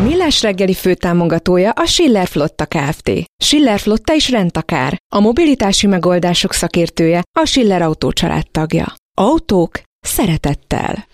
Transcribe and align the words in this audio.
A 0.00 0.02
Millás 0.02 0.42
reggeli 0.42 0.74
főtámogatója 0.74 1.70
a 1.70 1.86
Schiller 1.86 2.26
Flotta 2.26 2.66
Kft. 2.66 3.10
Schiller 3.42 3.78
Flotta 3.78 4.14
is 4.14 4.30
rendtakár. 4.30 4.96
A 5.14 5.20
mobilitási 5.20 5.86
megoldások 5.86 6.52
szakértője 6.52 7.22
a 7.40 7.46
Schiller 7.46 7.82
Autó 7.82 8.12
tagja. 8.50 8.94
Autók 9.14 9.80
szeretettel. 10.00 11.06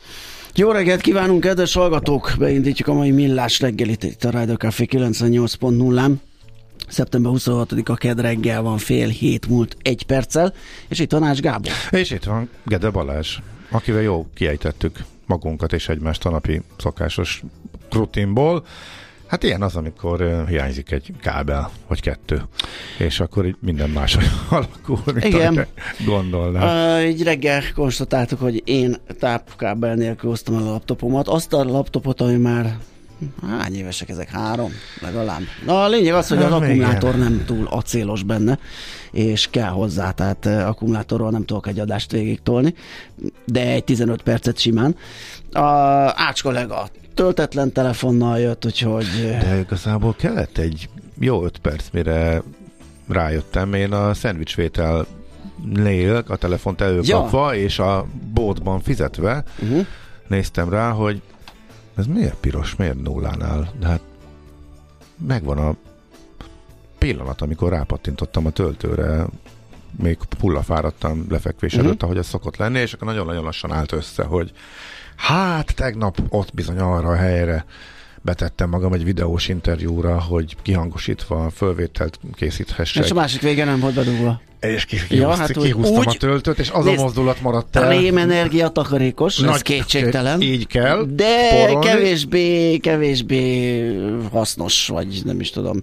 Jó 0.54 0.70
reggelt 0.70 1.00
kívánunk, 1.00 1.40
kedves 1.40 1.74
hallgatók! 1.74 2.34
Beindítjuk 2.38 2.88
a 2.88 2.92
mai 2.92 3.10
millás 3.10 3.60
reggelit 3.60 4.02
itt 4.02 4.24
a 4.24 4.30
Rádió 4.30 4.54
Café 4.54 4.86
98.0-án. 4.90 6.12
Szeptember 6.88 7.32
26-a 7.34 7.94
ked 7.94 8.20
reggel 8.20 8.62
van 8.62 8.78
fél 8.78 9.08
hét 9.08 9.48
múlt 9.48 9.76
egy 9.82 10.02
perccel, 10.02 10.54
és 10.88 10.98
itt 10.98 11.08
Tanács 11.08 11.40
Gábor. 11.40 11.72
És 11.90 12.10
itt 12.10 12.24
van 12.24 12.50
Gede 12.64 12.90
Balázs, 12.90 13.38
akivel 13.70 14.02
jó 14.02 14.26
kiejtettük 14.34 14.98
magunkat 15.26 15.72
és 15.72 15.88
egymást 15.88 16.26
a 16.26 16.30
napi 16.30 16.62
szokásos 16.78 17.42
rutinból. 17.90 18.64
Hát 19.26 19.42
ilyen 19.42 19.62
az, 19.62 19.76
amikor 19.76 20.44
hiányzik 20.48 20.90
egy 20.90 21.12
kábel, 21.20 21.70
vagy 21.88 22.00
kettő, 22.00 22.42
és 22.98 23.20
akkor 23.20 23.46
így 23.46 23.56
minden 23.60 23.90
más 23.90 24.16
alakul, 24.48 25.00
mint 25.04 25.24
Igen. 25.24 25.66
gondolnál. 26.04 27.04
Így 27.04 27.22
reggel 27.22 27.62
konstatáltuk, 27.74 28.40
hogy 28.40 28.62
én 28.64 28.96
tápkábel 29.18 29.94
nélkül 29.94 30.30
hoztam 30.30 30.54
el 30.54 30.66
a 30.66 30.70
laptopomat. 30.70 31.28
Azt 31.28 31.52
a 31.52 31.64
laptopot, 31.64 32.20
ami 32.20 32.36
már 32.36 32.78
Hány 33.48 33.74
évesek 33.74 34.08
ezek? 34.08 34.30
Három? 34.30 34.72
Legalább. 35.00 35.40
Na 35.64 35.82
a 35.82 35.88
lényeg 35.88 36.14
az, 36.14 36.28
hogy 36.28 36.42
az 36.42 36.52
akkumulátor 36.52 37.14
igen. 37.14 37.32
nem 37.32 37.44
túl 37.46 37.66
acélos 37.70 38.22
benne, 38.22 38.58
és 39.12 39.48
kell 39.50 39.70
hozzá, 39.70 40.10
tehát 40.10 40.46
akkumulátorról 40.46 41.30
nem 41.30 41.44
tudok 41.44 41.66
egy 41.66 41.78
adást 41.78 42.10
végig 42.10 42.42
tolni, 42.42 42.74
de 43.44 43.66
egy 43.66 43.84
15 43.84 44.22
percet 44.22 44.58
simán. 44.58 44.96
A 45.52 45.60
Ács 46.14 46.42
kollega 46.42 46.88
töltetlen 47.14 47.72
telefonnal 47.72 48.38
jött, 48.38 48.64
úgyhogy... 48.64 49.06
De 49.40 49.58
igazából 49.58 50.14
kellett 50.14 50.58
egy 50.58 50.88
jó 51.20 51.44
öt 51.44 51.58
perc, 51.58 51.84
mire 51.92 52.42
rájöttem. 53.08 53.74
Én 53.74 53.92
a 53.92 54.14
szendvicsvétel 54.14 55.06
nél 55.64 56.24
a 56.28 56.36
telefont 56.36 56.80
előkapva, 56.80 57.54
és 57.54 57.78
a 57.78 58.06
boltban 58.32 58.80
fizetve 58.80 59.44
Uh-huh. 59.62 59.86
néztem 60.28 60.68
rá, 60.70 60.90
hogy 60.90 61.22
ez 61.96 62.06
miért 62.06 62.34
piros, 62.34 62.76
miért 62.76 63.02
nullánál? 63.02 63.72
De 63.80 63.86
hát 63.86 64.00
megvan 65.26 65.58
a 65.58 65.74
pillanat, 66.98 67.40
amikor 67.40 67.70
rápattintottam 67.70 68.46
a 68.46 68.50
töltőre, 68.50 69.26
még 70.02 70.18
pullafáradtam 70.38 71.26
lefekvés 71.28 71.74
Mhm. 71.74 71.84
előtt, 71.84 72.02
ahogy 72.02 72.16
ez 72.16 72.26
szokott 72.26 72.56
lenni, 72.56 72.78
és 72.78 72.92
akkor 72.92 73.06
nagyon-nagyon 73.06 73.44
lassan 73.44 73.72
állt 73.72 73.92
össze, 73.92 74.24
hogy 74.24 74.52
hát 75.16 75.74
tegnap 75.74 76.18
ott 76.28 76.54
bizony 76.54 76.78
arra 76.78 77.08
a 77.08 77.14
helyre 77.16 77.64
betettem 78.22 78.68
magam 78.68 78.92
egy 78.92 79.04
videós 79.04 79.48
interjúra, 79.48 80.20
hogy 80.20 80.56
kihangosítva 80.62 81.50
fölvételt 81.50 82.18
készíthessek. 82.34 83.04
És 83.04 83.10
a 83.10 83.14
másik 83.14 83.40
vége 83.40 83.64
nem 83.64 83.80
volt 83.80 83.94
bedugva. 83.94 84.40
És 84.60 84.86
Ja, 84.90 84.98
kihúztam, 85.08 85.28
hát 85.28 85.38
hát 85.38 85.56
úgy- 85.56 85.64
kihúztam 85.64 85.96
úgy- 85.98 86.06
a 86.06 86.12
töltőt, 86.12 86.58
és 86.58 86.70
az 86.70 86.84
Nézd, 86.84 86.98
a 86.98 87.02
mozdulat 87.02 87.40
maradt 87.40 87.76
el. 87.76 87.88
Rémenergia 87.98 88.68
takarékos, 88.68 89.38
ez 89.42 89.62
kétségtelen. 89.62 90.40
Így 90.40 90.66
kell. 90.66 91.04
De 91.08 91.48
porolni. 91.50 91.86
kevésbé, 91.86 92.76
kevésbé 92.76 93.80
hasznos, 94.32 94.86
vagy 94.88 95.20
nem 95.24 95.40
is 95.40 95.50
tudom, 95.50 95.82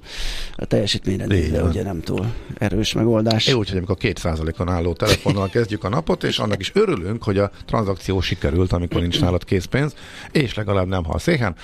a 0.55 0.65
teljesítményre 0.65 1.61
ugye 1.63 1.83
nem 1.83 2.01
túl 2.01 2.25
erős 2.57 2.93
megoldás. 2.93 3.47
Jó, 3.47 3.57
úgyhogy 3.57 3.77
amikor 3.77 3.97
2%-on 3.99 4.69
álló 4.69 4.93
telefonnal 4.93 5.49
kezdjük 5.49 5.83
a 5.83 5.89
napot, 5.89 6.23
és 6.23 6.39
annak 6.39 6.59
is 6.59 6.71
örülünk, 6.73 7.23
hogy 7.23 7.37
a 7.37 7.51
tranzakció 7.65 8.21
sikerült, 8.21 8.71
amikor 8.73 9.01
nincs 9.01 9.21
nálad 9.21 9.43
készpénz, 9.45 9.93
és 10.31 10.53
legalább 10.53 10.87
nem 10.87 11.03
hal 11.03 11.19
széken, 11.19 11.55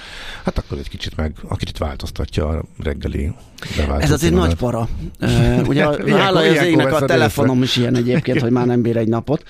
hát 0.45 0.57
akkor 0.57 0.77
egy 0.77 0.89
kicsit 0.89 1.15
meg, 1.15 1.33
a 1.47 1.55
kicsit 1.55 1.77
változtatja 1.77 2.47
a 2.47 2.63
reggeli 2.83 3.31
Ez 3.99 4.11
azért 4.11 4.33
nagy 4.33 4.49
rutinodat. 4.51 4.55
para. 4.55 4.87
Uh, 5.21 5.67
ugye 5.67 5.83
a- 5.85 6.17
hála 6.21 6.39
az 6.39 6.63
égnek 6.63 6.93
a 6.93 6.98
veszed 6.99 7.17
telefonom 7.17 7.63
is 7.63 7.75
ilyen 7.75 7.95
egyébként, 7.95 8.41
hogy 8.45 8.51
már 8.51 8.65
nem 8.65 8.81
bír 8.81 8.97
egy 8.97 9.07
napot. 9.07 9.43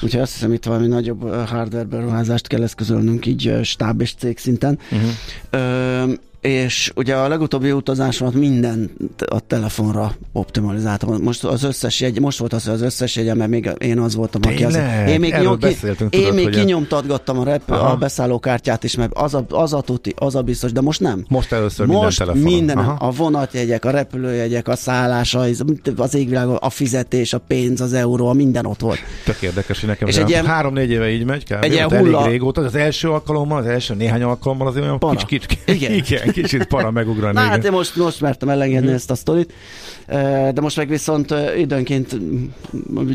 Úgyhogy 0.00 0.20
azt 0.20 0.32
hiszem 0.32 0.52
itt 0.52 0.64
valami 0.64 0.86
nagyobb 0.86 1.46
hardware 1.46 1.84
beruházást 1.84 2.46
kell 2.46 2.62
eszközölnünk 2.62 3.26
így 3.26 3.58
stáb 3.62 4.00
és 4.00 4.14
cég 4.14 4.38
szinten. 4.38 4.78
Uh-huh. 4.90 6.12
És 6.48 6.92
ugye 6.94 7.14
a 7.14 7.28
legutóbbi 7.28 7.72
utazásomat 7.72 8.34
minden 8.34 8.90
a 9.26 9.40
telefonra 9.40 10.12
optimalizáltam. 10.32 11.22
Most 11.22 11.44
az 11.44 11.62
összes 11.62 12.00
jegy, 12.00 12.20
most 12.20 12.38
volt 12.38 12.52
az, 12.52 12.64
hogy 12.64 12.74
az 12.74 12.82
összes 12.82 13.16
jegyem, 13.16 13.36
mert 13.36 13.50
még 13.50 13.70
én 13.78 13.98
az 13.98 14.14
voltam, 14.14 14.40
aki 14.44 14.64
az, 14.64 14.78
én 15.08 15.20
még, 15.20 15.34
nyom, 15.42 15.58
ki, 15.58 15.66
én 15.86 15.96
tudod, 16.10 16.34
még 16.34 16.48
kinyomtatgattam 16.48 17.38
a, 17.38 17.44
rep, 17.44 17.70
Aha. 17.70 17.90
a 17.90 17.96
beszállókártyát 17.96 18.84
is, 18.84 18.94
mert 18.96 19.12
az 19.14 19.34
a, 19.34 19.44
az 19.48 19.72
a 19.72 19.80
tuti, 19.80 20.14
az 20.16 20.34
a 20.34 20.42
biztos, 20.42 20.72
de 20.72 20.80
most 20.80 21.00
nem. 21.00 21.24
Most 21.28 21.52
először 21.52 21.86
Most 21.86 21.98
minden 22.00 22.16
telefonon. 22.16 22.52
minden, 22.58 22.78
Aha. 22.78 23.06
a 23.06 23.10
vonatjegyek, 23.10 23.84
a 23.84 23.90
repülőjegyek, 23.90 24.68
a 24.68 24.76
szállás, 24.76 25.34
az, 25.34 25.64
az 25.96 26.14
égvilág, 26.14 26.48
a 26.60 26.70
fizetés, 26.70 27.32
a 27.32 27.38
pénz, 27.38 27.80
az 27.80 27.92
euró, 27.92 28.26
a 28.28 28.32
minden 28.32 28.66
ott 28.66 28.80
volt. 28.80 28.98
Tök 29.24 29.42
érdekes, 29.42 29.80
hogy 29.80 29.88
nekem 29.88 30.08
És 30.08 30.16
egy 30.16 30.28
ilyen- 30.28 30.46
három-négy 30.46 30.90
éve 30.90 31.10
így 31.10 31.24
megy, 31.24 31.44
kb. 31.44 31.62
egy 31.64 31.72
ilyen 31.72 31.86
Ott 31.86 31.92
elég 31.92 32.04
hulla- 32.12 32.26
régóta, 32.26 32.60
az 32.60 32.74
első 32.74 33.10
alkalommal, 33.10 33.58
az 33.58 33.66
első 33.66 33.94
néhány 33.94 34.22
alkalommal 34.22 34.66
azért 34.66 34.84
olyan 34.84 34.98
Para. 34.98 35.14
kicsit, 35.16 35.46
kicsit, 35.46 35.68
Igen. 35.68 35.92
igen, 36.04 36.32
kicsit 36.34 36.64
para 36.64 36.90
megugrani. 36.90 37.34
Na 37.34 37.40
igen. 37.40 37.52
hát 37.52 37.64
én 37.64 37.70
most, 37.72 37.96
most 37.96 38.20
mertem 38.20 38.48
elengedni 38.48 38.92
ezt 38.92 39.10
a 39.10 39.14
sztorit, 39.14 39.52
de 40.52 40.60
most 40.60 40.76
meg 40.76 40.88
viszont 40.88 41.34
időnként 41.58 42.14
mm, 42.20 42.44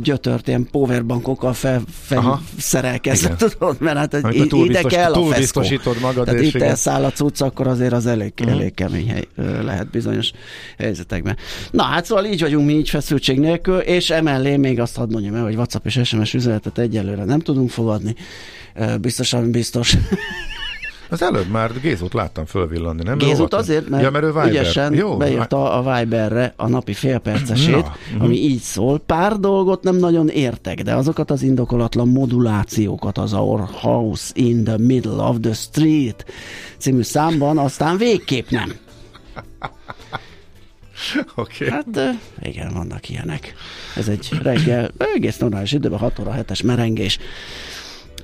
gyötört 0.01 0.47
ilyen 0.47 0.67
powerbankokkal 0.71 1.53
fel, 1.53 1.83
Aha. 2.09 2.41
felszerelkezett, 2.55 3.38
tudod, 3.38 3.75
mert 3.79 3.97
hát 3.97 4.13
Amikor 4.13 4.59
ide, 4.65 4.67
biztos- 4.67 4.94
kell 4.94 5.13
a 5.13 5.25
feszkó. 5.25 5.61
magad, 6.01 6.25
Tehát 6.25 6.41
és 6.41 6.53
itt 6.53 6.61
elszáll 6.61 7.03
a 7.03 7.11
cucc, 7.11 7.41
akkor 7.41 7.67
azért 7.67 7.94
az 7.94 8.05
elég, 8.05 8.33
Mhm. 8.41 8.49
elég 8.49 8.73
kemény 8.73 9.09
hely, 9.09 9.27
lehet 9.63 9.89
bizonyos 9.89 10.31
helyzetekben. 10.77 11.38
Na 11.71 11.83
hát 11.83 12.05
szóval 12.05 12.25
így 12.25 12.41
vagyunk 12.41 12.65
mi 12.65 12.73
így 12.73 12.89
feszültség 12.89 13.39
nélkül, 13.39 13.77
és 13.77 14.09
emellé 14.09 14.57
még 14.57 14.79
azt 14.79 14.95
hadd 14.95 15.11
mondjam 15.11 15.35
el, 15.35 15.44
hogy 15.44 15.55
WhatsApp 15.55 15.85
és 15.85 15.99
SMS 16.03 16.33
üzenetet 16.33 16.77
egyelőre 16.77 17.23
nem 17.23 17.39
tudunk 17.39 17.69
fogadni. 17.69 18.15
Biztosan 19.01 19.51
biztos. 19.51 19.97
Az 21.09 21.21
előbb 21.21 21.47
már 21.47 21.71
Gézót 21.81 22.13
láttam 22.13 22.45
fölvillanni, 22.45 23.03
nem? 23.03 23.17
Gézut 23.17 23.35
Olvatom. 23.35 23.59
azért, 23.59 23.89
mert 23.89 24.03
ja, 24.03 24.09
mert 24.11 24.23
ő 24.23 24.27
Viber. 24.27 24.47
ügyesen 24.47 24.94
Jó, 24.94 25.17
beírta 25.17 25.71
a 25.71 25.97
Viberre 25.97 26.53
a 26.56 26.67
napi 26.67 26.94
félpercesét, 26.94 27.75
Na, 27.75 27.95
mhm. 28.13 28.23
ami 28.23 28.35
így 28.35 28.59
szól. 28.59 29.00
Pár 29.00 29.39
dolgot 29.39 29.83
nem 29.83 29.95
nagyon 29.95 30.29
értek, 30.29 30.81
de 30.81 30.94
azokat 30.95 31.31
az 31.31 31.41
indokolatlan 31.41 32.07
modulációkat 32.07 33.17
az 33.17 33.33
Our 33.33 33.69
House 33.71 34.31
in 34.35 34.63
the 34.63 34.77
Middle 34.77 35.23
of 35.23 35.35
the 35.41 35.53
Street 35.53 36.25
című 36.77 37.01
számban 37.01 37.57
aztán 37.57 37.97
végképp 37.97 38.50
nem. 38.50 38.73
Oké. 41.35 41.65
Okay. 41.65 41.69
Hát 41.69 42.17
igen, 42.41 42.73
vannak 42.73 43.09
ilyenek. 43.09 43.53
Ez 43.95 44.07
egy 44.07 44.29
reggel, 44.41 44.91
egész 45.15 45.38
normális 45.38 45.71
időben, 45.71 46.00
6 46.00 46.19
óra 46.19 46.35
7-es 46.38 46.65
merengés. 46.65 47.19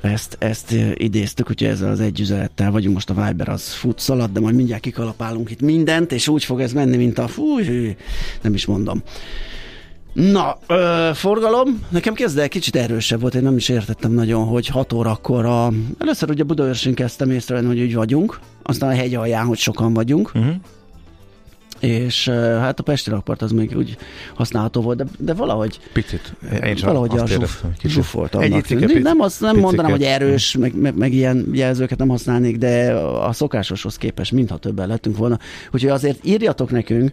Ezt, 0.06 0.36
ezt 0.40 0.72
ö, 0.72 0.92
idéztük, 0.94 1.50
úgyhogy 1.50 1.68
ezzel 1.68 1.90
az 1.92 2.00
egy 2.00 2.20
üzenettel 2.20 2.72
vagyunk 2.72 2.94
most 2.94 3.10
a 3.10 3.26
Viber 3.26 3.50
az 3.50 3.74
fut 3.74 4.00
szalad, 4.00 4.32
de 4.32 4.40
majd 4.40 4.56
mindjárt 4.56 4.82
kikalapálunk 4.82 5.52
itt 5.52 5.62
mindent, 5.62 6.12
és 6.12 6.28
úgy 6.28 6.44
fog 6.44 6.62
ez 6.62 6.74
menni, 6.74 6.98
mint 6.98 7.18
a 7.18 7.28
fúj, 7.28 7.96
nem 8.42 8.54
is 8.54 8.66
mondom. 8.66 9.04
Na, 10.14 10.58
ö, 10.68 11.10
forgalom, 11.14 11.86
nekem 11.90 12.14
kezdve 12.14 12.48
kicsit 12.48 12.76
erősebb 12.76 13.22
volt, 13.22 13.36
én 13.36 13.44
nem 13.44 13.58
is 13.58 13.70
értettem 13.70 14.12
nagyon, 14.12 14.46
hogy 14.46 14.68
6 14.68 14.94
órakor 14.94 15.46
a... 15.46 15.72
Először 15.98 16.30
ugye 16.30 16.44
Budaörsön 16.44 16.94
kezdtem 16.94 17.32
észrevenni, 17.32 17.68
hogy 17.68 17.82
úgy 17.82 17.96
vagyunk, 17.96 18.40
aztán 18.64 18.90
a 18.90 18.94
hegy 18.94 19.16
alján, 19.16 19.46
hogy 19.46 19.58
sokan 19.58 19.94
vagyunk, 19.94 20.32
Uh-huh. 20.36 20.56
És 21.86 22.30
hát 22.60 22.80
a 22.80 22.84
Pesti 22.84 23.10
rakpart 23.10 23.42
az 23.42 23.52
még 23.52 23.78
úgy 23.78 23.98
használható 24.36 24.82
volt, 24.82 24.98
de, 24.98 25.06
de 25.18 25.34
valahogy 25.34 25.80
Picit. 25.94 26.34
Én 26.64 26.76
valahogy 26.82 27.10
azt 27.18 27.24
a 27.24 27.28
zsuf, 27.28 27.64
Egy 28.40 28.54
annak 28.54 29.04
Nem, 29.04 29.20
azt 29.20 29.42
nem 29.42 29.50
picike. 29.50 29.66
mondanám, 29.66 29.92
hogy 29.92 30.04
erős, 30.04 30.58
meg, 30.58 30.76
meg, 30.76 30.98
meg, 30.98 31.14
ilyen 31.14 31.50
jelzőket 31.52 31.98
nem 31.98 32.08
használnék, 32.08 32.58
de 32.58 32.94
a 32.94 33.34
szokásoshoz 33.34 33.98
képest 33.98 34.32
mintha 34.32 34.58
többen 34.58 34.88
lettünk 34.88 35.18
volna. 35.18 35.40
Úgyhogy 35.72 35.90
azért 35.90 36.26
írjatok 36.26 36.72
nekünk 36.72 37.12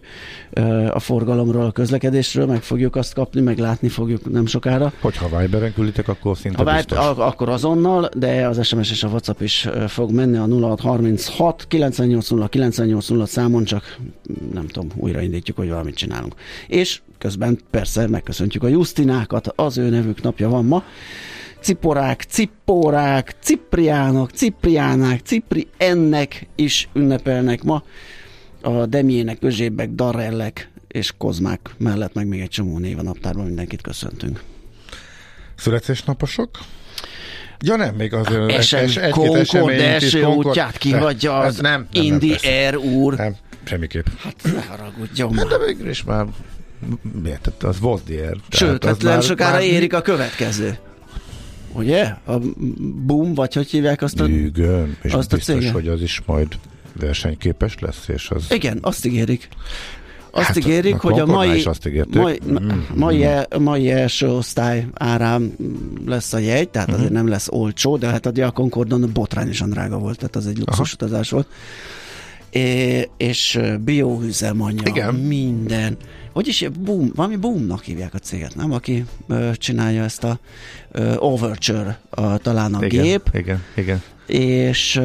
a 0.89 0.99
forgalomról, 0.99 1.65
a 1.65 1.71
közlekedésről, 1.71 2.45
meg 2.45 2.61
fogjuk 2.61 2.95
azt 2.95 3.13
kapni, 3.13 3.41
meg 3.41 3.57
látni 3.57 3.87
fogjuk 3.87 4.31
nem 4.31 4.45
sokára. 4.45 4.93
Hogyha 5.01 5.39
Viberen 5.39 5.73
külditek, 5.73 6.07
akkor 6.07 6.37
szinte 6.37 6.63
Ha 6.63 6.73
biztos. 6.75 6.97
a, 6.97 7.27
akkor 7.27 7.49
azonnal, 7.49 8.09
de 8.17 8.47
az 8.47 8.65
SMS 8.65 8.91
és 8.91 9.03
a 9.03 9.07
WhatsApp 9.07 9.41
is 9.41 9.69
fog 9.87 10.11
menni 10.11 10.37
a 10.37 10.45
0636 10.45 11.65
980 11.67 12.49
980 12.49 13.25
számon, 13.25 13.63
csak 13.63 13.97
nem 14.53 14.62
tudom, 14.67 14.89
újraindítjuk, 14.95 15.57
hogy 15.57 15.69
valamit 15.69 15.95
csinálunk. 15.95 16.35
És 16.67 17.01
közben 17.17 17.59
persze 17.71 18.07
megköszöntjük 18.07 18.63
a 18.63 18.67
Justinákat, 18.67 19.47
az 19.55 19.77
ő 19.77 19.89
nevük 19.89 20.21
napja 20.21 20.49
van 20.49 20.65
ma. 20.65 20.83
Ciporák, 21.59 22.21
cippórák, 22.21 23.35
cipriánok, 23.39 24.31
cipriánák, 24.31 25.19
cipri 25.19 25.67
ennek 25.77 26.47
is 26.55 26.89
ünnepelnek 26.93 27.63
ma. 27.63 27.83
A 28.61 28.85
Demiének, 28.85 29.37
Özsébek, 29.41 29.89
Darellek 29.89 30.69
és 30.87 31.13
Kozmák 31.17 31.69
mellett 31.77 32.13
meg 32.13 32.27
még 32.27 32.39
egy 32.41 32.49
csomó 32.49 32.77
név 32.77 32.99
a 32.99 33.01
naptárban 33.01 33.45
mindenkit 33.45 33.81
köszöntünk. 33.81 34.41
Születésnaposok? 35.55 36.49
Ja 37.59 37.75
nem, 37.75 37.95
még 37.95 38.13
azért 38.13 38.51
Esen, 38.51 38.83
es- 38.83 38.97
egy-két 38.97 39.11
Concord 39.11 39.79
első 39.79 40.25
útját 40.25 40.77
ki 40.77 40.91
Ne, 40.91 40.97
hagyja 40.97 41.43
ez 41.43 41.47
az 41.47 41.59
nem, 41.59 41.71
nem, 41.71 41.87
nem, 41.91 42.03
Indi 42.03 42.29
persze. 42.29 42.47
Air 42.47 42.77
úr. 42.77 43.15
Nem, 43.15 43.35
semmiképp. 43.63 44.05
Hát 44.17 44.35
ne 44.43 44.61
haragudjon 44.61 45.33
Hát 45.35 45.49
már. 45.49 45.59
de 45.59 45.65
végül 45.65 45.89
is 45.89 46.03
már 46.03 46.25
miért? 47.21 47.41
Tehát 47.41 47.63
Az 47.63 47.79
Vosdier. 47.79 48.37
Sőt, 48.49 48.83
hát 48.85 49.01
nem 49.01 49.21
sokára 49.21 49.61
érik 49.61 49.93
a 49.93 50.01
következő. 50.01 50.77
Ugye? 51.71 52.03
A 52.25 52.37
Boom, 53.05 53.33
vagy 53.33 53.53
hogy 53.53 53.67
hívják 53.69 54.01
azt 54.01 54.19
a... 54.19 54.25
Bűgön, 54.25 54.97
és 55.01 55.11
azt 55.11 55.15
azt 55.19 55.33
a 55.33 55.35
biztos, 55.35 55.55
céget. 55.55 55.71
hogy 55.73 55.87
az 55.87 56.01
is 56.01 56.21
majd 56.25 56.47
versenyképes 56.99 57.79
lesz, 57.79 58.07
és 58.07 58.29
az... 58.29 58.45
Igen, 58.49 58.77
azt 58.81 59.05
ígérik. 59.05 59.47
Azt 60.35 60.45
Hát, 60.45 60.57
ígérik, 60.57 60.93
a 60.95 60.97
hogy 60.97 61.19
a 61.19 61.25
mai, 61.25 61.63
azt 61.63 61.89
mai, 62.11 62.39
Mm. 62.49 62.69
mai, 62.95 63.23
e- 63.23 63.47
mai 63.59 63.91
első 63.91 64.29
osztály 64.29 64.87
árán 64.93 65.55
lesz 66.05 66.33
a 66.33 66.37
jegy, 66.37 66.69
tehát 66.69 66.91
azért 66.91 67.11
nem 67.11 67.27
lesz 67.27 67.47
olcsó, 67.49 67.97
de 67.97 68.07
hát 68.07 68.25
a 68.25 68.51
Concordon 68.51 69.09
botrányosan 69.13 69.69
drága 69.69 69.97
volt, 69.97 70.17
tehát 70.17 70.35
az 70.35 70.47
egy 70.47 70.57
luxus 70.57 70.93
utazás 70.93 71.29
volt. 71.29 71.47
És 73.17 73.55
ö, 73.55 73.77
bioüzemanyag, 73.77 74.87
Igen. 74.87 75.15
minden. 75.15 75.97
Hogy 76.33 76.47
is 76.47 76.67
boom, 76.79 77.11
valami 77.15 77.35
boomnak 77.35 77.83
hívják 77.83 78.13
a 78.13 78.17
céget, 78.17 78.55
nem? 78.55 78.71
Aki 78.71 79.05
ö, 79.27 79.49
csinálja 79.53 80.03
ezt 80.03 80.23
a 80.23 80.39
ö, 80.91 81.15
Overture, 81.17 81.99
a, 82.09 82.37
talán 82.37 82.73
a 82.73 82.85
igen, 82.85 83.03
gép, 83.03 83.29
Igen, 83.33 83.63
igen. 83.75 84.01
és 84.27 85.01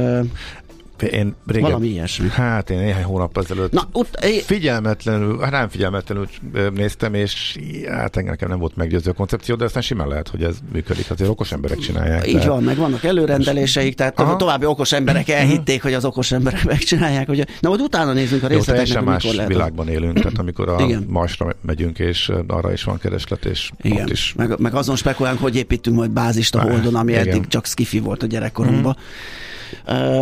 Én 1.02 1.34
régen, 1.46 1.62
valami 1.62 1.86
ilyesmi. 1.86 2.28
Hát 2.28 2.70
én 2.70 2.78
néhány 2.78 3.02
hónap 3.02 3.38
ezelőtt 3.38 3.72
Na, 3.72 3.88
ott, 3.92 4.24
é, 4.24 4.40
figyelmetlenül, 4.40 5.40
hát 5.40 5.50
nem 5.50 5.68
figyelmetlenül 5.68 6.28
néztem, 6.74 7.14
és 7.14 7.58
hát 7.88 8.16
engem 8.16 8.30
nekem 8.30 8.48
nem 8.48 8.58
volt 8.58 8.76
meggyőző 8.76 9.10
a 9.10 9.14
koncepció, 9.14 9.54
de 9.54 9.64
aztán 9.64 9.82
simán 9.82 10.08
lehet, 10.08 10.28
hogy 10.28 10.42
ez 10.42 10.56
működik. 10.72 11.10
Azért 11.10 11.30
okos 11.30 11.52
emberek 11.52 11.78
csinálják. 11.78 12.26
Így 12.26 12.46
van, 12.46 12.62
meg 12.62 12.76
vannak 12.76 13.04
előrendeléseik, 13.04 13.94
tehát 13.94 14.20
Aha. 14.20 14.36
További 14.36 14.66
okos 14.66 14.92
emberek 14.92 15.28
elhitték, 15.28 15.82
hogy 15.82 15.94
az 15.94 16.04
okos 16.04 16.32
emberek 16.32 16.64
megcsinálják. 16.74 17.26
Hogy... 17.26 17.46
Na, 17.60 17.68
majd 17.68 17.80
utána 17.80 18.12
nézzünk 18.12 18.42
a 18.42 18.46
Jó, 18.50 18.56
részleteknek, 18.56 18.86
teljesen 18.86 19.04
hogy 19.04 19.12
más 19.12 19.34
lehet. 19.34 19.52
világban 19.52 19.88
élünk, 19.88 20.18
tehát 20.18 20.38
amikor 20.38 20.68
a 20.68 20.76
Igen. 20.86 21.04
Marsra 21.08 21.56
megyünk, 21.60 21.98
és 21.98 22.32
arra 22.46 22.72
is 22.72 22.82
van 22.82 22.98
kereslet, 22.98 23.44
és 23.44 23.70
Igen, 23.82 24.02
ott 24.02 24.10
is 24.10 24.34
meg, 24.36 24.58
meg 24.58 24.74
azon 24.74 24.96
spekulálunk, 24.96 25.42
hogy 25.42 25.56
építünk 25.56 25.96
majd 25.96 26.10
bázist 26.10 26.54
a 26.54 26.60
Holdon, 26.60 26.94
ami 26.94 27.10
igen. 27.10 27.22
Mhm. 27.22 27.30
eddig 27.30 27.46
csak 27.48 27.66
skifi 27.66 27.98
volt 27.98 28.22
a 28.22 28.26
gyerekkorunkban. 28.26 28.96
Uh, 28.96 29.02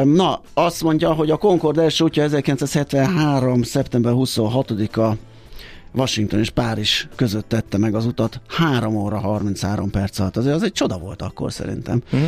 Na, 0.05 0.41
azt 0.55 0.83
mondja, 0.83 1.13
hogy 1.13 1.31
a 1.31 1.37
Concord 1.37 1.79
első 1.79 2.05
útja 2.05 2.23
1973. 2.23 3.63
szeptember 3.63 4.13
26-a 4.17 5.13
Washington 5.95 6.39
és 6.41 6.51
Párizs 6.51 7.07
között 7.15 7.49
tette 7.49 7.79
meg 7.79 7.95
az 7.95 8.07
utat 8.07 8.41
3 8.49 8.97
óra 8.97 9.19
33 9.19 9.91
perc 9.91 10.19
alatt. 10.19 10.37
Azért 10.37 10.55
az 10.55 10.63
egy 10.63 10.73
csoda 10.73 10.99
volt 10.99 11.23
akkor 11.23 11.53
szerintem. 11.53 12.03
Mhm. 12.11 12.23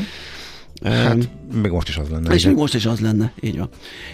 Um, 0.84 0.90
Hát 0.90 1.28
még 1.62 1.70
most 1.70 1.88
is 1.88 1.96
az 1.96 2.08
lenne. 2.08 2.34
és 2.34 2.40
igen. 2.40 2.52
még 2.52 2.60
most 2.60 2.74
is 2.74 2.86
az 2.86 3.00
lenne, 3.00 3.32
így 3.40 3.58
van. 3.58 3.68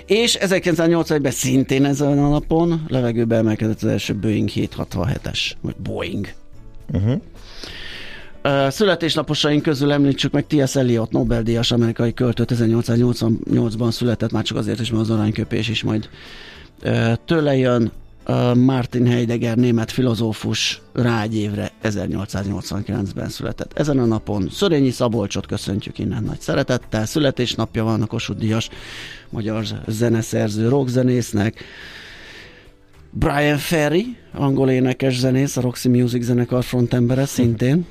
És 0.07 0.39
1981-ben 0.41 1.33
szintén 1.33 1.85
ezen 1.85 2.19
a 2.19 2.29
napon 2.29 2.85
levegőbe 2.89 3.37
emelkedett 3.37 3.83
az 3.83 3.89
első 3.89 4.15
Boeing 4.15 4.49
767-es, 4.55 5.51
vagy 5.61 5.75
Boeing. 5.77 6.29
Uh-huh. 6.93 7.21
Születésnaposaink 8.69 9.63
közül 9.63 9.93
említsük 9.93 10.33
meg 10.33 10.47
T.S. 10.47 10.77
Eliot, 10.77 11.11
Nobel-díjas 11.11 11.71
amerikai 11.71 12.15
költőt 12.15 12.53
1888-ban 12.55 13.91
született, 13.91 14.33
már 14.33 14.43
csak 14.43 14.57
azért 14.57 14.81
is, 14.81 14.91
mert 14.91 15.03
az 15.03 15.11
aranyköpés 15.11 15.69
is 15.69 15.83
majd 15.83 16.09
tőle 17.25 17.57
jön. 17.57 17.93
Martin 18.55 19.07
Heidegger, 19.07 19.57
német 19.57 19.91
filozófus 19.91 20.81
rá 20.93 21.23
egy 21.23 21.37
évre 21.37 21.71
1889-ben 21.83 23.29
született. 23.29 23.79
Ezen 23.79 23.99
a 23.99 24.05
napon 24.05 24.49
Szörényi 24.51 24.91
Szabolcsot 24.91 25.47
köszöntjük 25.47 25.99
innen 25.99 26.23
nagy 26.23 26.41
szeretettel. 26.41 27.07
Születésnapja 27.07 27.85
van 27.85 28.03
a 28.03 28.07
Kossuth 28.07 28.41
Díjas 28.41 28.69
magyar 29.31 29.65
zeneszerző 29.87 30.69
rockzenésznek. 30.69 31.65
Brian 33.11 33.59
Ferry, 33.59 34.17
angol 34.33 34.71
énekes 34.71 35.19
zenész, 35.19 35.57
a 35.57 35.61
Roxy 35.61 35.89
Music 35.89 36.23
zenekar 36.23 36.65
frontembere 36.65 37.27
szintén. 37.27 37.87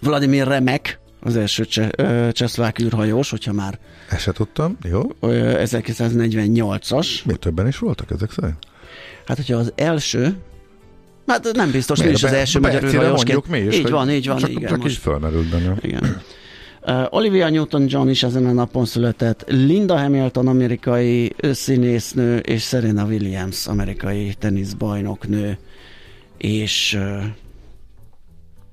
Vladimir 0.00 0.46
Remek, 0.46 0.98
az 1.20 1.36
első 1.36 1.64
cse, 1.64 1.90
ö, 1.96 2.28
csehszlovák 2.32 2.78
űrhajós, 2.80 3.30
hogyha 3.30 3.52
már 3.52 3.78
Ezt 4.10 4.20
se 4.20 4.32
tudtam, 4.32 4.76
jó. 4.90 5.02
ö, 5.20 5.62
1948-as. 5.64 7.24
Még 7.24 7.36
többen 7.36 7.66
is 7.66 7.78
voltak 7.78 8.10
ezek 8.10 8.30
szerint? 8.32 8.56
Hát, 9.26 9.36
hogyha 9.36 9.56
az 9.56 9.72
első, 9.74 10.36
hát 11.26 11.48
nem 11.52 11.70
biztos, 11.70 12.02
mi 12.02 12.08
is 12.10 12.22
az 12.22 12.32
első 12.32 12.60
magyar 12.60 12.82
űrhajósként. 12.84 13.48
mi 13.48 13.58
is. 13.58 13.76
Így 13.78 13.90
van, 13.90 14.10
így 14.10 14.26
van, 14.26 14.36
csak, 14.36 14.50
igen. 14.50 14.68
Csak 14.68 14.78
most- 14.78 14.90
így 14.90 15.00
fölmerült 15.00 15.48
benne. 15.50 15.74
Igen. 15.80 16.22
Uh, 16.82 17.04
Olivia 17.10 17.48
Newton-John 17.48 18.08
is 18.08 18.22
ezen 18.22 18.46
a 18.46 18.52
napon 18.52 18.84
született, 18.84 19.44
Linda 19.48 19.98
Hamilton 19.98 20.46
amerikai 20.48 21.34
színésznő, 21.52 22.36
és 22.38 22.62
Serena 22.66 23.04
Williams 23.04 23.66
amerikai 23.66 24.34
teniszbajnoknő, 24.38 25.58
és, 26.38 26.96
uh, 26.98 27.24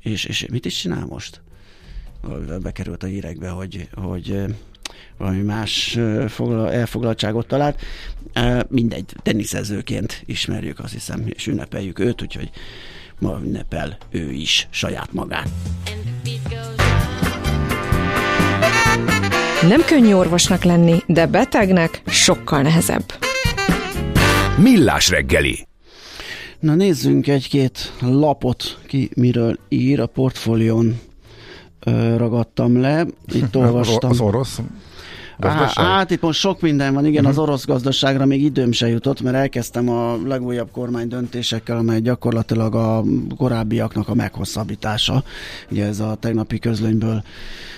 és, 0.05 0.25
és 0.25 0.45
mit 0.51 0.65
is 0.65 0.75
csinál 0.75 1.05
most? 1.05 1.41
Bekerült 2.61 3.03
a 3.03 3.07
hírekbe, 3.07 3.49
hogy, 3.49 3.89
hogy 3.93 4.43
valami 5.17 5.41
más 5.41 5.99
foglal, 6.27 6.71
elfoglaltságot 6.71 7.47
talált. 7.47 7.81
Mindegy, 8.67 9.15
teniszezőként 9.23 10.23
ismerjük, 10.25 10.79
azt 10.79 10.93
hiszem, 10.93 11.23
és 11.27 11.47
ünnepeljük 11.47 11.99
őt, 11.99 12.21
úgyhogy 12.21 12.49
ma 13.19 13.39
ünnepel 13.43 13.97
ő 14.09 14.31
is 14.31 14.67
saját 14.69 15.13
magát. 15.13 15.49
Nem 19.61 19.85
könnyű 19.85 20.13
orvosnak 20.13 20.63
lenni, 20.63 21.03
de 21.07 21.27
betegnek 21.27 22.01
sokkal 22.05 22.61
nehezebb. 22.61 23.13
Millás 24.57 25.09
reggeli. 25.09 25.67
Na 26.65 26.75
nézzünk 26.75 27.27
egy-két 27.27 27.93
lapot, 28.01 28.79
ki 28.87 29.09
miről 29.15 29.57
ír, 29.69 29.99
a 29.99 30.05
portfólión 30.05 30.99
ragadtam 32.17 32.79
le, 32.79 33.05
itt 33.33 33.55
olvastam. 33.65 34.09
Az 34.09 34.19
orosz? 34.19 34.59
Gazdaság? 35.39 35.85
Hát 35.85 36.11
itt 36.11 36.21
most 36.21 36.39
sok 36.39 36.61
minden 36.61 36.93
van, 36.93 37.05
igen, 37.05 37.25
uh-huh. 37.25 37.37
az 37.37 37.43
orosz 37.43 37.65
gazdaságra 37.65 38.25
még 38.25 38.43
időm 38.43 38.71
se 38.71 38.87
jutott, 38.87 39.21
mert 39.21 39.35
elkezdtem 39.35 39.89
a 39.89 40.17
legújabb 40.25 40.71
kormány 40.71 41.07
döntésekkel, 41.07 41.77
amely 41.77 41.99
gyakorlatilag 41.99 42.75
a 42.75 43.03
korábbiaknak 43.37 44.09
a 44.09 44.13
meghosszabbítása. 44.13 45.23
Ugye 45.71 45.85
ez 45.85 45.99
a 45.99 46.15
tegnapi 46.19 46.59
közlönyből 46.59 47.23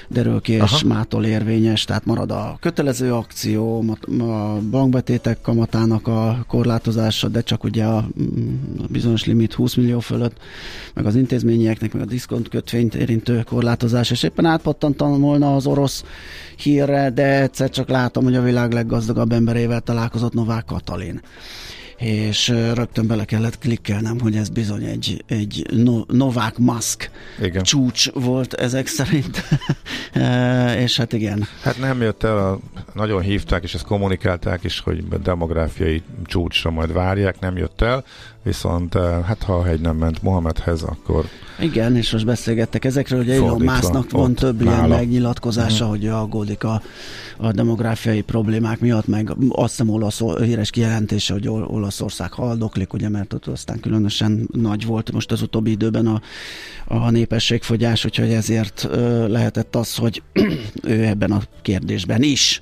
derül 0.07 0.41
ki, 0.41 0.53
és 0.53 0.61
Aha. 0.61 0.87
mától 0.87 1.25
érvényes, 1.25 1.83
tehát 1.85 2.05
marad 2.05 2.31
a 2.31 2.57
kötelező 2.59 3.13
akció, 3.13 3.85
a 4.19 4.59
bankbetétek 4.69 5.41
kamatának 5.41 6.07
a 6.07 6.45
korlátozása, 6.47 7.27
de 7.27 7.41
csak 7.41 7.63
ugye 7.63 7.83
a, 7.83 7.97
a 7.97 8.07
bizonyos 8.89 9.25
limit 9.25 9.53
20 9.53 9.75
millió 9.75 9.99
fölött, 9.99 10.37
meg 10.93 11.05
az 11.05 11.15
intézményeknek, 11.15 11.93
meg 11.93 12.01
a 12.01 12.05
diszkont 12.05 12.49
kötvényt 12.49 12.95
érintő 12.95 13.43
korlátozás, 13.49 14.11
és 14.11 14.23
éppen 14.23 14.45
átpattantam 14.45 15.21
volna 15.21 15.55
az 15.55 15.65
orosz 15.65 16.03
hírre, 16.57 17.09
de 17.09 17.46
egyszer 17.47 17.69
csak 17.69 17.89
látom, 17.89 18.23
hogy 18.23 18.35
a 18.35 18.41
világ 18.41 18.71
leggazdagabb 18.71 19.31
emberével 19.31 19.81
találkozott 19.81 20.33
Novák 20.33 20.65
Katalin 20.65 21.21
és 21.97 22.47
rögtön 22.47 23.07
bele 23.07 23.25
kellett 23.25 23.57
klikkelnem, 23.57 24.19
hogy 24.19 24.35
ez 24.35 24.49
bizony 24.49 24.83
egy, 24.83 25.23
egy 25.27 25.65
no, 25.73 26.01
Novák 26.07 26.57
Musk 26.57 27.11
igen. 27.41 27.63
csúcs 27.63 28.11
volt 28.11 28.53
ezek 28.53 28.87
szerint, 28.87 29.43
és 30.85 30.97
hát 30.97 31.13
igen. 31.13 31.47
Hát 31.61 31.77
nem 31.77 32.01
jött 32.01 32.23
el, 32.23 32.37
a, 32.37 32.59
nagyon 32.93 33.21
hívták, 33.21 33.63
és 33.63 33.73
ezt 33.73 33.85
kommunikálták 33.85 34.63
is, 34.63 34.79
hogy 34.79 35.07
demográfiai 35.07 36.01
csúcsra 36.23 36.71
majd 36.71 36.93
várják, 36.93 37.39
nem 37.39 37.57
jött 37.57 37.81
el, 37.81 38.03
viszont 38.47 38.93
hát 39.25 39.43
ha 39.43 39.53
a 39.53 39.63
hegy 39.63 39.81
nem 39.81 39.95
ment 39.95 40.21
Mohamedhez, 40.21 40.83
akkor... 40.83 41.25
Igen, 41.59 41.95
és 41.95 42.11
most 42.11 42.25
beszélgettek 42.25 42.85
ezekről, 42.85 43.19
hogy 43.19 43.29
Elon 43.29 43.61
Musknak 43.61 44.11
van 44.11 44.33
több 44.33 44.63
nála. 44.63 44.77
ilyen 44.77 44.89
megnyilatkozása, 44.89 45.85
mm. 45.85 45.89
hogy 45.89 46.07
aggódik 46.07 46.63
a, 46.63 46.81
a 47.37 47.51
demográfiai 47.51 48.21
problémák 48.21 48.79
miatt, 48.79 49.07
meg 49.07 49.33
azt 49.49 49.69
hiszem 49.69 49.89
olasz 49.89 50.19
híres 50.19 50.69
kijelentése, 50.69 51.33
hogy 51.33 51.47
Olaszország 51.47 52.31
haldoklik, 52.31 52.93
ugye, 52.93 53.09
mert 53.09 53.33
ott 53.33 53.45
aztán 53.45 53.79
különösen 53.79 54.47
nagy 54.51 54.85
volt 54.85 55.11
most 55.11 55.31
az 55.31 55.41
utóbbi 55.41 55.71
időben 55.71 56.07
a, 56.07 56.21
a 56.85 57.09
népességfogyás, 57.09 58.05
úgyhogy 58.05 58.31
ezért 58.31 58.87
ö, 58.91 59.27
lehetett 59.27 59.75
az, 59.75 59.95
hogy 59.95 60.23
ő 60.83 61.05
ebben 61.05 61.31
a 61.31 61.41
kérdésben 61.61 62.23
is 62.23 62.61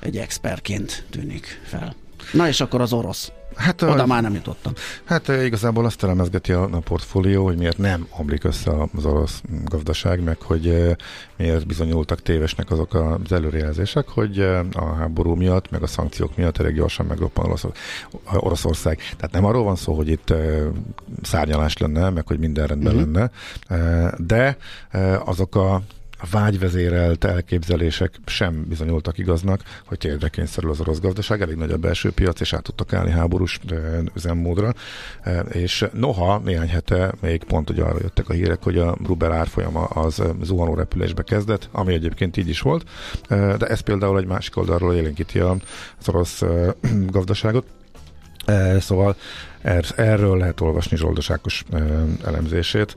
egy 0.00 0.16
expertként 0.16 1.04
tűnik 1.10 1.60
fel. 1.64 1.94
Na 2.32 2.48
és 2.48 2.60
akkor 2.60 2.80
az 2.80 2.92
orosz. 2.92 3.32
Hát, 3.58 3.82
Oda 3.82 4.02
a, 4.02 4.06
már 4.06 4.22
nem 4.22 4.34
jutottam. 4.34 4.72
Hát 5.04 5.28
igazából 5.28 5.84
azt 5.84 6.02
elemezgeti 6.02 6.52
a, 6.52 6.62
a 6.62 6.78
portfólió, 6.78 7.44
hogy 7.44 7.56
miért 7.56 7.78
nem 7.78 8.06
omlik 8.18 8.44
össze 8.44 8.70
az 8.96 9.04
orosz 9.04 9.42
gazdaság, 9.64 10.22
meg 10.22 10.40
hogy 10.40 10.94
miért 11.36 11.66
bizonyultak 11.66 12.22
tévesnek 12.22 12.70
azok 12.70 12.94
az 12.94 13.32
előrejelzések, 13.32 14.08
hogy 14.08 14.40
a 14.72 14.84
háború 14.98 15.34
miatt, 15.34 15.70
meg 15.70 15.82
a 15.82 15.86
szankciók 15.86 16.36
miatt 16.36 16.58
elég 16.58 16.74
gyorsan 16.74 17.06
megroppan 17.06 17.44
Orosz, 17.44 17.64
Oroszország. 18.32 18.96
Tehát 18.96 19.32
nem 19.32 19.44
arról 19.44 19.64
van 19.64 19.76
szó, 19.76 19.94
hogy 19.94 20.08
itt 20.08 20.34
szárnyalás 21.22 21.76
lenne, 21.76 22.10
meg 22.10 22.26
hogy 22.26 22.38
minden 22.38 22.66
rendben 22.66 22.94
uh-huh. 22.94 23.12
lenne, 23.12 23.30
de 24.16 24.56
azok 25.24 25.56
a 25.56 25.82
a 26.20 26.26
vágyvezérelt 26.30 27.24
elképzelések 27.24 28.14
sem 28.26 28.64
bizonyultak 28.68 29.18
igaznak, 29.18 29.62
hogy 29.86 29.98
térdre 29.98 30.28
kényszerül 30.28 30.70
az 30.70 30.80
orosz 30.80 31.00
gazdaság, 31.00 31.40
elég 31.40 31.56
nagy 31.56 31.70
a 31.70 31.76
belső 31.76 32.10
piac, 32.10 32.40
és 32.40 32.52
át 32.52 32.62
tudtak 32.62 32.92
állni 32.92 33.10
háborús 33.10 33.60
üzemmódra. 34.14 34.72
És 35.48 35.86
noha 35.92 36.38
néhány 36.38 36.68
hete 36.68 37.14
még 37.20 37.44
pont 37.44 37.68
hogy 37.68 37.80
arra 37.80 37.98
jöttek 38.00 38.28
a 38.28 38.32
hírek, 38.32 38.62
hogy 38.62 38.78
a 38.78 38.96
rubel 39.06 39.32
árfolyama 39.32 39.84
az 39.84 40.22
zuhanó 40.42 40.74
repülésbe 40.74 41.22
kezdett, 41.22 41.68
ami 41.72 41.92
egyébként 41.92 42.36
így 42.36 42.48
is 42.48 42.60
volt, 42.60 42.88
de 43.28 43.66
ez 43.66 43.80
például 43.80 44.18
egy 44.18 44.26
másik 44.26 44.56
oldalról 44.56 44.94
élénkíti 44.94 45.38
az 45.38 45.58
orosz 46.06 46.42
gazdaságot. 47.16 47.77
Szóval 48.80 49.16
Er, 49.62 49.84
erről 49.96 50.36
lehet 50.36 50.60
olvasni 50.60 50.96
Zsoldos 50.96 51.30
Ákos 51.30 51.64
elemzését. 52.24 52.94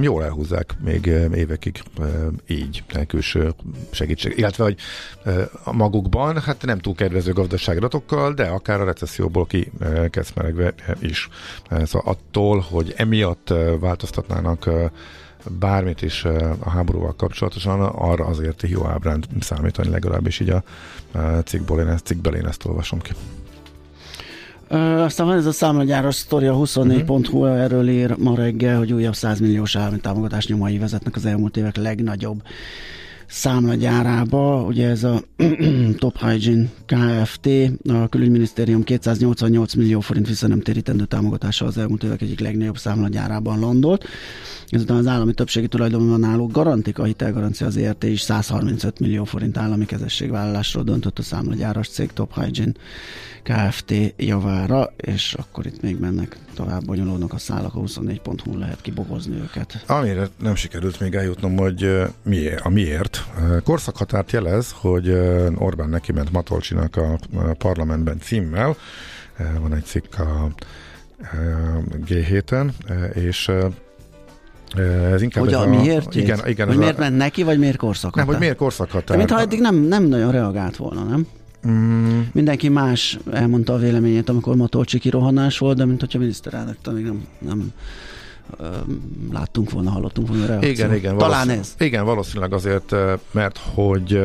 Jól 0.00 0.24
elhúzzák 0.24 0.74
még 0.84 1.06
évekig 1.34 1.82
így 2.46 2.84
külső 3.06 3.54
segítség. 3.90 4.38
Illetve, 4.38 4.64
hogy 4.64 4.76
magukban, 5.72 6.40
hát 6.40 6.64
nem 6.64 6.78
túl 6.78 6.94
kedvező 6.94 7.32
gazdaságiratokkal, 7.32 8.34
de 8.34 8.46
akár 8.46 8.80
a 8.80 8.84
recesszióból 8.84 9.46
ki 9.46 9.72
melegve 10.34 10.74
is. 11.00 11.28
Szóval 11.70 12.12
attól, 12.12 12.58
hogy 12.58 12.94
emiatt 12.96 13.54
változtatnának 13.80 14.70
bármit 15.58 16.02
is 16.02 16.24
a 16.58 16.70
háborúval 16.70 17.14
kapcsolatosan, 17.16 17.80
arra 17.80 18.24
azért 18.24 18.62
jó 18.62 18.86
ábránt 18.86 19.28
számítani, 19.40 19.88
legalábbis 19.88 20.40
így 20.40 20.50
a 20.50 20.62
cikkből 21.44 21.80
én 21.80 21.88
ezt, 21.88 22.06
cikkből 22.06 22.34
én 22.34 22.46
ezt 22.46 22.64
olvasom 22.64 23.00
ki. 23.00 23.10
Aztán 24.78 25.26
van 25.26 25.36
ez 25.36 25.46
a 25.46 25.52
számlagyáros 25.52 26.14
sztori, 26.14 26.46
a 26.46 26.54
24.hu 26.54 27.38
uh-huh. 27.38 27.60
erről 27.60 27.88
ír 27.88 28.16
ma 28.18 28.34
reggel, 28.34 28.78
hogy 28.78 28.92
újabb 28.92 29.14
100 29.14 29.40
milliós 29.40 29.76
állami 29.76 30.00
támogatás 30.00 30.46
nyomai 30.46 30.78
vezetnek 30.78 31.16
az 31.16 31.26
elmúlt 31.26 31.56
évek 31.56 31.76
legnagyobb 31.76 32.42
számlagyárába. 33.26 34.62
Ugye 34.62 34.88
ez 34.88 35.04
a 35.04 35.22
Top 35.98 36.18
Hygiene 36.18 36.66
Kft. 36.86 37.48
A 37.88 38.08
külügyminisztérium 38.08 38.82
288 38.82 39.74
millió 39.74 40.00
forint 40.00 40.28
visszanemtérítendő 40.28 41.04
támogatása 41.04 41.64
az 41.64 41.78
elmúlt 41.78 42.02
évek 42.02 42.22
egyik 42.22 42.40
legnagyobb 42.40 42.78
számlagyárában 42.78 43.58
landolt. 43.58 44.04
Ezután 44.68 44.96
az 44.96 45.06
állami 45.06 45.34
többségi 45.34 45.68
tulajdonban 45.68 46.24
álló 46.24 46.46
Garantika 46.46 47.04
hitelgarancia 47.04 47.66
az 47.66 47.76
ERT 47.76 48.04
is 48.04 48.20
135 48.20 49.00
millió 49.00 49.24
forint 49.24 49.56
állami 49.56 49.84
kezességvállalásról 49.84 50.84
döntött 50.84 51.18
a 51.18 51.22
számlagyáras 51.22 51.88
cég 51.88 52.12
Top 52.12 52.34
Hygiene 52.34 52.72
Kft. 53.42 53.94
javára, 54.16 54.92
és 54.96 55.34
akkor 55.34 55.66
itt 55.66 55.82
még 55.82 55.98
mennek 55.98 56.36
tovább 56.54 56.84
bonyolódnak 56.84 57.32
a 57.32 57.38
szálak, 57.38 57.74
a 57.74 57.78
24.hu 57.80 58.58
lehet 58.58 58.80
kibogozni 58.80 59.36
őket. 59.36 59.84
Amire 59.86 60.28
nem 60.38 60.54
sikerült 60.54 61.00
még 61.00 61.14
eljutnom, 61.14 61.56
hogy 61.56 62.02
miért, 62.22 62.60
a 62.60 62.68
miért. 62.68 63.24
Korszakhatárt 63.64 64.32
jelez, 64.32 64.74
hogy 64.80 65.10
Orbán 65.54 65.88
neki 65.88 66.12
ment 66.12 66.32
Matolcsinak 66.32 66.96
a 66.96 67.18
parlamentben 67.58 68.18
címmel, 68.20 68.76
van 69.60 69.74
egy 69.74 69.84
cikk 69.84 70.18
a 70.18 70.48
G7-en, 72.06 72.70
és 73.14 73.50
ez 75.12 75.22
inkább 75.22 75.44
hogy 75.44 75.52
a, 75.52 75.60
a, 75.60 75.66
miért? 75.66 76.14
Igen, 76.14 76.40
igen, 76.46 76.68
hogy 76.68 76.76
miért 76.76 76.96
a, 76.96 77.00
ment 77.00 77.16
neki, 77.16 77.42
vagy 77.42 77.58
miért 77.58 77.76
korszakhatár? 77.76 78.24
Nem, 78.24 78.34
hogy 78.34 78.42
miért 78.42 78.56
korszakhatár. 78.56 79.16
Mintha 79.16 79.40
eddig 79.40 79.60
nem, 79.60 79.74
nem 79.74 80.04
nagyon 80.04 80.30
reagált 80.30 80.76
volna, 80.76 81.02
nem? 81.02 81.26
Mm. 81.68 82.20
Mindenki 82.32 82.68
más 82.68 83.18
elmondta 83.32 83.72
a 83.72 83.78
véleményét, 83.78 84.28
amikor 84.28 84.56
Matolcsi 84.56 84.98
kirohanás 84.98 85.58
volt, 85.58 85.76
de 85.76 85.84
mint 85.84 86.00
hogyha 86.00 86.18
miniszterelnök 86.18 86.76
még 86.92 87.04
nem, 87.04 87.26
nem 87.38 87.72
láttunk 89.32 89.70
volna, 89.70 89.90
hallottunk 89.90 90.28
volna 90.28 90.46
reakciót. 90.46 90.76
Igen, 90.76 90.94
igen. 90.94 91.16
Talán 91.16 91.50
ez. 91.50 91.74
Igen, 91.78 92.04
valószínűleg 92.04 92.52
azért, 92.52 92.94
mert 93.30 93.58
hogy 93.74 94.22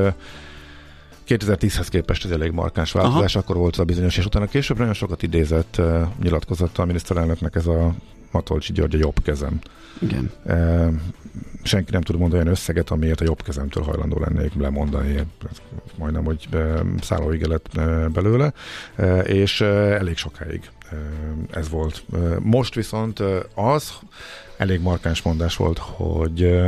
2010-hez 1.27 1.87
képest 1.89 2.25
ez 2.25 2.31
elég 2.31 2.51
markáns 2.51 2.91
változás, 2.91 3.35
Aha. 3.35 3.43
akkor 3.43 3.57
volt 3.57 3.77
a 3.77 3.83
bizonyos, 3.83 4.17
és 4.17 4.25
utána 4.25 4.45
később 4.45 4.77
nagyon 4.77 4.93
sokat 4.93 5.23
idézett 5.23 5.81
nyilatkozott 6.21 6.77
a 6.77 6.85
miniszterelnöknek 6.85 7.55
ez 7.55 7.67
a 7.67 7.93
Matolcsi 8.31 8.73
György 8.73 8.95
a 8.95 8.97
jobb 8.97 9.21
kezem. 9.23 9.59
Igen. 9.99 10.31
Senki 11.67 11.91
nem 11.91 12.01
tud 12.01 12.17
mondani 12.17 12.41
olyan 12.41 12.53
összeget, 12.53 12.89
amiért 12.89 13.21
a 13.21 13.23
jobb 13.23 13.41
kezemtől 13.43 13.83
hajlandó 13.83 14.19
lennék 14.19 14.53
lemondani. 14.53 15.15
Majdnem, 15.97 16.23
hogy 16.23 16.47
szállóige 17.01 17.47
lett 17.47 17.69
belőle, 18.11 18.53
és 19.23 19.61
elég 19.61 20.17
sokáig 20.17 20.69
ez 21.51 21.69
volt. 21.69 22.05
Most 22.39 22.75
viszont 22.75 23.23
az 23.55 23.93
elég 24.57 24.81
markáns 24.81 25.21
mondás 25.21 25.55
volt, 25.55 25.77
hogy 25.77 26.59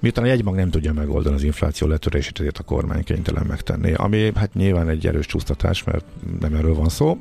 Miután 0.00 0.24
a 0.24 0.26
jegybank 0.26 0.56
nem 0.56 0.70
tudja 0.70 0.92
megoldani 0.92 1.34
az 1.34 1.42
infláció 1.42 1.86
letörését, 1.86 2.38
ezért 2.38 2.58
a 2.58 2.62
kormány 2.62 3.04
kénytelen 3.04 3.46
megtenni. 3.46 3.92
Ami 3.92 4.32
hát 4.34 4.54
nyilván 4.54 4.88
egy 4.88 5.06
erős 5.06 5.26
csúsztatás, 5.26 5.84
mert 5.84 6.04
nem 6.40 6.54
erről 6.54 6.74
van 6.74 6.88
szó, 6.88 7.18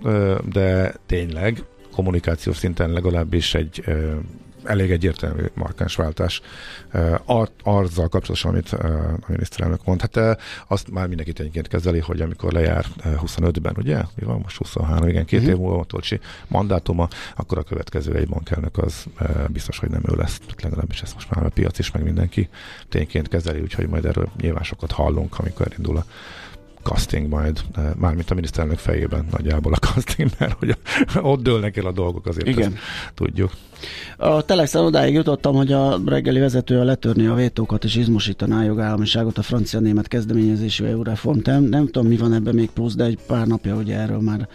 de 0.51 0.93
tényleg 1.05 1.63
kommunikációs 1.91 2.57
szinten 2.57 2.91
legalábbis 2.91 3.53
egy 3.53 3.83
elég 4.69 4.91
egyértelmű 4.91 5.43
markáns 5.53 5.95
váltás 5.95 6.41
ar- 7.25 7.51
azzal 7.63 8.07
kapcsolatosan, 8.07 8.51
amit 8.51 8.69
a 8.69 9.27
miniszterelnök 9.27 9.85
mond. 9.85 10.01
Hát 10.01 10.39
azt 10.67 10.91
már 10.91 11.07
mindenki 11.07 11.33
tényként 11.33 11.67
kezeli, 11.67 11.99
hogy 11.99 12.21
amikor 12.21 12.51
lejár 12.51 12.85
25-ben, 13.03 13.73
ugye? 13.77 14.01
Mi 14.15 14.25
van 14.25 14.39
most 14.39 14.57
23, 14.57 15.07
igen, 15.07 15.25
két 15.25 15.39
uh-huh. 15.39 15.55
év 15.55 15.59
múlva 15.59 15.83
Tolcsi 15.83 16.19
mandátuma, 16.47 17.07
akkor 17.35 17.57
a 17.57 17.63
következő 17.63 18.15
egy 18.15 18.27
bankelnök 18.27 18.77
az 18.77 19.05
biztos, 19.47 19.79
hogy 19.79 19.89
nem 19.89 20.03
ő 20.11 20.15
lesz. 20.15 20.39
Legalábbis 20.63 21.01
ezt 21.01 21.13
most 21.13 21.29
már 21.29 21.45
a 21.45 21.49
piac 21.49 21.79
is, 21.79 21.91
meg 21.91 22.03
mindenki 22.03 22.49
tényként 22.89 23.27
kezeli, 23.27 23.59
úgyhogy 23.61 23.87
majd 23.87 24.05
erről 24.05 24.29
nyilván 24.41 24.63
sokat 24.63 24.91
hallunk, 24.91 25.39
amikor 25.39 25.67
elindul 25.71 25.97
a 25.97 26.05
casting 26.83 27.27
majd, 27.27 27.61
mármint 27.97 28.31
a 28.31 28.33
miniszterelnök 28.33 28.77
fejében 28.77 29.27
nagyjából 29.31 29.73
a 29.73 29.77
casting, 29.77 30.29
mert 30.37 30.55
hogy 30.59 30.77
ott 31.21 31.43
dőlnek 31.43 31.77
el 31.77 31.85
a 31.85 31.91
dolgok, 31.91 32.25
azért 32.25 32.47
Igen. 32.47 32.75
tudjuk. 33.13 33.51
A 34.17 34.41
Telexen 34.41 34.83
odáig 34.83 35.13
jutottam, 35.13 35.55
hogy 35.55 35.71
a 35.71 35.99
reggeli 36.05 36.39
vezető 36.39 36.79
a 36.79 36.83
letörni 36.83 37.27
a 37.27 37.33
vétókat 37.33 37.83
és 37.83 37.95
izmosítaná 37.95 38.59
a 38.59 38.63
jogállamiságot 38.63 39.37
a 39.37 39.41
francia-német 39.41 40.07
kezdeményezésű 40.07 40.85
EU 40.85 41.03
reform. 41.03 41.39
Nem, 41.43 41.63
nem 41.63 41.85
tudom, 41.85 42.07
mi 42.07 42.17
van 42.17 42.33
ebben 42.33 42.55
még 42.55 42.69
plusz, 42.69 42.95
de 42.95 43.03
egy 43.03 43.19
pár 43.27 43.47
napja 43.47 43.75
ugye 43.75 43.97
erről 43.97 44.19
már 44.19 44.47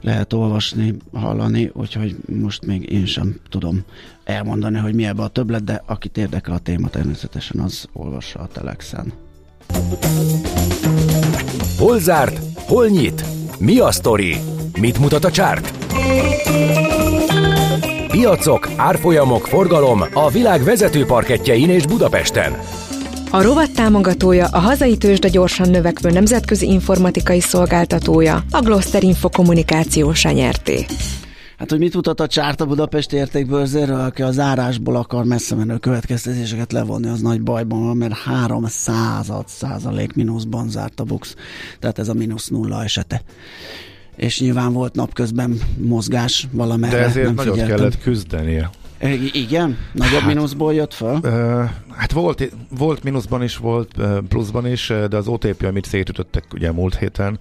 lehet 0.00 0.32
olvasni, 0.32 0.94
hallani, 1.12 1.70
úgyhogy 1.72 2.16
most 2.40 2.66
még 2.66 2.90
én 2.90 3.06
sem 3.06 3.36
tudom 3.48 3.84
elmondani, 4.24 4.78
hogy 4.78 4.94
mi 4.94 5.06
ebbe 5.06 5.22
a 5.22 5.28
többlet, 5.28 5.64
de 5.64 5.82
akit 5.86 6.16
érdekel 6.16 6.54
a 6.54 6.58
téma 6.58 6.88
természetesen 6.88 7.60
az 7.60 7.88
olvassa 7.92 8.38
a 8.38 8.46
Telexen. 8.46 9.12
Hol 11.78 11.98
zárt? 11.98 12.40
Hol 12.66 12.86
nyit? 12.86 13.24
Mi 13.58 13.78
a 13.78 13.90
sztori? 13.90 14.36
Mit 14.80 14.98
mutat 14.98 15.24
a 15.24 15.30
csárt? 15.30 15.72
Piacok, 18.10 18.68
árfolyamok, 18.76 19.46
forgalom 19.46 20.04
a 20.12 20.30
világ 20.30 20.62
vezető 20.62 21.04
parketjein 21.04 21.70
és 21.70 21.86
Budapesten. 21.86 22.58
A 23.30 23.42
rovat 23.42 23.70
támogatója 23.70 24.46
a 24.46 24.58
hazai 24.58 24.96
tőzsde 24.96 25.28
gyorsan 25.28 25.70
növekvő 25.70 26.10
nemzetközi 26.10 26.66
informatikai 26.66 27.40
szolgáltatója, 27.40 28.44
a 28.50 28.60
Gloster 28.60 29.02
Info 29.02 29.28
kommunikációsa 29.28 30.30
nyerté. 30.30 30.86
Hát, 31.56 31.70
hogy 31.70 31.78
mit 31.78 31.94
mutat 31.94 32.20
a 32.20 32.26
csárt 32.26 32.60
a 32.60 32.66
Budapesti 32.66 33.16
értékbőrzéről, 33.16 34.00
aki 34.00 34.22
az 34.22 34.38
árásból 34.38 34.96
akar 34.96 35.24
messze 35.24 35.54
menő 35.54 35.76
következtetéseket 35.76 36.72
levonni, 36.72 37.08
az 37.08 37.20
nagy 37.20 37.42
bajban 37.42 37.84
van, 37.84 37.96
mert 37.96 38.14
300 38.14 39.30
százalék 39.46 40.14
mínuszban 40.14 40.68
zárt 40.68 41.00
a 41.00 41.04
BUX. 41.04 41.34
Tehát 41.78 41.98
ez 41.98 42.08
a 42.08 42.14
mínusz 42.14 42.48
nulla 42.48 42.82
esete 42.82 43.22
és 44.16 44.40
nyilván 44.40 44.72
volt 44.72 44.94
napközben 44.94 45.60
mozgás 45.78 46.48
valamerre. 46.50 46.96
De 46.96 47.04
ezért 47.04 47.34
nem 47.34 47.46
figyeltem. 47.46 47.76
kellett 47.76 47.98
küzdenie. 47.98 48.70
Igen? 49.32 49.78
Nagyobb 49.92 50.20
hát, 50.20 50.34
mínuszból 50.34 50.74
jött 50.74 50.94
fel? 50.94 51.20
Hát 51.96 52.12
volt, 52.12 52.50
volt 52.78 53.02
mínuszban 53.02 53.42
is, 53.42 53.56
volt 53.56 53.94
pluszban 54.28 54.66
is, 54.66 54.92
de 55.08 55.16
az 55.16 55.28
OTP, 55.28 55.62
amit 55.62 55.84
szétütöttek 55.84 56.44
ugye 56.52 56.72
múlt 56.72 56.96
héten, 56.96 57.38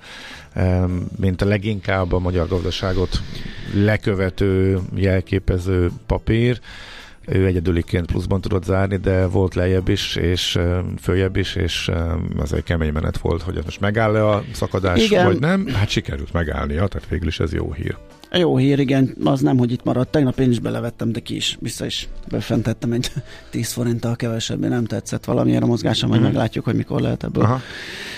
mint 1.19 1.41
a 1.41 1.45
leginkább 1.45 2.13
a 2.13 2.19
magyar 2.19 2.47
gazdaságot 2.47 3.21
lekövető, 3.73 4.79
jelképező 4.95 5.91
papír, 6.05 6.59
ő 7.27 7.45
egyedüliként 7.45 8.05
pluszban 8.05 8.41
tudott 8.41 8.63
zárni, 8.63 8.97
de 8.97 9.27
volt 9.27 9.55
lejjebb 9.55 9.87
is, 9.87 10.15
és 10.15 10.59
följebb 11.01 11.35
is, 11.35 11.55
és 11.55 11.91
az 12.37 12.53
egy 12.53 12.63
kemény 12.63 12.91
menet 12.91 13.17
volt, 13.17 13.41
hogy 13.41 13.59
most 13.63 13.79
megáll-e 13.79 14.27
a 14.29 14.43
szakadás, 14.51 15.03
Igen. 15.03 15.25
vagy 15.25 15.39
nem. 15.39 15.67
Hát 15.67 15.89
sikerült 15.89 16.33
megállnia, 16.33 16.87
tehát 16.87 17.09
végül 17.09 17.27
is 17.27 17.39
ez 17.39 17.53
jó 17.53 17.73
hír. 17.73 17.97
Jó 18.37 18.57
hír, 18.57 18.79
igen, 18.79 19.15
az 19.23 19.41
nem, 19.41 19.57
hogy 19.57 19.71
itt 19.71 19.83
maradt. 19.83 20.11
Tegnap 20.11 20.39
én 20.39 20.49
is 20.49 20.59
belevettem, 20.59 21.11
de 21.11 21.19
ki 21.19 21.35
is, 21.35 21.57
vissza 21.59 21.85
is 21.85 22.07
befentettem 22.27 22.91
egy 22.91 23.11
10 23.51 23.71
forinttal 23.71 24.15
kevesebb, 24.15 24.59
nem 24.59 24.85
tetszett 24.85 25.25
valamilyen 25.25 25.63
a 25.63 25.65
mozgása, 25.65 26.07
majd 26.07 26.19
mm. 26.21 26.23
meglátjuk, 26.23 26.65
hogy 26.65 26.75
mikor 26.75 27.01
lehet 27.01 27.23
ebből 27.23 27.43
Aha. 27.43 27.61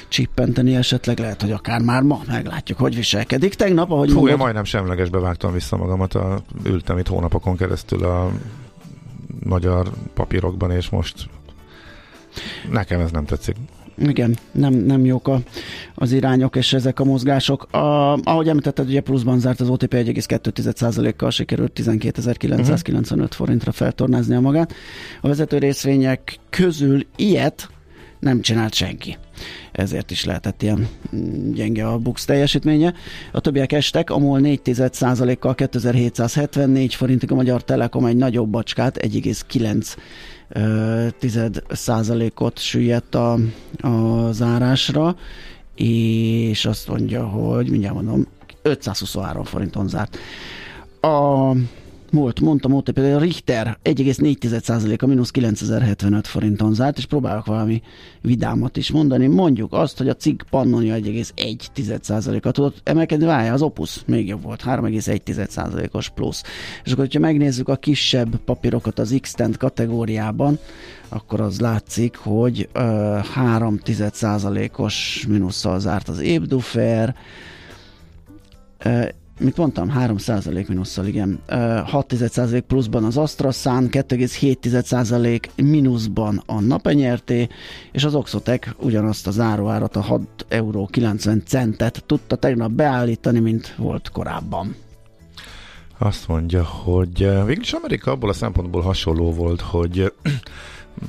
csippenteni, 0.08 0.76
esetleg 0.76 1.20
lehet, 1.20 1.42
hogy 1.42 1.52
akár 1.52 1.82
már 1.82 2.02
ma 2.02 2.22
meglátjuk, 2.28 2.78
hogy 2.78 2.96
viselkedik. 2.96 3.54
Tegnap, 3.54 3.92
ahogy 3.92 4.08
Fú, 4.08 4.14
mondod... 4.14 4.32
én 4.32 4.38
majdnem 4.38 4.64
semlegesbe 4.64 5.20
vágtam 5.20 5.54
vissza 5.54 5.78
magamat, 5.78 6.14
a, 6.14 6.42
ültem 6.64 6.98
itt 6.98 7.08
hónapokon 7.08 7.58
keresztül 7.58 8.04
a 8.04 8.32
magyar 9.44 9.92
papírokban, 10.14 10.72
és 10.72 10.90
most 10.90 11.30
nekem 12.72 13.00
ez 13.00 13.12
nem 13.12 13.26
tetszik. 13.26 13.56
Igen, 13.98 14.38
nem, 14.52 14.74
nem 14.74 15.06
jók 15.06 15.28
a, 15.28 15.40
az 15.96 16.12
irányok 16.12 16.56
és 16.56 16.74
ezek 16.74 17.00
a 17.00 17.04
mozgások. 17.04 17.64
A, 17.74 18.14
ahogy 18.14 18.48
említetted, 18.48 18.88
ugye 18.88 19.02
pluszban 19.02 19.40
zárt 19.40 19.60
az 19.60 19.70
OTP 19.70 19.94
1,2%-kal 19.94 21.30
sikerült 21.30 21.80
12.995 21.80 23.12
uh-huh. 23.12 23.30
forintra 23.30 23.72
feltornázni 23.72 24.36
a 24.36 24.40
magát. 24.40 24.74
A 25.22 25.28
vezető 25.28 25.58
részvények 25.58 26.40
közül 26.50 27.06
ilyet 27.16 27.70
nem 28.20 28.42
csinált 28.42 28.74
senki. 28.74 29.18
Ezért 29.72 30.12
is 30.12 30.26
lehetett 30.26 30.62
ilyen 30.62 30.88
mm, 31.16 31.52
gyenge 31.52 31.88
a 31.88 31.98
Bux 31.98 32.26
teljesítménye. 32.26 32.94
A 33.32 33.40
többiek 33.40 33.72
estek, 33.72 34.10
a 34.10 34.18
MOL 34.18 34.40
4,1%-kal 34.44 35.56
2774 35.56 36.96
forintig, 36.96 37.32
a 37.32 37.36
Magyar 37.36 37.64
Telekom 37.64 38.06
egy 38.06 38.16
nagyobb 38.16 38.50
bacskát, 38.50 38.98
1,9 38.98 39.96
tized 41.20 41.64
százalékot 41.70 42.60
süllyedt 42.60 43.16
a, 43.16 43.38
a 43.82 44.32
zárásra, 44.32 45.16
és 45.76 46.66
azt 46.66 46.88
mondja, 46.88 47.26
hogy 47.28 47.70
mindjárt 47.70 47.96
mondom, 47.96 48.28
523 48.62 49.44
forinton 49.44 49.88
zárt. 49.88 50.18
A 51.02 51.52
volt, 52.12 52.40
mondtam 52.40 52.74
ott 52.74 52.92
például 52.92 53.16
a 53.16 53.20
Richter 53.20 53.78
1,4%-a 53.84 55.06
mínusz 55.06 55.32
9075 55.32 56.28
forinton 56.28 56.74
zárt, 56.74 56.98
és 56.98 57.06
próbálok 57.06 57.46
valami 57.46 57.82
vidámat 58.22 58.78
is 58.78 58.92
mondani. 58.92 59.28
Mondjuk 59.28 59.74
azt, 59.74 59.98
hogy 59.98 60.10
a 60.10 60.16
cikk 60.16 60.42
Pannonia 60.50 60.96
1,1%-a 60.96 62.52
tudott 62.52 62.82
emelkedni, 62.84 63.26
várja, 63.26 63.54
az 63.54 63.62
Opus 63.62 64.02
még 64.06 64.28
jobb 64.28 64.42
volt, 64.42 64.64
3,1%-os 64.66 66.10
plusz. 66.10 66.44
És 66.84 66.92
akkor, 66.92 67.04
hogyha 67.04 67.20
megnézzük 67.20 67.70
a 67.70 67.76
kisebb 67.76 68.36
papírokat 68.36 69.00
az 69.00 69.18
x 69.22 69.36
kategóriában, 69.58 70.60
akkor 71.10 71.42
az 71.42 71.60
látszik, 71.60 72.16
hogy 72.16 72.70
uh, 72.76 72.82
3,1%-os 72.82 75.26
mínusszal 75.28 75.80
zárt 75.80 76.10
az 76.10 76.20
Ébdufer, 76.20 77.16
mit 79.40 79.58
mondtam, 79.58 79.94
3% 79.98 80.68
minusszal, 80.68 81.06
igen. 81.06 81.40
6% 81.48 82.64
pluszban 82.68 83.04
az 83.04 83.18
AstraZán, 83.18 83.88
2,7% 83.92 85.42
mínuszban 85.56 86.44
a 86.46 86.60
napenyerté, 86.60 87.48
és 87.92 88.04
az 88.04 88.16
Oxotec 88.16 88.68
ugyanazt 88.78 89.28
a 89.28 89.32
záróárat, 89.32 89.96
a 89.96 90.02
6 90.02 90.22
euró 90.48 90.86
90 90.92 91.44
centet 91.46 92.04
tudta 92.06 92.36
tegnap 92.36 92.72
beállítani, 92.72 93.40
mint 93.40 93.76
volt 93.78 94.10
korábban. 94.10 94.76
Azt 95.98 96.28
mondja, 96.28 96.64
hogy 96.64 97.46
végülis 97.46 97.74
Amerika 97.74 98.12
abból 98.12 98.30
a 98.30 98.34
szempontból 98.34 98.82
hasonló 98.82 99.34
volt, 99.34 99.62
hogy 99.62 100.14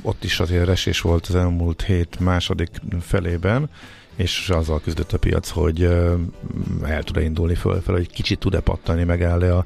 ott 0.01 0.23
is 0.23 0.39
azért 0.39 0.69
esés 0.69 1.01
volt 1.01 1.25
az 1.25 1.35
elmúlt 1.35 1.81
hét 1.81 2.19
második 2.19 2.69
felében, 3.01 3.69
és 4.19 4.49
azzal 4.49 4.81
küzdött 4.81 5.13
a 5.13 5.17
piac, 5.17 5.49
hogy 5.49 5.83
el 6.83 7.03
tud-e 7.03 7.21
indulni 7.21 7.55
fölfelé, 7.55 7.97
hogy 7.97 8.11
kicsit 8.11 8.39
tud-e 8.39 8.59
pattani, 8.59 9.03
megáll 9.03 9.41
a 9.41 9.65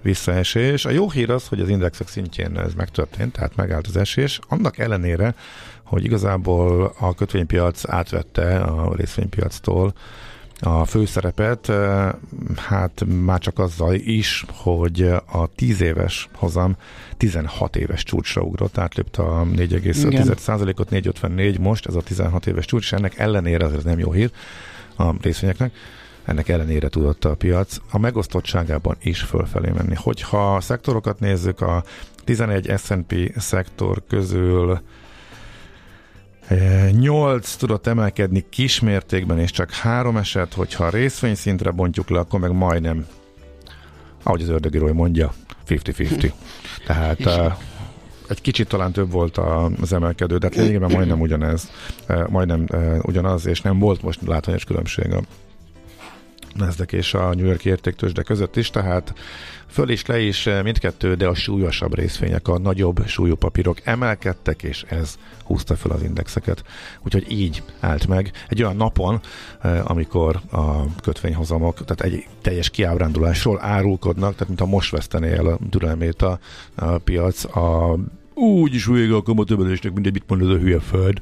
visszaesés. 0.00 0.84
A 0.84 0.90
jó 0.90 1.10
hír 1.10 1.30
az, 1.30 1.48
hogy 1.48 1.60
az 1.60 1.68
indexek 1.68 2.08
szintjén 2.08 2.58
ez 2.58 2.74
megtörtént, 2.74 3.32
tehát 3.32 3.56
megállt 3.56 3.86
az 3.86 3.96
esés. 3.96 4.38
Annak 4.48 4.78
ellenére, 4.78 5.34
hogy 5.82 6.04
igazából 6.04 6.94
a 6.98 7.14
kötvénypiac 7.14 7.88
átvette 7.88 8.60
a 8.60 8.94
részvénypiactól 8.94 9.92
a 10.64 10.84
főszerepet, 10.84 11.72
hát 12.56 13.04
már 13.24 13.38
csak 13.38 13.58
azzal 13.58 13.94
is, 13.94 14.44
hogy 14.52 15.02
a 15.32 15.46
10 15.54 15.80
éves 15.80 16.28
hozam 16.34 16.76
16 17.16 17.76
éves 17.76 18.02
csúcsra 18.02 18.42
ugrott, 18.42 18.78
átlépte 18.78 19.22
a 19.22 19.44
4,5%-ot, 19.44 20.90
4,54 20.90 21.60
most, 21.60 21.86
ez 21.86 21.94
a 21.94 22.02
16 22.02 22.46
éves 22.46 22.64
csúcs, 22.64 22.82
és 22.82 22.92
ennek 22.92 23.18
ellenére, 23.18 23.64
ez 23.64 23.84
nem 23.84 23.98
jó 23.98 24.12
hír 24.12 24.30
a 24.96 25.12
részvényeknek, 25.20 25.72
ennek 26.24 26.48
ellenére 26.48 26.88
tudott 26.88 27.24
a 27.24 27.34
piac 27.34 27.76
a 27.90 27.98
megosztottságában 27.98 28.96
is 29.00 29.20
fölfelé 29.20 29.70
menni. 29.70 29.94
Hogyha 29.94 30.54
a 30.54 30.60
szektorokat 30.60 31.20
nézzük, 31.20 31.60
a 31.60 31.84
11 32.24 32.72
S&P 32.76 33.14
szektor 33.36 34.02
közül 34.08 34.80
8 36.90 37.54
tudott 37.54 37.86
emelkedni 37.86 38.44
kismértékben, 38.50 39.38
és 39.38 39.50
csak 39.50 39.70
három 39.70 40.16
eset, 40.16 40.54
hogyha 40.54 40.84
a 40.84 40.90
részvényszintre 40.90 41.70
bontjuk 41.70 42.10
le, 42.10 42.18
akkor 42.18 42.40
meg 42.40 42.52
majdnem, 42.52 43.06
ahogy 44.22 44.42
az 44.42 44.48
ördögírói 44.48 44.92
mondja, 44.92 45.32
50-50. 45.68 46.32
Tehát 46.86 47.26
uh, 47.26 47.52
egy 48.28 48.40
kicsit 48.40 48.68
talán 48.68 48.92
több 48.92 49.10
volt 49.10 49.38
az 49.80 49.92
emelkedő, 49.92 50.36
de 50.38 50.46
hát 50.46 50.56
lényegében 50.56 50.90
majdnem 50.90 51.20
ugyanez, 51.20 51.70
majdnem 52.28 52.66
ugyanaz, 53.02 53.46
és 53.46 53.60
nem 53.60 53.78
volt 53.78 54.02
most 54.02 54.20
látványos 54.26 54.64
különbség 54.64 55.14
Nasdaq 56.54 56.96
és 56.96 57.14
a 57.14 57.34
New 57.34 57.46
York 57.46 57.64
értéktősde 57.64 58.22
között 58.22 58.56
is, 58.56 58.70
tehát 58.70 59.14
föl 59.66 59.88
is 59.88 60.06
le 60.06 60.20
is 60.20 60.48
mindkettő, 60.62 61.14
de 61.14 61.26
a 61.26 61.34
súlyosabb 61.34 61.94
részvények, 61.94 62.48
a 62.48 62.58
nagyobb 62.58 63.06
súlyú 63.06 63.34
papírok 63.34 63.78
emelkedtek, 63.84 64.62
és 64.62 64.84
ez 64.88 65.18
húzta 65.44 65.76
fel 65.76 65.90
az 65.90 66.02
indexeket. 66.02 66.64
Úgyhogy 67.02 67.26
így 67.30 67.62
állt 67.80 68.06
meg 68.06 68.30
egy 68.48 68.62
olyan 68.62 68.76
napon, 68.76 69.20
amikor 69.84 70.40
a 70.50 70.94
kötvényhozamok, 71.02 71.84
tehát 71.84 72.12
egy 72.12 72.26
teljes 72.42 72.70
kiábrándulásról 72.70 73.58
árulkodnak, 73.62 74.32
tehát 74.32 74.48
mint 74.48 74.60
a 74.60 74.66
most 74.66 74.90
vesztené 74.90 75.32
el 75.32 75.46
a 75.46 75.58
türelmét 75.70 76.22
a, 76.22 76.38
a 76.74 76.98
piac, 76.98 77.56
a 77.56 77.98
úgy 78.34 78.74
is 78.74 78.84
vége 78.84 79.14
a 79.14 79.22
kamatövelésnek, 79.22 79.92
mindegy, 79.92 80.12
mit 80.12 80.28
mondod 80.28 80.50
a 80.50 80.58
hülye 80.58 80.80
föld 80.80 81.20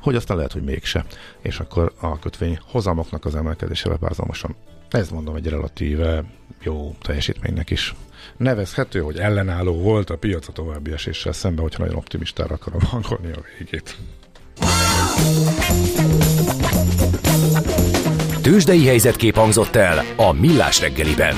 hogy 0.00 0.14
aztán 0.14 0.36
lehet, 0.36 0.52
hogy 0.52 0.62
mégse. 0.62 1.04
És 1.42 1.58
akkor 1.58 1.92
a 2.00 2.18
kötvény 2.18 2.58
hozamoknak 2.70 3.24
az 3.24 3.34
emelkedésével 3.34 3.98
párhuzamosan. 3.98 4.56
Ez 4.90 5.10
mondom 5.10 5.36
egy 5.36 5.46
relatíve 5.46 6.24
jó 6.62 6.96
teljesítménynek 7.02 7.70
is 7.70 7.94
nevezhető, 8.36 9.00
hogy 9.00 9.18
ellenálló 9.18 9.72
volt 9.72 10.10
a 10.10 10.16
piac 10.16 10.48
a 10.48 10.52
további 10.52 10.92
eséssel 10.92 11.32
szemben, 11.32 11.62
hogyha 11.62 11.82
nagyon 11.82 11.96
optimistára 11.98 12.54
akarom 12.54 12.80
hangolni 12.80 13.32
a 13.32 13.40
végét. 13.58 13.96
Tőzsdei 18.42 18.86
helyzetkép 18.86 19.34
hangzott 19.34 19.76
el 19.76 20.04
a 20.16 20.32
Millás 20.32 20.80
reggeliben. 20.80 21.36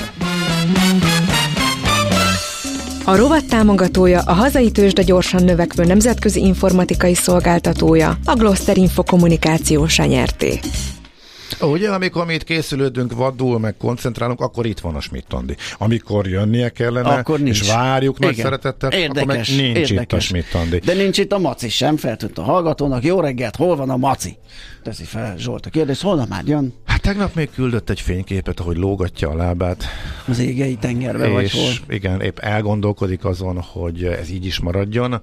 A 3.11 3.15
rovat 3.15 3.45
támogatója 3.45 4.21
a 4.21 4.33
hazai 4.33 4.71
tőzsde 4.71 5.01
gyorsan 5.01 5.43
növekvő 5.43 5.83
nemzetközi 5.83 6.39
informatikai 6.39 7.13
szolgáltatója, 7.13 8.17
a 8.25 8.35
Gloster 8.35 8.77
Info 8.77 9.03
kommunikációs 9.03 9.97
nyerté. 9.97 10.59
Ugye, 11.61 11.89
amikor 11.89 12.25
mi 12.25 12.33
itt 12.33 12.43
készülődünk, 12.43 13.13
vadul, 13.13 13.59
meg 13.59 13.77
koncentrálunk, 13.77 14.41
akkor 14.41 14.65
itt 14.65 14.79
van 14.79 14.95
a 14.95 14.99
Schmidt-Andi. 14.99 15.55
Amikor 15.77 16.27
jönnie 16.27 16.69
kellene, 16.69 17.09
Akkor 17.09 17.39
nincs. 17.39 17.61
és 17.61 17.67
várjuk 17.67 18.19
nagy 18.19 18.31
Igen. 18.31 18.43
szeretettel, 18.43 18.91
Érdekes, 18.91 19.21
akkor 19.23 19.25
meg 19.35 19.37
nincs 19.37 19.49
érdekes. 19.59 19.89
itt 19.91 20.11
a 20.13 20.19
Schmidt-Andi. 20.19 20.79
De 20.79 20.93
nincs 20.93 21.17
itt 21.17 21.31
a 21.31 21.37
Maci 21.39 21.69
sem, 21.69 21.97
feltűnt 21.97 22.37
a 22.37 22.41
hallgatónak. 22.43 23.03
Jó 23.03 23.19
reggelt, 23.19 23.55
hol 23.55 23.75
van 23.75 23.89
a 23.89 23.97
Maci? 23.97 24.37
Teszi 24.83 25.03
fel 25.03 25.37
Zsolt 25.37 25.65
a 25.65 25.69
kérdést, 25.69 26.01
holnap 26.01 26.27
már 26.29 26.43
jön 26.45 26.73
Hát 26.85 27.01
tegnap 27.01 27.35
még 27.35 27.49
küldött 27.55 27.89
egy 27.89 28.01
fényképet, 28.01 28.59
ahogy 28.59 28.77
lógatja 28.77 29.29
a 29.29 29.35
lábát, 29.35 29.83
az 30.27 30.39
égei 30.39 30.75
tengerbe, 30.75 31.27
vagy 31.27 31.43
és 31.43 31.53
hol. 31.53 31.95
igen, 31.95 32.21
épp 32.21 32.37
elgondolkodik 32.39 33.25
azon, 33.25 33.61
hogy 33.61 34.03
ez 34.03 34.29
így 34.29 34.45
is 34.45 34.59
maradjon, 34.59 35.21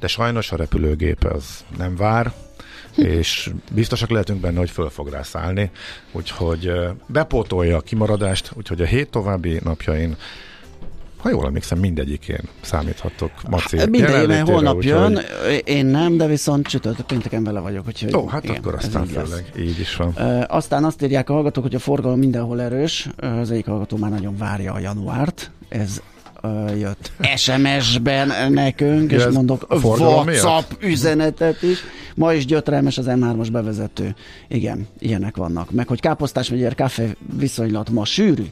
de 0.00 0.06
sajnos 0.06 0.52
a 0.52 0.56
repülőgép 0.56 1.24
az 1.24 1.44
nem 1.78 1.96
vár, 1.96 2.32
és 2.96 3.50
biztosak 3.72 4.10
lehetünk 4.10 4.40
benne, 4.40 4.58
hogy 4.58 4.70
föl 4.70 4.90
fog 4.90 5.08
rá 5.08 5.22
szállni, 5.22 5.70
úgyhogy 6.12 6.72
bepótolja 7.06 7.76
a 7.76 7.80
kimaradást, 7.80 8.50
úgyhogy 8.54 8.80
a 8.80 8.84
hét 8.84 9.10
további 9.10 9.60
napjain 9.64 10.16
ha 11.18 11.28
jól 11.28 11.46
emlékszem, 11.46 11.78
mindegyikén 11.78 12.40
számíthatok 12.60 13.30
Maci 13.48 13.76
Minden 13.76 14.00
éve 14.00 14.10
jelenlétére, 14.10 14.52
holnap 14.52 14.82
jön, 14.82 15.20
én 15.64 15.86
nem, 15.86 16.16
de 16.16 16.26
viszont 16.26 16.66
csütörtök 16.66 17.06
pénteken 17.06 17.44
vele 17.44 17.60
vagyok. 17.60 17.86
Úgyhogy 17.86 18.14
Ó, 18.14 18.26
hát 18.26 18.44
igen, 18.44 18.56
akkor 18.56 18.74
aztán 18.74 19.06
főleg 19.06 19.52
így 19.58 19.80
is 19.80 19.96
van. 19.96 20.12
Ö, 20.16 20.42
aztán 20.48 20.84
azt 20.84 21.02
írják 21.02 21.30
a 21.30 21.32
hallgatók, 21.32 21.62
hogy 21.62 21.74
a 21.74 21.78
forgalom 21.78 22.18
mindenhol 22.18 22.60
erős. 22.60 23.08
Az 23.16 23.50
egyik 23.50 23.66
hallgató 23.66 23.96
már 23.96 24.10
nagyon 24.10 24.36
várja 24.36 24.72
a 24.72 24.78
januárt. 24.78 25.50
Ez 25.68 26.02
jött 26.78 27.12
SMS-ben 27.36 28.52
nekünk, 28.52 29.10
Ja, 29.10 29.18
és 29.18 29.24
forgalom 29.68 30.26
WhatsApp 30.26 30.70
üzenetet 30.82 31.62
is. 31.62 31.78
Ma 32.14 32.32
is 32.32 32.44
gyötrelmes 32.46 32.98
az 32.98 33.06
M3-as 33.08 33.48
bevezető. 33.52 34.14
Igen, 34.48 34.86
ilyenek 34.98 35.36
vannak. 35.36 35.70
Meg 35.70 35.88
hogy 35.88 36.00
Káposztás 36.00 36.50
megyér 36.50 36.74
kávé 36.74 37.16
viszonylat 37.38 37.90
ma 37.90 38.04
sűrű. 38.04 38.44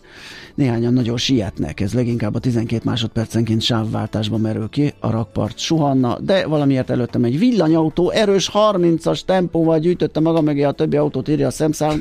Néhányan 0.56 0.92
nagyon 0.92 1.16
sietnek, 1.16 1.80
ez 1.80 1.92
leginkább 1.92 2.34
a 2.34 2.38
12 2.38 2.82
másodpercenként 2.84 3.62
sávváltásba 3.62 4.36
merül 4.36 4.68
ki, 4.68 4.92
a 5.00 5.10
rakpart 5.10 5.58
suhanna, 5.58 6.18
de 6.20 6.46
valamiért 6.46 6.90
előttem 6.90 7.24
egy 7.24 7.38
villanyautó 7.38 8.10
erős 8.10 8.50
30-as 8.54 9.20
tempóval 9.20 9.78
gyűjtötte 9.78 10.20
maga 10.20 10.40
mögé 10.40 10.62
a 10.62 10.72
többi 10.72 10.96
autót, 10.96 11.28
írja 11.28 11.46
a 11.46 11.50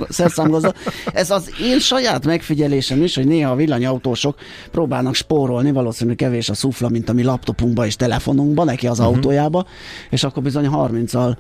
szerszámgazda. 0.09 0.73
Ez 1.13 1.31
az 1.31 1.51
én 1.61 1.79
saját 1.79 2.25
megfigyelésem 2.25 3.03
is, 3.03 3.15
hogy 3.15 3.27
néha 3.27 3.51
a 3.51 3.55
villanyautósok 3.55 4.35
próbálnak 4.71 5.13
spórolni, 5.13 5.71
valószínűleg 5.71 6.17
kevés 6.17 6.49
a 6.49 6.53
szufla, 6.53 6.89
mint 6.89 7.09
ami 7.09 7.23
laptopunkba 7.23 7.85
és 7.85 7.95
telefonunkba, 7.95 8.63
neki 8.63 8.87
az 8.87 8.99
uh-huh. 8.99 9.15
autójába, 9.15 9.65
és 10.09 10.23
akkor 10.23 10.43
bizony 10.43 10.67
30-al 10.71 11.35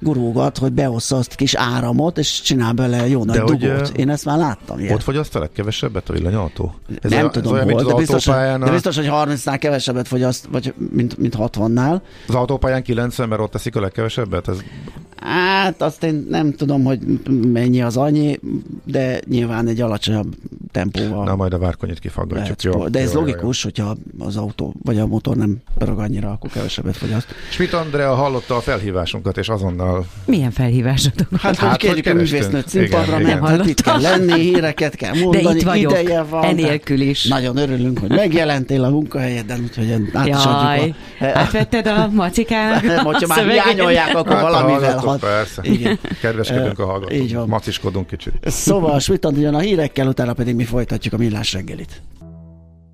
gurulgat, 0.00 0.58
hogy 0.58 0.72
beossza 0.72 1.16
azt 1.16 1.34
kis 1.34 1.54
áramot, 1.54 2.18
és 2.18 2.40
csinál 2.40 2.72
bele 2.72 3.08
jó 3.08 3.24
nagy 3.24 3.36
De 3.36 3.42
hogy, 3.42 3.58
dugót. 3.58 3.90
ö, 3.94 3.98
Én 4.00 4.10
ezt 4.10 4.24
már 4.24 4.38
láttam. 4.38 4.78
Ilyet. 4.78 4.94
Ott 4.94 5.02
fogyaszt 5.02 5.36
a 5.36 5.38
legkevesebbet 5.38 6.08
a 6.08 6.12
villanyautó? 6.12 6.74
Ez 7.02 7.10
nem 7.10 7.18
olyan- 7.18 7.30
tudom, 7.32 7.52
olyan, 7.52 7.70
hol, 7.70 7.82
de 7.84 7.94
biztos, 7.94 8.24
hogy, 8.26 8.34
de 8.34 8.52
a- 8.66 8.70
biztos, 8.70 8.96
hogy 8.96 9.08
30-nál 9.10 9.58
kevesebbet 9.58 10.08
fogyaszt, 10.08 10.48
vagy 10.50 10.74
mint, 10.90 11.18
mint 11.18 11.34
60-nál. 11.38 12.00
Az 12.28 12.34
autópályán 12.34 12.82
90, 12.82 13.28
mert 13.28 13.40
ott 13.40 13.50
teszik 13.50 13.76
a 13.76 13.80
legkevesebbet? 13.80 14.48
Ez 14.48 14.56
Hát 15.20 15.82
azt 15.82 16.02
én 16.04 16.26
nem 16.30 16.52
tudom, 16.52 16.84
hogy 16.84 16.98
mennyi 17.52 17.82
az 17.82 17.96
annyi, 17.96 18.40
de 18.84 19.20
nyilván 19.28 19.66
egy 19.68 19.80
alacsonyabb 19.80 20.34
tempóval 20.72 21.24
Na, 21.24 21.36
majd 21.36 21.52
a 21.52 21.58
várkonyit 21.58 21.98
kifaggatjuk. 21.98 22.60
spor- 22.60 22.90
De 22.90 22.98
ez 22.98 23.12
jó, 23.12 23.20
jó, 23.20 23.26
logikus, 23.26 23.62
hogyha 23.62 23.96
az 24.18 24.36
autó 24.36 24.74
vagy 24.82 24.98
a 24.98 25.06
motor 25.06 25.36
nem 25.36 25.56
pörög 25.78 25.98
annyira, 25.98 26.30
akkor 26.30 26.50
kevesebbet 26.50 26.96
fogyaszt. 26.96 27.26
Jó. 27.28 27.36
Schmidt 27.50 27.72
Andrea 27.72 28.14
hallotta 28.14 28.56
a 28.56 28.60
felhívásunkat, 28.60 29.38
és 29.38 29.48
azonnal 29.48 29.85
Milyen 30.26 30.50
felhívásotok? 30.50 31.26
Hát, 31.40 31.56
Hát, 31.56 31.68
hogy 31.70 31.76
kérjük 31.78 32.06
a 32.06 32.14
művésznőt 32.14 32.68
színpadra, 32.68 33.18
mert 33.18 33.46
hát 33.48 33.66
itt 33.66 33.80
kell 33.80 34.00
lenni, 34.00 34.40
híreket 34.40 34.94
kell 34.94 35.12
De 35.12 35.20
mondani, 35.20 35.56
itt 35.58 35.62
vagyok, 35.62 35.90
ideje 35.90 36.22
van. 36.22 36.44
enélkül 36.44 37.00
is. 37.00 37.24
Nagyon 37.24 37.56
örülünk, 37.56 37.98
hogy 37.98 38.08
megjelentél 38.10 38.84
a 38.84 38.90
munkahelyeden, 38.90 39.60
úgyhogy 39.62 39.92
át 40.12 40.26
is 40.26 40.34
Jaj, 40.44 40.94
a... 41.20 41.24
átvetted 41.38 41.86
a 41.86 42.08
macikának 42.12 42.84
Hogyha 43.06 43.26
már 43.26 43.48
hiányolják, 43.50 44.16
akkor 44.16 44.32
Hát, 44.32 44.42
valamivel 44.42 44.96
hat. 44.98 45.20
Persze. 45.20 45.62
Igen. 45.64 45.98
Kedveskedünk 46.20 46.78
a 46.78 46.82
Így 46.82 46.88
hallgatók. 46.88 47.30
van. 47.32 47.48
Maciskodunk 47.48 48.06
kicsit. 48.06 48.32
Szóval 48.44 49.00
Schmidt 49.00 49.28
jön 49.36 49.54
a 49.54 49.58
hírekkel, 49.58 50.06
utána 50.06 50.32
pedig 50.32 50.54
mi 50.54 50.64
folytatjuk 50.64 51.14
a 51.14 51.16
millás 51.16 51.52
reggelit. 51.52 52.02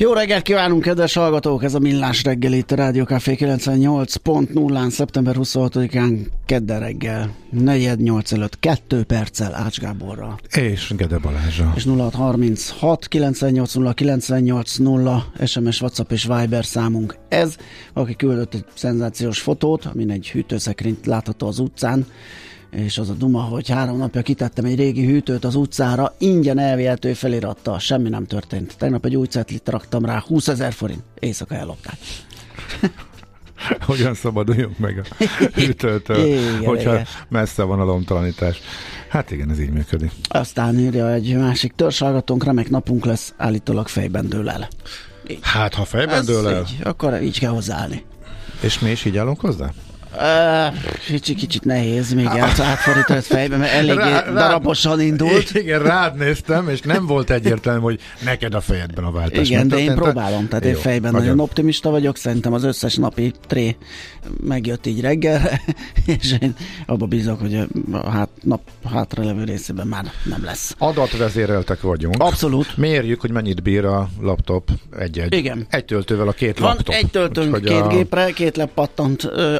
Jó 0.00 0.12
reggelt 0.12 0.42
kívánunk, 0.42 0.82
kedves 0.82 1.14
hallgatók! 1.14 1.64
Ez 1.64 1.74
a 1.74 1.78
Millás 1.78 2.22
reggel 2.22 2.52
itt 2.52 2.70
a 2.70 2.74
Rádió 2.74 3.04
Café 3.04 3.36
98.0-án, 3.38 4.90
szeptember 4.90 5.34
26-án, 5.38 6.26
kedden 6.46 6.80
reggel, 6.80 7.30
4-8 7.56 8.32
előtt, 8.32 8.58
2 8.58 9.02
perccel 9.02 9.54
Ács 9.54 9.80
Gáborral. 9.80 10.40
És 10.56 10.92
Gede 10.96 11.18
Balázsa. 11.18 11.72
És 11.76 11.84
0636 11.84 13.08
980 13.08 13.94
980 13.94 15.22
SMS, 15.44 15.80
WhatsApp 15.80 16.12
és 16.12 16.24
Viber 16.24 16.64
számunk. 16.64 17.16
Ez, 17.28 17.56
aki 17.92 18.16
küldött 18.16 18.54
egy 18.54 18.64
szenzációs 18.74 19.40
fotót, 19.40 19.84
amin 19.84 20.10
egy 20.10 20.30
hűtőszekrényt 20.30 21.06
látható 21.06 21.46
az 21.46 21.58
utcán, 21.58 22.06
és 22.70 22.98
az 22.98 23.08
a 23.10 23.12
duma, 23.12 23.40
hogy 23.40 23.68
három 23.68 23.96
napja 23.98 24.22
kitettem 24.22 24.64
egy 24.64 24.76
régi 24.76 25.06
hűtőt 25.06 25.44
az 25.44 25.54
utcára, 25.54 26.14
ingyen 26.18 26.58
elvihető 26.58 27.12
felirattal, 27.12 27.78
semmi 27.78 28.08
nem 28.08 28.24
történt. 28.26 28.76
Tegnap 28.78 29.04
egy 29.04 29.16
új 29.16 29.26
cetlit 29.26 29.68
raktam 29.68 30.04
rá, 30.04 30.22
20 30.26 30.48
ezer 30.48 30.72
forint, 30.72 31.02
éjszaka 31.18 31.54
ellopták. 31.54 31.98
Hogyan 33.80 34.14
szabaduljunk 34.14 34.78
meg 34.78 34.98
a 34.98 35.24
hűtőtől, 35.60 36.26
Igen, 36.26 36.64
hogyha 36.64 36.92
igen. 36.92 37.06
messze 37.28 37.62
van 37.62 37.80
a 37.80 37.84
lomtalanítás. 37.84 38.60
Hát 39.08 39.30
igen, 39.30 39.50
ez 39.50 39.60
így 39.60 39.70
működik. 39.70 40.10
Aztán 40.28 40.78
írja 40.78 41.12
egy 41.12 41.36
másik 41.36 41.72
törzshallgatónk, 41.72 42.44
remek 42.44 42.70
napunk 42.70 43.04
lesz, 43.04 43.34
állítólag 43.36 43.88
fejben 43.88 44.28
dől 44.28 44.50
el. 44.50 44.68
Hát, 45.40 45.74
ha 45.74 45.84
fejben 45.84 46.18
Ez 46.18 46.26
dől 46.26 46.48
el, 46.48 46.60
Így, 46.60 46.76
akkor 46.82 47.22
így 47.22 47.38
kell 47.38 47.50
hozzáállni. 47.50 48.04
és 48.60 48.78
mi 48.78 48.90
is 48.90 49.04
így 49.04 49.16
állunk 49.16 49.40
hozzá? 49.40 49.72
Uh, 50.20 50.74
kicsit, 51.06 51.36
kicsit 51.36 51.64
nehéz 51.64 52.12
még 52.12 52.26
át, 52.26 52.60
átfordítani 52.60 53.20
fejbe, 53.20 53.56
mert 53.56 53.72
eléggé 53.72 53.94
Rá- 53.94 54.24
rá- 54.24 54.32
darabosan 54.32 55.00
indult. 55.00 55.50
Igen, 55.54 55.82
rád 55.82 56.16
néztem, 56.16 56.68
és 56.68 56.80
nem 56.80 57.06
volt 57.06 57.30
egyértelmű, 57.30 57.80
hogy 57.80 58.00
neked 58.24 58.54
a 58.54 58.60
fejedben 58.60 59.04
a 59.04 59.10
váltás. 59.10 59.48
Igen, 59.48 59.68
de 59.68 59.78
én 59.78 59.94
próbálom, 59.94 60.48
tehát 60.48 60.64
én 60.64 60.72
Jó, 60.72 60.78
fejben 60.78 61.12
nagyon 61.12 61.40
optimista 61.40 61.90
vagyok, 61.90 62.16
szerintem 62.16 62.52
az 62.52 62.64
összes 62.64 62.94
napi 62.96 63.32
tré 63.46 63.76
megjött 64.40 64.86
így 64.86 65.00
reggelre, 65.00 65.60
és 66.18 66.34
én 66.40 66.54
abba 66.86 67.06
bízok, 67.06 67.40
hogy 67.40 67.66
a 67.92 68.10
hát, 68.10 68.28
nap 68.42 68.60
hátralevő 68.92 69.44
részében 69.44 69.86
már 69.86 70.04
nem 70.24 70.44
lesz. 70.44 70.74
Adatvezéreltek 70.78 71.80
vagyunk. 71.80 72.22
Abszolút. 72.22 72.76
Mérjük, 72.76 73.20
hogy 73.20 73.30
mennyit 73.30 73.62
bír 73.62 73.84
a 73.84 74.08
laptop 74.20 74.70
egy-egy. 74.98 75.34
Igen. 75.34 75.66
Egy 75.70 75.84
töltővel 75.84 76.28
a 76.28 76.32
két 76.32 76.58
Van 76.58 76.68
laptop. 76.68 76.94
egy 76.94 77.10
töltőnk 77.10 77.46
Úgyhogy 77.54 77.68
két 77.68 77.80
a... 77.80 77.86
gépre, 77.86 78.30
két 78.30 78.56
lepattant 78.56 79.24
ö, 79.24 79.56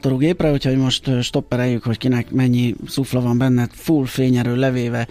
akkumulátorú 0.00 0.16
gépre, 0.16 0.50
úgyhogy 0.52 0.76
most 0.76 1.22
stoppereljük, 1.22 1.84
hogy 1.84 1.98
kinek 1.98 2.30
mennyi 2.30 2.74
szufla 2.86 3.20
van 3.20 3.38
benne, 3.38 3.68
full 3.72 4.06
fényerő 4.06 4.56
levéve, 4.56 5.08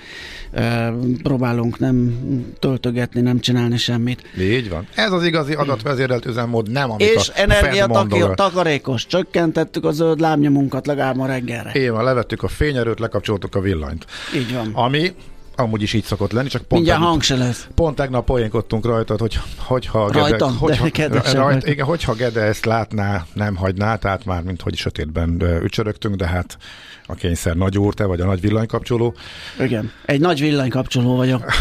ö, 0.51 0.87
próbálunk 1.23 1.79
nem 1.79 2.17
töltögetni, 2.59 3.21
nem 3.21 3.39
csinálni 3.39 3.77
semmit. 3.77 4.21
Így 4.39 4.69
van. 4.69 4.87
Ez 4.95 5.11
az 5.11 5.23
igazi 5.23 5.53
adatvezérelt 5.53 6.25
üzemmód, 6.25 6.71
nem 6.71 6.91
amit 6.91 7.07
És 7.07 7.29
a 7.29 7.31
energia 7.35 8.33
takarékos, 8.35 9.05
csökkentettük 9.05 9.85
a 9.85 9.91
zöld 9.91 10.19
lábnyomunkat 10.19 10.87
legalább 10.87 11.15
ma 11.15 11.25
reggelre. 11.25 11.71
Így 11.79 11.89
van, 11.89 12.03
levettük 12.03 12.43
a 12.43 12.47
fényerőt, 12.47 12.99
lekapcsoltuk 12.99 13.55
a 13.55 13.59
villanyt. 13.59 14.05
Így 14.35 14.53
van. 14.53 14.71
Ami 14.73 15.13
amúgy 15.59 15.81
is 15.81 15.93
így 15.93 16.03
szokott 16.03 16.31
lenni, 16.31 16.47
csak 16.47 16.61
pont 16.61 16.71
Mindjárt 16.71 16.99
tegnap- 16.99 17.09
hang 17.09 17.39
se 17.39 17.45
lesz. 17.45 17.67
Pont 17.75 17.95
tegnap 17.95 18.25
poénkodtunk 18.25 18.85
rajta, 18.85 19.15
hogy 19.17 19.39
hogyha 19.57 20.11
Rajtam, 20.11 20.57
de 20.65 20.77
hogyha, 20.77 21.31
rajt, 21.33 21.67
igen, 21.67 21.85
hogyha 21.85 22.13
Gede 22.13 22.41
ezt 22.41 22.65
látná, 22.65 23.25
nem 23.33 23.55
hagyná, 23.55 23.95
tehát 23.95 24.25
már 24.25 24.43
mint 24.43 24.61
hogy 24.61 24.75
sötétben 24.75 25.41
ücsörögtünk, 25.63 26.15
de 26.15 26.27
hát 26.27 26.57
a 27.05 27.13
kényszer 27.13 27.55
nagy 27.55 27.77
úr, 27.77 27.93
te 27.93 28.05
vagy 28.05 28.21
a 28.21 28.25
nagy 28.25 28.41
villanykapcsoló. 28.41 29.15
Igen. 29.59 29.91
Egy 30.05 30.19
nagy 30.19 30.39
villanykapcsoló 30.39 31.15
vagyok. 31.15 31.45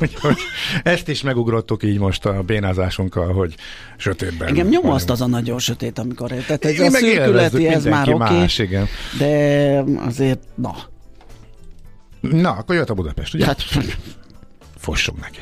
Úgyhogy 0.00 0.36
ezt 0.82 1.08
is 1.08 1.22
megugrottuk 1.22 1.82
így 1.82 1.98
most 1.98 2.26
a 2.26 2.42
bénázásunkkal, 2.42 3.32
hogy 3.32 3.54
sötétben. 3.96 4.48
Engem 4.48 4.68
nyomaszt 4.68 5.10
az 5.10 5.20
a 5.20 5.26
nagyon 5.26 5.58
sötét, 5.58 5.98
amikor 5.98 6.28
tehát 6.30 6.64
ez 6.64 6.78
Mi 6.78 6.86
a 6.86 6.90
szürkületi, 6.90 7.66
ez 7.66 7.84
már 7.84 8.08
oké, 8.14 8.44
igen. 8.58 8.86
de 9.18 9.84
azért, 10.06 10.40
na, 10.54 10.74
Na, 12.30 12.50
akkor 12.50 12.74
jött 12.74 12.90
a 12.90 12.94
Budapest, 12.94 13.34
ugye? 13.34 13.44
hát 13.44 13.64
Fossunk 14.78 15.20
neki. 15.20 15.38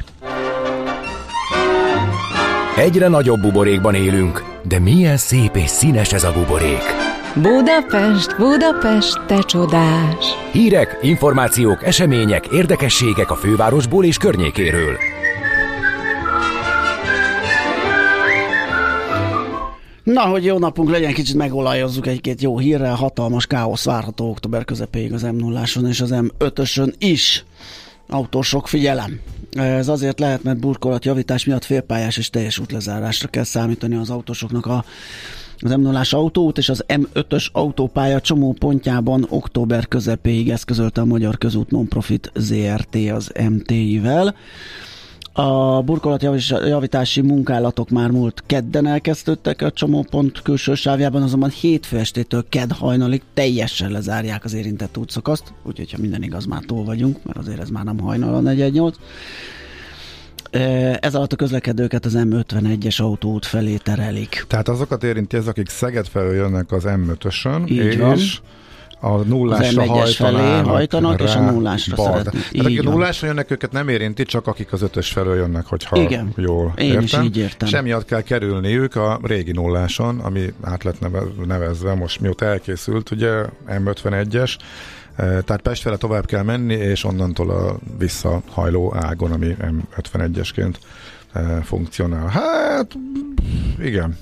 Egyre 2.77 3.09
nagyobb 3.09 3.41
buborékban 3.41 3.95
élünk, 3.95 4.45
de 4.63 4.79
milyen 4.79 5.17
szép 5.17 5.57
és 5.57 5.71
színes 5.71 6.13
ez 6.13 6.25
a 6.25 6.33
buborék. 6.33 6.83
Budapest, 7.35 8.37
Budapest, 8.37 9.21
te 9.27 9.39
csodás! 9.39 10.25
Hírek, 10.53 10.99
információk, 11.03 11.85
események, 11.85 12.47
érdekességek 12.47 13.31
a 13.31 13.35
fővárosból 13.35 14.05
és 14.05 14.17
környékéről. 14.17 14.97
Na, 20.07 20.21
hogy 20.21 20.45
jó 20.45 20.59
napunk 20.59 20.91
legyen, 20.91 21.13
kicsit 21.13 21.37
megolajozzuk 21.37 22.07
egy-két 22.07 22.43
jó 22.43 22.59
hírrel. 22.59 22.95
Hatalmas 22.95 23.47
káosz 23.47 23.85
várható 23.85 24.29
október 24.29 24.65
közepéig 24.65 25.13
az 25.13 25.23
m 25.23 25.37
0 25.37 25.63
és 25.89 26.01
az 26.01 26.15
M5-ösön 26.15 26.95
is. 26.99 27.45
Autósok, 28.09 28.69
figyelem! 28.69 29.21
Ez 29.53 29.89
azért 29.89 30.21
lehet, 30.21 30.43
mert 30.43 30.59
burkolatjavítás 30.59 31.45
miatt 31.45 31.65
félpályás 31.65 32.17
és 32.17 32.31
teljes 32.31 32.59
útlezárásra 32.59 33.29
kell 33.29 33.45
számítani 33.45 33.95
az 33.95 34.11
autósoknak 34.11 34.67
a 34.67 34.85
az 35.59 35.71
m 35.71 35.81
0 35.81 36.03
autóút 36.11 36.59
és 36.59 36.69
az 36.69 36.85
M5-ös 36.89 37.53
autópálya 37.53 38.21
csomó 38.21 38.53
pontjában 38.53 39.27
október 39.29 39.89
közepéig 39.89 40.51
eszközölte 40.51 41.01
a 41.01 41.05
Magyar 41.05 41.39
Közút 41.39 41.71
Nonprofit 41.71 42.33
ZRT 42.35 42.97
az 43.15 43.33
MTI-vel. 43.49 44.35
A 45.39 45.83
burkolatjavítási 45.83 47.21
munkálatok 47.21 47.91
már 47.91 48.11
múlt 48.11 48.43
kedden 48.47 48.87
elkezdődtek 48.87 49.63
a 49.63 49.71
csomópont 49.71 50.43
külső 50.43 50.75
sávjában, 50.75 51.23
azonban 51.23 51.51
hétfő 51.51 51.99
estétől 51.99 52.47
kedd 52.49 52.73
hajnalig 52.73 53.23
teljesen 53.35 53.91
lezárják 53.91 54.45
az 54.45 54.55
érintett 54.55 54.97
útszakaszt, 54.97 55.53
úgyhogy 55.63 55.93
ha 55.93 56.01
minden 56.01 56.23
igaz, 56.23 56.45
már 56.45 56.63
túl 56.67 56.85
vagyunk, 56.85 57.25
mert 57.25 57.39
azért 57.39 57.61
ez 57.61 57.69
már 57.69 57.85
nem 57.85 57.99
hajnal 57.99 58.35
a 58.35 58.41
418. 58.41 58.97
Ez 61.01 61.15
alatt 61.15 61.33
a 61.33 61.37
közlekedőket 61.37 62.05
az 62.05 62.15
M51-es 62.17 63.01
autóút 63.01 63.47
felé 63.47 63.77
terelik. 63.77 64.45
Tehát 64.49 64.69
azokat 64.69 65.05
érinti 65.05 65.37
ez, 65.37 65.47
akik 65.47 65.69
Szeged 65.69 66.07
felől 66.07 66.35
jönnek 66.35 66.73
az 66.73 66.85
M5-ösön, 66.87 67.63
Így 67.67 67.77
és 67.77 67.97
van. 67.97 68.19
A 69.01 69.17
nullásra 69.17 69.83
Az 69.83 69.89
M1-es 69.89 70.15
felé 70.17 70.37
hajtanának 70.37 70.67
hajtanak, 70.67 71.21
és 71.21 71.35
a 71.35 71.39
rá 71.39 71.51
nullásra 71.51 71.97
balra. 71.97 72.17
szeretnék. 72.17 72.43
Tehát 72.51 72.67
akik 72.67 72.81
a 72.87 72.91
nullásra 72.91 73.27
jönnek, 73.27 73.51
őket 73.51 73.73
nem 73.73 73.89
érinti, 73.89 74.23
csak 74.23 74.47
akik 74.47 74.73
az 74.73 74.83
ötös 74.83 75.11
felől 75.13 75.37
jönnek, 75.37 75.67
hogyha 75.67 75.97
Igen. 75.97 76.33
jól 76.37 76.73
Én 76.77 76.85
értem. 76.87 77.03
is 77.03 77.19
így 77.29 77.37
értem. 77.37 77.69
És 77.69 77.75
emiatt 77.75 78.05
kell 78.05 78.21
kerülniük 78.21 78.97
a 78.97 79.19
régi 79.23 79.53
nulláson, 79.53 80.19
ami 80.21 80.55
át 80.63 80.85
lett 80.85 81.01
neve- 81.01 81.47
nevezve 81.47 81.95
most 81.95 82.21
mióta 82.21 82.45
elkészült, 82.45 83.11
ugye 83.11 83.45
M51-es, 83.69 84.57
Eh, 85.19 85.27
tehát 85.45 85.63
Pest 85.63 85.83
fele 85.83 85.97
tovább 85.97 86.27
kell 86.27 86.43
menni, 86.43 86.75
és 86.75 87.05
onnantól 87.05 87.51
a 87.51 87.77
visszahajló 87.99 88.95
ágon, 88.97 89.33
ami 89.33 89.57
M51-esként 89.61 90.75
eh, 91.33 91.43
funkcionál. 91.63 92.27
Hát, 92.29 92.87
igen. 93.83 94.17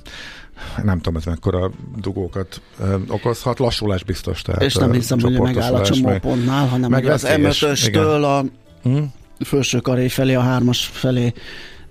Nem 0.83 0.97
tudom, 0.97 1.17
ez 1.17 1.25
mekkora 1.25 1.71
dugókat 1.97 2.61
ö, 2.79 2.97
okozhat. 3.09 3.59
Lassulás 3.59 4.05
biztos. 4.05 4.43
Tehát, 4.43 4.63
És 4.63 4.75
nem 4.75 4.91
ö, 4.91 4.95
hiszem, 4.95 5.21
hogy 5.21 5.41
megáll 5.41 5.75
a 5.75 5.83
csomópontnál, 5.83 6.67
hanem 6.69 6.91
meg 6.91 7.07
az 7.07 7.23
veszélyes, 7.23 7.59
M5-östől 7.65 8.23
a 8.23 8.45
Hm? 8.83 9.03
felső 9.39 9.79
karé 9.79 10.09
felé, 10.09 10.35
a 10.35 10.41
hármas 10.41 10.87
felé, 10.93 11.33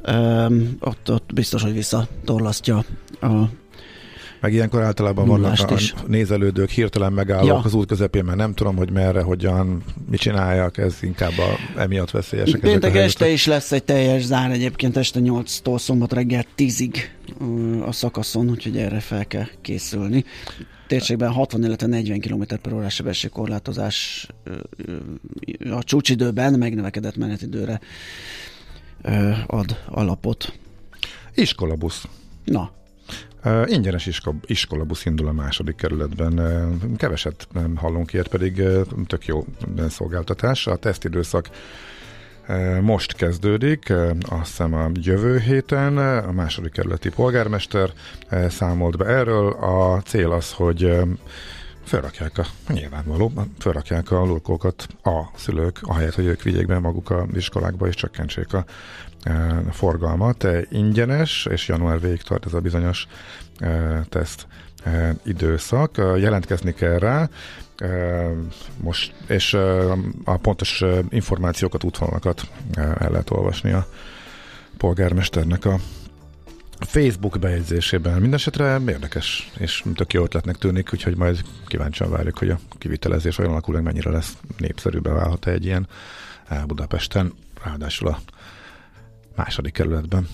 um, 0.08 0.78
ott, 0.80 1.12
ott 1.12 1.34
biztos, 1.34 1.62
hogy 1.62 1.74
visszatorlasztja 1.74 2.84
a 3.22 3.28
Meg 4.44 4.54
ilyenkor 4.54 4.82
általában 4.82 5.28
vannak 5.28 5.70
a 5.70 5.74
is. 5.74 5.94
nézelődők, 6.08 6.70
hirtelen 6.70 7.14
megállok 7.14 7.48
Ja. 7.48 7.62
az 7.64 7.74
út 7.74 7.88
közepén, 7.88 8.24
mert 8.24 8.38
nem 8.38 8.54
tudom, 8.54 8.76
hogy 8.76 8.92
merre, 8.92 9.22
hogyan, 9.22 9.84
mit 10.10 10.20
csinálják, 10.20 10.78
ez 10.78 10.98
inkább 11.02 11.32
a, 11.38 11.80
emiatt 11.80 12.12
veszélyesek. 12.12 12.60
Péntek 12.60 12.96
este 12.96 13.30
is 13.30 13.46
lesz 13.46 13.72
egy 13.72 13.84
teljes 13.84 14.24
zár 14.24 14.52
egyébként 14.52 14.98
este 14.98 15.20
8-tól 15.24 15.78
szombat 15.78 16.14
reggel 16.14 16.46
10-ig 16.58 16.96
ö, 17.40 17.82
a 17.82 17.92
szakaszon, 17.92 18.50
úgyhogy 18.50 18.78
erre 18.78 19.00
fel 19.00 19.28
kell 19.28 19.48
készülni. 19.62 20.24
Térségben 20.88 21.32
60, 21.32 21.64
illetve 21.64 21.88
40 21.88 22.20
km 22.20 22.44
per 22.62 22.74
órás 22.74 22.94
sebességkorlátozás 22.94 24.28
a 25.72 25.84
csúcsidőben 25.84 26.54
megnövekedett 26.54 27.16
menetidőre 27.18 27.80
ad 29.48 29.78
alapot. 29.90 30.54
Iskolabusz. 31.36 32.04
Na, 32.46 32.72
Uh, 33.46 33.72
ingyenes 33.72 34.06
isko- 34.06 34.50
iskolabusz 34.50 35.06
indul 35.06 35.28
a 35.28 35.32
második 35.32 35.76
kerületben. 35.76 36.40
Uh, 36.40 36.98
keveset 36.98 37.48
nem 37.52 37.76
hallunk 37.76 38.14
ilyet, 38.14 38.28
pedig 38.28 38.58
uh, 38.58 38.82
tök 39.08 39.26
jó 39.26 39.46
szolgáltatás. 39.90 40.68
A 40.68 40.76
tesztidőszak 40.76 41.50
most 42.82 43.16
kezdődik, 43.16 43.94
azt 44.30 44.48
hiszem 44.48 44.74
a 44.74 44.90
jövő 44.94 45.40
héten 45.40 45.98
a 45.98 46.32
második 46.32 46.72
kerületi 46.72 47.10
polgármester 47.10 47.94
számolt 48.50 48.98
be 48.98 49.06
erről. 49.06 49.52
A 49.52 50.02
cél 50.02 50.32
az, 50.32 50.52
hogy 50.52 50.98
felrakják 51.84 52.38
a, 52.38 52.46
nyilvánvaló, 52.68 53.32
felrakják 53.58 54.12
a 54.12 54.26
lurkókat 54.26 54.88
a 55.04 55.22
szülők, 55.36 55.80
ahelyett, 55.82 56.14
hogy 56.14 56.26
ők 56.26 56.42
vigyék 56.42 56.66
be 56.66 56.80
maguk 56.80 57.10
a 57.10 57.26
iskolákba, 57.34 57.88
és 57.88 57.96
csökkentsék 57.96 58.54
a 58.54 58.66
e, 59.24 59.64
forgalmat. 59.72 60.44
E, 60.44 60.66
Ingyenes, 60.70 61.48
és 61.52 61.68
január 61.68 62.00
végig 62.00 62.22
tart 62.22 62.46
ez 62.46 62.54
a 62.54 62.60
bizonyos 62.60 63.08
e, 63.58 64.02
teszt 64.10 64.48
e, 64.84 65.16
időszak. 65.24 65.98
Jelentkezni 65.98 66.74
kell 66.74 67.00
rá, 67.00 67.30
e, 67.78 68.28
most, 68.78 69.14
és 69.28 69.54
a 70.24 70.38
pontos 70.38 70.84
információkat, 71.10 71.84
útvonalakat 71.84 72.48
el 72.76 73.10
lehet 73.12 73.30
olvasni 73.30 73.72
a 73.72 73.88
polgármesternek 74.78 75.66
a 75.66 75.80
Facebook 76.86 77.40
bejegyzésében. 77.40 78.14
Mindenesetre 78.14 78.80
érdekes, 78.88 79.52
és 79.58 79.84
tök 79.96 80.14
jó 80.14 80.24
ötletnek 80.24 80.56
tűnik, 80.56 80.90
úgyhogy 80.94 81.16
majd 81.16 81.42
kíváncsian 81.66 82.10
várjuk, 82.10 82.38
hogy 82.38 82.50
a 82.50 82.60
kivitelezés 82.78 83.38
olyan 83.38 83.52
alakul, 83.52 83.74
hogy 83.74 83.84
mennyire 83.84 84.10
lesz 84.10 84.38
népszerűbbé 84.58 85.10
válhat 85.10 85.48
egy 85.48 85.66
ilyen 85.66 85.88
eh, 86.48 86.64
Budapesten, 86.66 87.34
ráadásul 87.64 88.08
a 88.08 88.20
második 89.36 89.74
kerületben. 89.74 90.28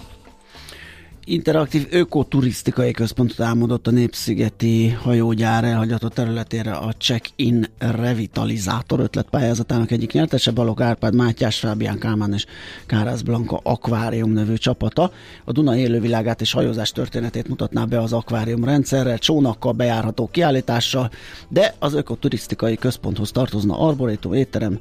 Interaktív 1.24 1.88
ökoturisztikai 1.90 2.92
központot 2.92 3.40
álmodott 3.40 3.88
a 3.88 3.92
Népszigeti 3.92 4.90
hajógyár 4.90 5.64
elhagyatott 5.64 6.14
területére 6.14 6.72
a 6.72 6.94
Check-in 6.94 7.66
Revitalizátor 7.78 9.00
ötletpályázatának 9.00 9.92
egyik 9.92 10.12
nyertese, 10.12 10.52
Balog 10.52 10.82
Árpád, 10.82 11.16
Mátyás, 11.16 11.60
Fábián 11.60 12.00
Kálmán 12.00 12.34
és 12.34 12.46
Kárász 12.86 13.22
Blanka 13.22 13.60
Akvárium 13.64 14.32
nevű 14.32 14.54
csapata. 14.54 15.12
A 15.46 15.52
Duna 15.52 15.78
élővilágát 15.78 16.42
és 16.42 16.52
hajózás 16.52 16.92
történetét 16.92 17.48
mutatná 17.48 17.86
be 17.86 18.00
az 18.00 18.14
akvárium 18.14 18.64
rendszerrel, 18.64 19.18
csónakkal, 19.18 19.72
bejárható 19.72 20.30
kiállítással, 20.32 21.10
de 21.48 21.76
az 21.80 21.94
ökoturisztikai 21.94 22.76
központhoz 22.76 23.32
tartozna 23.32 23.80
arborétum, 23.80 24.34
étterem, 24.34 24.80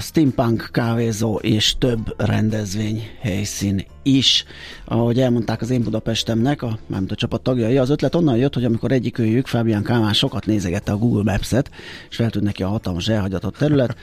steampunk 0.00 0.68
kávézó 0.72 1.34
és 1.36 1.74
több 1.78 2.14
rendezvény 2.16 3.02
helyszín 3.20 3.84
is. 4.02 4.44
Ahogy 4.84 5.20
elmondták 5.20 5.60
az 5.60 5.70
én 5.70 5.82
Budapestemnek, 5.82 6.62
a, 6.62 6.78
mármint 6.86 7.12
a 7.12 7.14
csapat 7.14 7.42
tagjai, 7.42 7.76
az 7.76 7.90
ötlet 7.90 8.14
onnan 8.14 8.36
jött, 8.36 8.54
hogy 8.54 8.64
amikor 8.64 8.92
egyik 8.92 9.18
őjük, 9.18 9.46
Fábián 9.46 9.82
Kálmán 9.82 10.12
sokat 10.12 10.46
nézegette 10.46 10.92
a 10.92 10.96
Google 10.96 11.32
Maps-et, 11.32 11.70
és 12.10 12.16
feltűnt 12.16 12.44
neki 12.44 12.62
a 12.62 12.68
hatalmas 12.68 13.08
elhagyatott 13.08 13.56
terület. 13.56 13.96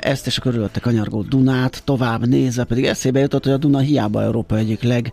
Ezt 0.00 0.26
és 0.26 0.38
a 0.38 0.42
körülötte 0.42 0.80
kanyargó 0.80 1.22
Dunát 1.22 1.82
tovább 1.84 2.26
nézve 2.26 2.64
pedig 2.64 2.84
eszébe 2.84 3.20
jutott, 3.20 3.44
hogy 3.44 3.52
a 3.52 3.56
Duna 3.56 3.78
hiába 3.78 4.22
Európa 4.22 4.56
egyik 4.56 4.82
leg 4.82 5.12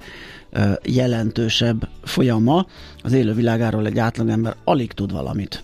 jelentősebb 0.84 1.88
folyama. 2.04 2.66
Az 3.04 3.14
élővilágáról 3.14 3.86
egy 3.86 4.00
átlagember 4.00 4.56
alig 4.64 4.92
tud 4.92 5.12
valamit. 5.12 5.64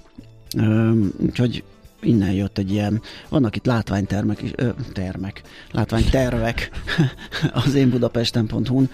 Úgyhogy 1.18 1.64
innen 2.04 2.32
jött 2.32 2.58
egy 2.58 2.72
ilyen, 2.72 3.02
vannak 3.30 3.56
itt 3.56 3.66
látványtermek 3.66 4.42
is, 4.42 4.52
ö, 4.56 4.70
termek, 4.94 5.42
látványtervek 5.72 6.72
az 7.66 7.74
én 7.74 7.90
budapesten.hu-n. 7.90 8.90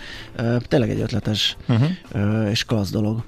Tényleg 0.67 0.89
egy 0.89 0.99
ötletes 0.99 1.57
uh-huh. 1.67 1.89
ö, 2.11 2.49
és 2.49 2.63
klassz 2.63 2.91
dolog. 2.91 3.23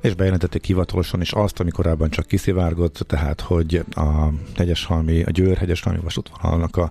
És 0.00 0.14
bejelentették 0.14 0.64
hivatalosan 0.64 1.20
is 1.20 1.32
azt, 1.32 1.60
ami 1.60 1.70
korábban 1.70 2.10
csak 2.10 2.26
kiszivárgott, 2.26 2.94
tehát, 3.06 3.40
hogy 3.40 3.84
a 3.90 4.28
Hegyeshalmi, 4.56 5.22
a 5.22 5.30
Győr 5.30 5.56
Hegyeshalmi 5.56 6.00
vasútvonalnak 6.00 6.76
a 6.76 6.90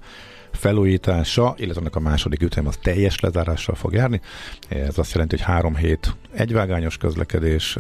felújítása, 0.52 1.56
illetve 1.58 1.80
annak 1.80 1.96
a 1.96 2.00
második 2.00 2.42
ütem 2.42 2.68
az 2.68 2.78
teljes 2.82 3.20
lezárással 3.20 3.76
fog 3.76 3.94
járni. 3.94 4.22
Ez 4.70 4.98
azt 4.98 5.14
jelenti, 5.14 5.36
hogy 5.36 5.46
három 5.46 5.76
hét 5.76 6.16
egyvágányos 6.32 6.98
közlekedés, 6.98 7.78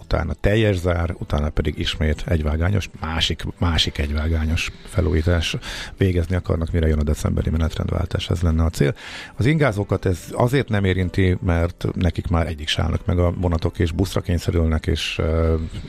utána 0.00 0.32
teljes 0.32 0.76
zár, 0.76 1.14
utána 1.18 1.48
pedig 1.48 1.78
ismét 1.78 2.24
egyvágányos, 2.26 2.90
másik, 3.00 3.44
másik 3.58 3.98
egyvágányos 3.98 4.72
felújítás 4.84 5.56
végezni 5.96 6.36
akarnak, 6.36 6.70
mire 6.70 6.86
jön 6.86 6.98
a 6.98 7.02
decemberi 7.02 7.50
menetrendváltás, 7.50 8.30
ez 8.30 8.40
lenne 8.40 8.64
a 8.64 8.70
cél. 8.70 8.94
Az 9.36 9.46
ingázókat 9.46 10.06
ez 10.06 10.18
azért 10.32 10.68
nem 10.68 10.84
érinti, 10.84 11.38
mert 11.42 11.86
nekik 11.94 12.26
már 12.26 12.46
egyik 12.46 12.68
állnak 12.76 13.06
meg 13.06 13.18
a 13.18 13.32
vonatok, 13.32 13.78
és 13.78 13.92
buszra 13.92 14.20
kényszerülnek, 14.20 14.86
és 14.86 15.20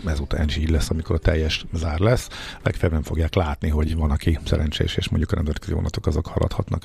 ezután 0.05 0.47
is 0.47 0.57
így 0.57 0.69
lesz, 0.69 0.89
amikor 0.89 1.15
a 1.15 1.19
teljes 1.19 1.65
zár 1.73 1.99
lesz. 1.99 2.29
Legfeljebb 2.63 2.93
nem 2.93 3.03
fogják 3.03 3.33
látni, 3.33 3.69
hogy 3.69 3.95
van, 3.95 4.11
aki 4.11 4.39
szerencsés, 4.45 4.95
és 4.95 5.09
mondjuk 5.09 5.31
a 5.31 5.35
nemzetközi 5.35 5.73
vonatok 5.73 6.07
azok 6.17 6.33
haladhatnak 6.33 6.83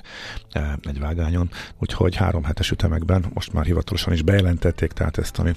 egy 0.82 1.00
vágányon. 1.00 1.50
Úgyhogy 1.78 2.16
három 2.16 2.44
hetes 2.44 2.70
ütemekben 2.70 3.24
most 3.34 3.52
már 3.52 3.64
hivatalosan 3.64 4.12
is 4.12 4.22
bejelentették, 4.22 4.92
tehát 4.92 5.18
ezt, 5.18 5.38
ami 5.38 5.52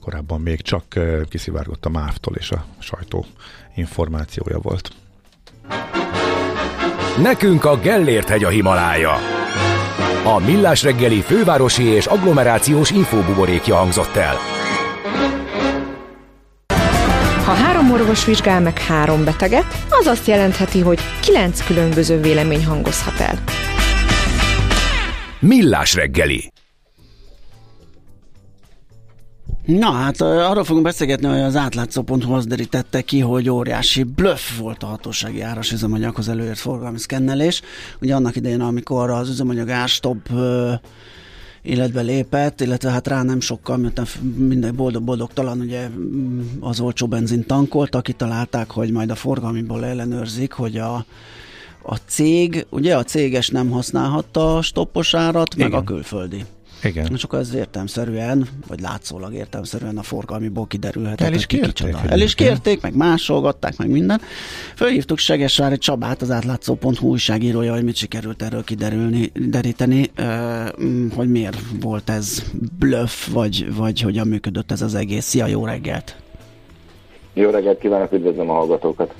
korábban 0.00 0.40
még 0.40 0.62
csak 0.62 0.84
kiszivárgott 1.28 1.84
a 1.84 1.88
MÁV-tól 1.88 2.34
és 2.36 2.50
a 2.50 2.64
sajtó 2.78 3.26
információja 3.74 4.58
volt. 4.58 4.90
Nekünk 7.22 7.64
a 7.64 7.78
Gellért 7.78 8.28
hegy 8.28 8.44
a 8.44 8.48
Himalája. 8.48 9.12
A 10.24 10.38
Millás 10.38 10.82
reggeli 10.82 11.20
fővárosi 11.20 11.84
és 11.84 12.06
agglomerációs 12.06 12.90
infóbuborékja 12.90 13.74
hangzott 13.74 14.16
el. 14.16 14.63
Három 17.84 18.00
orvos 18.00 18.24
vizsgál 18.24 18.60
meg 18.60 18.78
három 18.78 19.24
beteget, 19.24 19.64
az 19.88 20.06
azt 20.06 20.26
jelentheti, 20.26 20.80
hogy 20.80 20.98
kilenc 21.20 21.66
különböző 21.66 22.20
vélemény 22.20 22.64
hangozhat 22.64 23.20
el. 23.20 23.42
Millás 25.40 25.94
reggeli. 25.94 26.52
Na 29.64 29.90
hát 29.90 30.20
arról 30.20 30.64
fogunk 30.64 30.84
beszélgetni, 30.84 31.26
hogy 31.26 31.40
az 31.40 31.56
átlátszó.hu 31.56 32.32
az 32.32 32.46
derítette 32.46 33.00
ki, 33.02 33.20
hogy 33.20 33.48
óriási 33.48 34.02
bluff 34.02 34.58
volt 34.58 34.82
a 34.82 34.86
hatósági 34.86 35.40
áras 35.40 35.72
üzemanyaghoz 35.72 36.28
előért 36.28 36.58
forgalmi 36.58 36.98
szkennelés. 36.98 37.62
Ugye 38.00 38.14
annak 38.14 38.36
idején, 38.36 38.60
amikor 38.60 39.10
az 39.10 39.28
üzemanyag 39.28 39.70
árstop 39.70 40.28
életbe 41.64 42.00
lépett, 42.00 42.60
illetve 42.60 42.90
hát 42.90 43.08
rá 43.08 43.22
nem 43.22 43.40
sokkal, 43.40 43.76
mert 43.76 44.18
minden 44.36 44.76
boldog-boldogtalan 44.76 45.60
ugye 45.60 45.88
mm, 45.88 46.40
az 46.60 46.80
olcsó 46.80 47.06
benzin 47.06 47.46
tankolt, 47.46 47.94
aki 47.94 48.12
találták, 48.12 48.70
hogy 48.70 48.90
majd 48.90 49.10
a 49.10 49.14
forgalmiból 49.14 49.84
ellenőrzik, 49.84 50.52
hogy 50.52 50.76
a, 50.76 51.04
a 51.82 51.96
cég, 52.06 52.66
ugye 52.70 52.96
a 52.96 53.04
céges 53.04 53.48
nem 53.48 53.70
használhatta 53.70 54.56
a 54.56 54.62
stoppos 54.62 55.14
árat, 55.14 55.54
Igen. 55.54 55.70
meg 55.70 55.80
a 55.80 55.84
külföldi. 55.84 56.44
Igen. 56.84 57.10
És 57.14 57.22
akkor 57.22 57.38
ez 57.38 57.54
értelmszerűen, 57.54 58.48
vagy 58.66 58.80
látszólag 58.80 59.34
értelmszerűen 59.34 59.98
a 59.98 60.02
forgalmiból 60.02 60.66
kiderülhetett. 60.66 61.26
El 61.26 61.34
is 61.34 61.46
kérték. 61.46 61.94
El 62.06 62.20
is 62.20 62.34
kérték, 62.34 62.80
meg 62.80 62.94
másolgatták, 62.94 63.76
meg 63.76 63.88
minden. 63.88 64.20
Fölhívtuk 64.76 65.18
Segesvári 65.18 65.78
Csabát, 65.78 66.22
az 66.22 66.30
átlátszó.hu 66.30 67.08
újságírója, 67.08 67.72
hogy 67.72 67.84
mit 67.84 67.96
sikerült 67.96 68.42
erről 68.42 68.64
kiderülni, 68.64 69.32
deríteni, 69.34 70.10
hogy 71.14 71.28
miért 71.28 71.58
volt 71.80 72.10
ez 72.10 72.42
bluff, 72.78 73.26
vagy, 73.26 73.74
vagy 73.74 74.00
hogyan 74.00 74.28
működött 74.28 74.72
ez 74.72 74.82
az 74.82 74.94
egész. 74.94 75.24
Szia, 75.24 75.46
jó 75.46 75.64
reggelt! 75.64 76.23
Jó 77.34 77.50
reggelt 77.50 77.78
kívánok, 77.78 78.12
üdvözlöm 78.12 78.50
a 78.50 78.54
hallgatókat! 78.54 79.14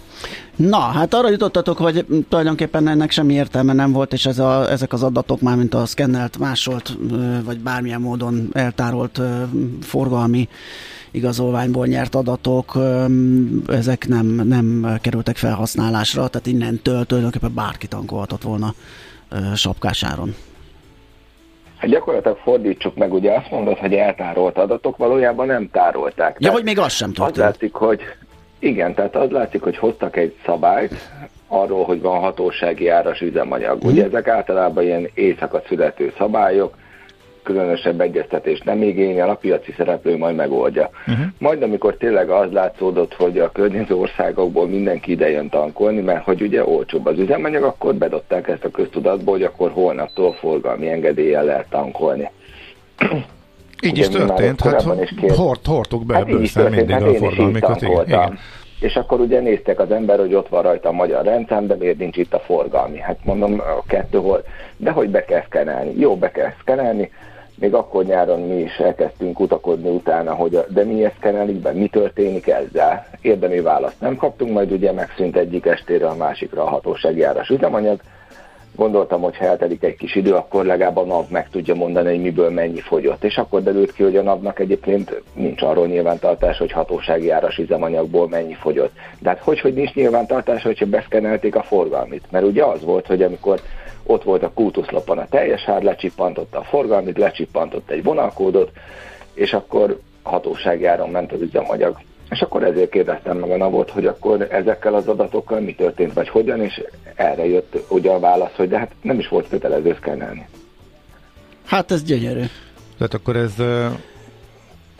Na, 0.57 0.79
hát 0.79 1.15
arra 1.15 1.31
jutottatok, 1.31 1.79
hogy 1.79 2.07
tulajdonképpen 2.29 2.89
ennek 2.89 3.11
semmi 3.11 3.35
értelme 3.35 3.73
nem 3.73 3.93
volt, 3.93 4.13
és 4.13 4.27
ez 4.27 4.39
a, 4.39 4.71
ezek 4.71 4.93
az 4.93 5.03
adatok 5.03 5.41
már, 5.41 5.57
mint 5.57 5.75
a 5.75 5.87
szkennelt, 5.87 6.39
másolt, 6.39 6.97
vagy 7.45 7.59
bármilyen 7.59 8.01
módon 8.01 8.49
eltárolt 8.53 9.21
forgalmi 9.81 10.49
igazolványból 11.11 11.87
nyert 11.87 12.15
adatok, 12.15 12.79
ezek 13.67 14.09
nem, 14.09 14.27
nem 14.27 14.97
kerültek 15.01 15.37
felhasználásra, 15.37 16.29
tehát 16.29 16.47
innentől 16.47 17.05
tulajdonképpen 17.05 17.55
bárki 17.55 17.87
tankolhatott 17.87 18.43
volna 18.43 18.75
sapkásáron. 19.55 20.35
Hát 21.85 21.93
gyakorlatilag 21.93 22.37
fordítsuk 22.37 22.97
meg, 22.97 23.13
ugye 23.13 23.33
azt 23.33 23.51
mondod, 23.51 23.79
hogy 23.79 23.95
eltárolt 23.95 24.59
adatok, 24.59 24.97
valójában 24.97 25.47
nem 25.47 25.71
tárolták. 25.71 26.37
Ja, 26.41 26.51
hogy 26.51 26.65
még 26.65 26.79
az 26.79 26.93
sem 26.93 27.13
történt. 27.13 27.37
Az 27.37 27.43
látszik, 27.43 27.75
hogy 27.75 28.01
igen, 28.59 28.95
tehát 28.95 29.17
az 29.17 29.31
látszik, 29.31 29.63
hogy 29.63 29.77
hoztak 29.77 30.17
egy 30.17 30.35
szabályt 30.45 30.95
arról, 31.49 31.85
hogy 31.85 32.01
van 32.01 32.21
hatósági 32.21 32.89
áras 32.89 33.21
üzemanyag. 33.21 33.85
Mm. 33.85 33.89
Ugye 33.89 34.05
mhm. 34.05 34.15
ezek 34.15 34.29
általában 34.29 34.85
ilyen 34.85 35.09
éjszaka 35.15 35.63
születő 35.69 36.13
szabályok, 36.19 36.77
különösebb 37.45 38.01
egyeztetést 38.01 38.65
nem 38.65 38.83
igényel, 38.83 39.29
a 39.29 39.35
piaci 39.35 39.75
szereplő 39.77 40.17
majd 40.17 40.37
megoldja. 40.37 40.91
Uh-huh. 41.07 41.27
Majd 41.39 41.63
amikor 41.63 41.97
tényleg 41.97 42.31
az 42.31 42.53
látszódott, 42.53 43.15
hogy 43.15 43.39
a 43.39 43.53
környező 43.53 43.95
országokból 43.95 44.69
mindenki 44.69 45.11
ide 45.11 45.31
jön 45.31 45.49
tankolni, 45.49 46.01
mert 46.01 46.25
hogy 46.25 46.43
ugye 46.43 46.65
olcsóbb 46.65 47.07
az 47.07 47.19
üzemanyag, 47.19 47.63
akkor 47.63 47.95
bedották 47.95 48.49
ezt 48.49 48.65
a 48.65 48.71
köztudatba, 48.71 49.31
hogy 49.31 49.43
akkor 49.43 49.71
holnaptól 49.71 50.33
forgalmi 50.33 50.89
engedéllyel 50.89 51.45
lehet 51.45 51.67
tankolni. 51.69 52.31
Így 53.83 53.99
is 53.99 54.09
történt, 54.09 54.61
hát 54.61 54.83
hort, 55.37 55.67
hortuk 55.67 56.07
be 56.07 56.15
hát 56.15 56.27
bőszer 56.27 56.71
mindig 56.71 56.91
hát 56.91 57.03
a 57.03 57.15
forgalmikat. 57.15 57.83
Igen, 57.83 58.07
igen. 58.07 58.39
És 58.81 58.95
akkor 58.95 59.21
ugye 59.21 59.41
néztek 59.41 59.81
az 59.81 59.91
ember, 59.91 60.19
hogy 60.19 60.35
ott 60.35 60.49
van 60.49 60.63
rajta 60.63 60.89
a 60.89 60.93
magyar 60.93 61.25
rendszám, 61.25 61.67
de 61.67 61.75
miért 61.75 61.99
nincs 61.99 62.17
itt 62.17 62.35
a 62.35 62.39
forgalmi? 62.39 62.99
Hát 62.99 63.19
mondom, 63.25 63.61
a 63.61 63.83
kettő 63.87 64.19
hol, 64.19 64.45
de 64.77 64.91
hogy 64.91 65.09
be 65.09 65.25
kell 65.25 65.43
szkenelni. 65.47 65.93
Jó, 65.99 66.17
be 66.17 66.31
kell 66.31 66.53
szkenelni, 66.61 67.11
még 67.59 67.75
akkor 67.75 68.05
nyáron 68.05 68.41
mi 68.41 68.61
is 68.61 68.77
elkezdtünk 68.77 69.41
utakodni 69.41 69.89
utána, 69.89 70.35
hogy 70.35 70.55
a, 70.55 70.65
de 70.69 70.85
mi 70.85 71.05
ezt 71.05 71.17
szkenelik 71.17 71.57
be, 71.57 71.73
mi 71.73 71.89
történik 71.89 72.49
ezzel. 72.49 73.07
Érdemi 73.21 73.61
választ 73.61 74.01
nem 74.01 74.17
kaptunk, 74.17 74.53
majd 74.53 74.73
ugye 74.73 74.93
megszűnt 74.93 75.37
egyik 75.37 75.67
estére 75.67 76.07
a 76.07 76.17
másikra 76.17 76.63
a 76.63 76.69
hatósági 76.69 77.23
áras 77.23 77.49
üzemanyag, 77.49 78.01
gondoltam, 78.77 79.21
hogy 79.21 79.37
ha 79.37 79.45
eltelik 79.45 79.83
egy 79.83 79.97
kis 79.97 80.15
idő, 80.15 80.33
akkor 80.33 80.65
legalább 80.65 80.97
a 80.97 81.05
NAV 81.05 81.29
meg 81.29 81.51
tudja 81.51 81.75
mondani, 81.75 82.09
hogy 82.09 82.21
miből 82.21 82.51
mennyi 82.51 82.81
fogyott. 82.81 83.25
És 83.25 83.37
akkor 83.37 83.63
derült 83.63 83.93
ki, 83.93 84.03
hogy 84.03 84.17
a 84.17 84.23
NAV-nak 84.23 84.59
egyébként 84.59 85.23
nincs 85.35 85.63
arról 85.63 85.87
nyilvántartás, 85.87 86.59
hogy 86.59 86.73
hatósági 86.73 87.31
áras 87.31 87.59
üzemanyagból 87.59 88.29
mennyi 88.29 88.55
fogyott. 88.55 88.93
De 89.19 89.29
hát 89.29 89.43
hogy, 89.43 89.61
hogy 89.61 89.75
nincs 89.75 89.95
nyilvántartás, 89.95 90.63
hogyha 90.63 90.87
beszkenelték 90.87 91.57
a 91.57 91.63
forgalmit? 91.63 92.25
Mert 92.31 92.45
ugye 92.45 92.65
az 92.65 92.85
volt, 92.85 93.07
hogy 93.07 93.23
amikor 93.23 93.61
ott 94.07 94.23
volt 94.23 94.43
a 94.43 94.53
kultuszlapon 94.55 95.19
a 95.19 95.27
teljes 95.29 95.69
ár, 95.69 95.83
lecsippantotta 95.83 96.59
a 96.59 96.65
forgalmit, 96.65 97.19
lecsippantott 97.19 97.91
egy 97.91 98.03
vonalkódot, 98.03 98.71
és 99.35 99.53
akkor 99.53 100.01
hatósági 100.23 100.85
áron 100.85 101.11
ment 101.11 101.33
az 101.33 101.41
üzemanyag. 101.41 101.99
És 102.31 102.41
akkor 102.41 102.63
ezért 102.63 102.91
kérdeztem 102.91 103.39
meg 103.39 103.51
a 103.51 103.57
navot, 103.57 103.91
hogy 103.91 104.07
akkor 104.07 104.47
ezekkel 104.51 104.95
az 104.95 105.09
adatokkal 105.09 105.61
mi 105.61 105.75
történt, 105.75 106.13
vagy 106.13 106.29
hogyan, 106.29 106.63
és 106.63 106.83
erre 107.15 107.47
jött 107.47 107.77
ugye 107.89 108.11
a 108.11 108.19
válasz, 108.19 108.55
hogy 108.57 108.69
de 108.69 108.79
hát 108.79 108.93
nem 109.03 109.19
is 109.19 109.29
volt 109.29 109.49
kötelező 109.49 109.97
szkennelni. 110.01 110.49
Hát 111.65 111.91
ez 111.91 112.03
gyönyörű. 112.03 112.45
Tehát 112.99 113.15
akkor 113.15 113.37
ez... 113.37 113.55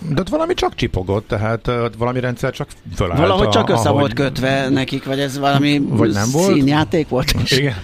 De 0.09 0.21
ott 0.21 0.29
valami 0.29 0.55
csak 0.55 0.75
csipogott, 0.75 1.29
tehát 1.29 1.67
ö, 1.69 1.87
valami 1.99 2.21
rendszer 2.21 2.53
csak 2.53 2.69
fölállt. 2.95 3.19
Valahogy 3.21 3.47
a- 3.47 3.51
csak 3.51 3.69
össze 3.69 3.89
ahogy- 3.89 4.01
volt 4.01 4.13
kötve 4.13 4.69
nekik, 4.69 5.05
vagy 5.05 5.21
ez 5.21 5.39
valami 5.39 5.81
Vagy 5.89 6.13
nem 6.13 6.29
volt? 6.33 6.53
színjáték 6.53 7.09
volt? 7.09 7.33
Igen, 7.57 7.75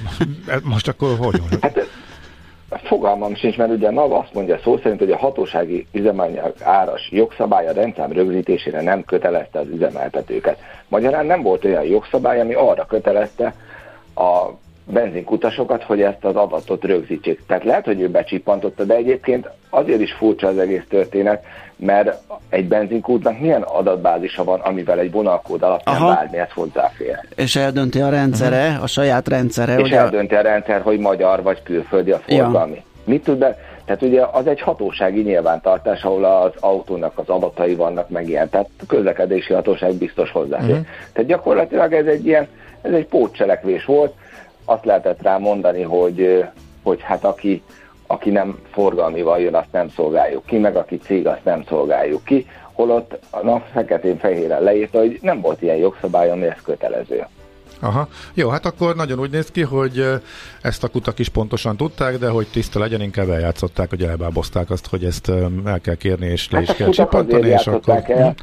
most 0.64 0.88
akkor 0.88 1.16
hogy? 1.18 1.40
Hát 1.60 2.86
fogalmam 2.86 3.34
sincs, 3.34 3.56
mert 3.56 3.70
ugye 3.70 3.88
a 3.88 3.90
NAV 3.90 4.12
azt 4.12 4.34
mondja 4.34 4.58
szó 4.64 4.78
szerint, 4.82 4.98
hogy 4.98 5.10
a 5.10 5.16
hatósági 5.18 5.86
üzemanyag 5.92 6.54
áras 6.62 7.08
jogszabály 7.12 7.68
a 7.68 7.72
rendszám 7.72 8.12
rögzítésére 8.12 8.82
nem 8.82 9.04
kötelezte 9.04 9.58
az 9.58 9.66
üzemeltetőket. 9.74 10.58
Magyarán 10.88 11.26
nem 11.26 11.42
volt 11.42 11.64
olyan 11.64 11.84
jogszabály, 11.84 12.40
ami 12.40 12.54
arra 12.54 12.86
kötelezte 12.86 13.54
a 14.14 14.50
benzinkutasokat, 14.90 15.82
hogy 15.82 16.02
ezt 16.02 16.24
az 16.24 16.36
adatot 16.36 16.84
rögzítsék. 16.84 17.40
Tehát 17.46 17.64
lehet, 17.64 17.84
hogy 17.84 18.00
ő 18.00 18.08
becsippantotta, 18.08 18.84
de 18.84 18.94
egyébként 18.94 19.50
azért 19.70 20.00
is 20.00 20.12
furcsa 20.12 20.46
az 20.46 20.58
egész 20.58 20.84
történet, 20.88 21.44
mert 21.76 22.22
egy 22.48 22.68
benzinkútnak 22.68 23.40
milyen 23.40 23.62
adatbázisa 23.62 24.44
van, 24.44 24.60
amivel 24.60 24.98
egy 24.98 25.12
vonalkód 25.12 25.62
alapján 25.62 25.96
Aha. 25.96 26.14
bármihez 26.14 26.50
hozzáfér. 26.54 27.18
És 27.36 27.56
eldönti 27.56 28.00
a 28.00 28.08
rendszere, 28.08 28.78
a 28.82 28.86
saját 28.86 29.28
rendszere, 29.28 29.74
és 29.74 29.80
hogy 29.80 29.92
eldönti 29.92 30.34
a 30.34 30.40
rendszer, 30.40 30.80
hogy 30.80 30.98
magyar 30.98 31.42
vagy 31.42 31.62
külföldi 31.62 32.10
a 32.10 32.18
forgalmi. 32.18 32.82
Mit 33.04 33.24
tud 33.24 33.38
be? 33.38 33.58
Tehát 33.84 34.02
ugye 34.02 34.24
az 34.32 34.46
egy 34.46 34.60
hatósági 34.60 35.22
nyilvántartás, 35.22 36.02
ahol 36.02 36.24
az 36.24 36.52
autónak 36.60 37.18
az 37.18 37.28
adatai 37.28 37.74
vannak 37.74 38.08
meg 38.08 38.28
ilyen, 38.28 38.48
tehát 38.48 38.68
a 38.82 38.86
közlekedési 38.86 39.52
hatóság 39.52 39.94
biztos 39.94 40.30
hozzáfér. 40.30 40.70
Uh-huh. 40.70 40.86
Tehát 41.12 41.28
gyakorlatilag 41.28 41.92
ez 41.92 42.06
egy 42.06 42.26
ilyen, 42.26 42.48
ez 42.82 42.92
egy 42.92 43.06
pótcselekvés 43.06 43.84
volt, 43.84 44.14
azt 44.70 44.84
lehetett 44.84 45.22
rá 45.22 45.38
mondani, 45.38 45.82
hogy, 45.82 46.44
hogy 46.82 47.00
hát 47.02 47.24
aki, 47.24 47.62
aki 48.06 48.30
nem 48.30 48.58
forgalmival 48.70 49.40
jön, 49.40 49.54
azt 49.54 49.72
nem 49.72 49.88
szolgáljuk 49.88 50.46
ki, 50.46 50.58
meg 50.58 50.76
aki 50.76 50.98
cég, 50.98 51.26
azt 51.26 51.44
nem 51.44 51.64
szolgáljuk 51.68 52.24
ki, 52.24 52.46
holott 52.72 53.18
a 53.30 53.44
nap 53.44 53.66
feketén-fehéren 53.72 54.62
leírta, 54.62 54.98
hogy 54.98 55.18
nem 55.22 55.40
volt 55.40 55.62
ilyen 55.62 55.76
jogszabály, 55.76 56.30
ami 56.30 56.46
ez 56.46 56.62
kötelező. 56.64 57.26
Aha. 57.80 58.08
Jó, 58.34 58.48
hát 58.48 58.66
akkor 58.66 58.96
nagyon 58.96 59.18
úgy 59.18 59.30
néz 59.30 59.50
ki, 59.50 59.62
hogy 59.62 60.04
ezt 60.62 60.84
a 60.84 60.88
kutak 60.88 61.18
is 61.18 61.28
pontosan 61.28 61.76
tudták, 61.76 62.18
de 62.18 62.28
hogy 62.28 62.46
tiszta 62.52 62.78
legyen, 62.78 63.00
inkább 63.00 63.30
eljátszották, 63.30 63.88
hogy 63.88 64.02
elbábozták 64.02 64.70
azt, 64.70 64.86
hogy 64.86 65.04
ezt 65.04 65.28
el 65.64 65.80
kell 65.80 65.94
kérni, 65.94 66.26
és 66.26 66.50
le 66.50 66.58
Hát 66.58 66.68
is 66.68 66.74
kell 66.74 66.90
csippantani, 66.90 67.48
és 67.48 67.66
akkor... 67.66 68.02
el, 68.06 68.34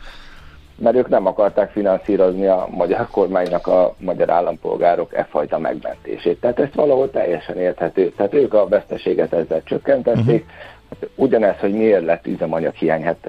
mert 0.78 0.96
ők 0.96 1.10
nem 1.10 1.26
akarták 1.26 1.72
finanszírozni 1.72 2.48
a 2.48 2.68
magyar 2.72 3.08
kormánynak 3.12 3.68
a 3.68 3.96
magyar 3.98 4.30
állampolgárok 4.30 5.14
e 5.14 5.28
fajta 5.30 5.58
megmentését. 5.58 6.40
Tehát 6.40 6.60
ez 6.60 6.68
valahol 6.76 7.12
teljesen 7.12 7.58
érthető. 7.58 8.10
Tehát 8.10 8.34
ők 8.34 8.54
a 8.54 8.68
veszteséget 8.68 9.34
ezzel 9.34 9.64
csökkentették. 9.64 10.46
Uh-huh. 10.46 11.10
Ugyanez, 11.16 11.60
hogy 11.60 11.74
miért 11.74 12.06
lett 12.06 12.28
üzemanyaghiány, 12.28 13.04
hát 13.04 13.28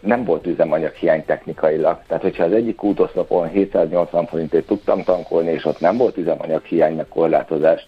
nem 0.00 0.24
volt 0.24 0.46
üzemanyaghiány 0.46 1.24
technikailag. 1.24 1.98
Tehát, 2.06 2.22
hogyha 2.22 2.44
az 2.44 2.52
egyik 2.52 2.82
útoszlopon 2.82 3.48
780 3.48 4.26
forintért 4.26 4.66
tudtam 4.66 5.02
tankolni, 5.02 5.50
és 5.50 5.64
ott 5.64 5.80
nem 5.80 5.96
volt 5.96 6.16
üzemanyaghiány, 6.16 6.94
meg 6.96 7.06
korlátozás, 7.08 7.86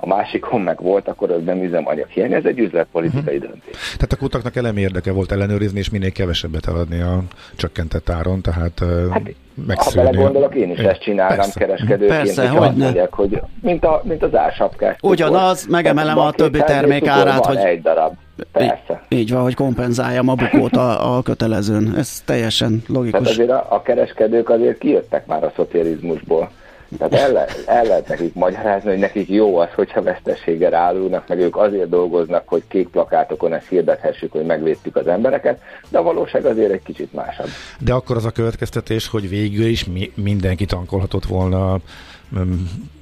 a 0.00 0.06
másikon 0.06 0.60
meg 0.60 0.80
volt, 0.82 1.08
akkor 1.08 1.30
az 1.30 1.42
nem 1.44 1.62
üzemanyaghiány, 1.62 2.32
ez 2.32 2.44
egy 2.44 2.58
üzletpolitikai 2.58 3.36
uh-huh. 3.36 3.50
döntés. 3.50 3.76
Tehát 3.94 4.12
a 4.12 4.16
kutaknak 4.16 4.56
elemi 4.56 4.80
érdeke 4.80 5.12
volt 5.12 5.32
ellenőrizni, 5.32 5.78
és 5.78 5.90
minél 5.90 6.12
kevesebbet 6.12 6.66
eladni 6.66 7.00
a 7.00 7.22
csökkentett 7.56 8.10
áron, 8.10 8.40
tehát 8.40 8.78
hát, 8.78 9.12
Ha 9.12 9.20
megszűrni. 9.66 10.10
belegondolok, 10.10 10.54
én 10.54 10.70
is 10.70 10.78
ezt 10.78 11.00
csinálnám 11.00 11.36
Persze. 11.36 11.58
kereskedőként, 11.58 12.10
Persze, 12.10 12.42
azt 12.42 12.52
hogyne. 12.52 12.84
mondják, 12.84 13.12
hogy 13.12 13.40
mint, 13.62 13.84
a, 13.84 14.02
mint 14.04 14.22
az 14.22 14.34
ársapkás. 14.34 14.96
Ugyanaz, 15.02 15.58
cukor. 15.58 15.72
megemelem 15.72 16.16
Tehát 16.16 16.32
a 16.32 16.36
többi 16.36 16.58
200 16.58 16.76
termék 16.76 17.06
árát, 17.06 17.46
hogy- 17.46 17.56
egy 17.56 17.82
darab. 17.82 18.12
Persze. 18.52 19.02
így, 19.08 19.18
így 19.18 19.32
van, 19.32 19.42
hogy 19.42 19.54
kompenzáljam 19.54 20.28
a 20.28 20.34
bukót 20.34 20.76
a, 20.76 21.16
a 21.16 21.22
kötelezőn. 21.22 21.94
Ez 21.96 22.20
teljesen 22.20 22.68
Tehát 22.68 22.88
logikus. 22.88 23.28
azért 23.28 23.50
a, 23.50 23.66
a 23.68 23.82
kereskedők 23.82 24.50
azért 24.50 24.78
kijöttek 24.78 25.26
már 25.26 25.44
a 25.44 25.52
szocializmusból. 25.56 26.50
Tehát 26.98 27.14
el, 27.14 27.32
le, 27.32 27.46
el 27.66 27.84
lehet 27.84 28.08
nekik 28.08 28.34
magyarázni, 28.34 28.90
hogy 28.90 28.98
nekik 28.98 29.28
jó 29.28 29.56
az, 29.56 29.68
hogyha 29.74 30.02
veszteséggel 30.02 30.74
állulnak, 30.74 31.28
meg 31.28 31.38
ők 31.38 31.56
azért 31.56 31.88
dolgoznak, 31.88 32.48
hogy 32.48 32.62
kék 32.68 32.88
plakátokon 32.88 33.52
ezt 33.52 33.68
hirdethessük, 33.68 34.32
hogy 34.32 34.44
megvédtük 34.44 34.96
az 34.96 35.06
embereket, 35.06 35.60
de 35.88 35.98
a 35.98 36.02
valóság 36.02 36.44
azért 36.44 36.72
egy 36.72 36.82
kicsit 36.82 37.12
másabb. 37.12 37.48
De 37.78 37.92
akkor 37.92 38.16
az 38.16 38.24
a 38.24 38.30
következtetés, 38.30 39.08
hogy 39.08 39.28
végül 39.28 39.66
is 39.66 39.84
mi, 39.84 40.12
mindenki 40.14 40.64
tankolhatott 40.64 41.24
volna 41.24 41.78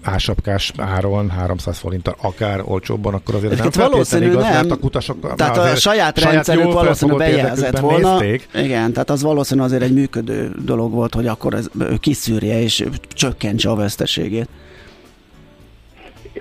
ásapkás 0.03 0.72
áron, 0.79 1.31
300 1.31 1.79
forinttal, 1.79 2.14
akár 2.22 2.61
olcsóbban, 2.64 3.14
akkor 3.14 3.35
azért 3.35 3.53
ez 3.53 3.59
nem 3.59 3.66
Egyébként 3.66 3.91
feltétlenül 3.91 4.29
valószínű 4.31 4.31
igaz, 4.31 4.43
nem. 4.43 4.53
mert 4.53 4.70
a 4.70 4.77
kutasok 4.77 5.35
Tehát 5.37 5.57
a 5.57 5.77
saját 5.77 6.18
rendszerük 6.18 6.72
felfogott 6.72 7.18
bejelzett 7.18 7.79
volna. 7.79 8.18
Nézték. 8.18 8.49
Igen, 8.55 8.93
tehát 8.93 9.11
az 9.11 9.22
valószínű 9.22 9.61
azért 9.62 9.83
egy 9.83 9.95
működő 9.95 10.51
dolog 10.64 10.93
volt, 10.93 11.14
hogy 11.14 11.27
akkor 11.27 11.55
ez 11.55 11.68
ő 11.79 11.97
kiszűrje 11.97 12.61
és 12.61 12.85
csökkentse 13.09 13.70
a 13.70 13.74
veszteségét. 13.74 14.49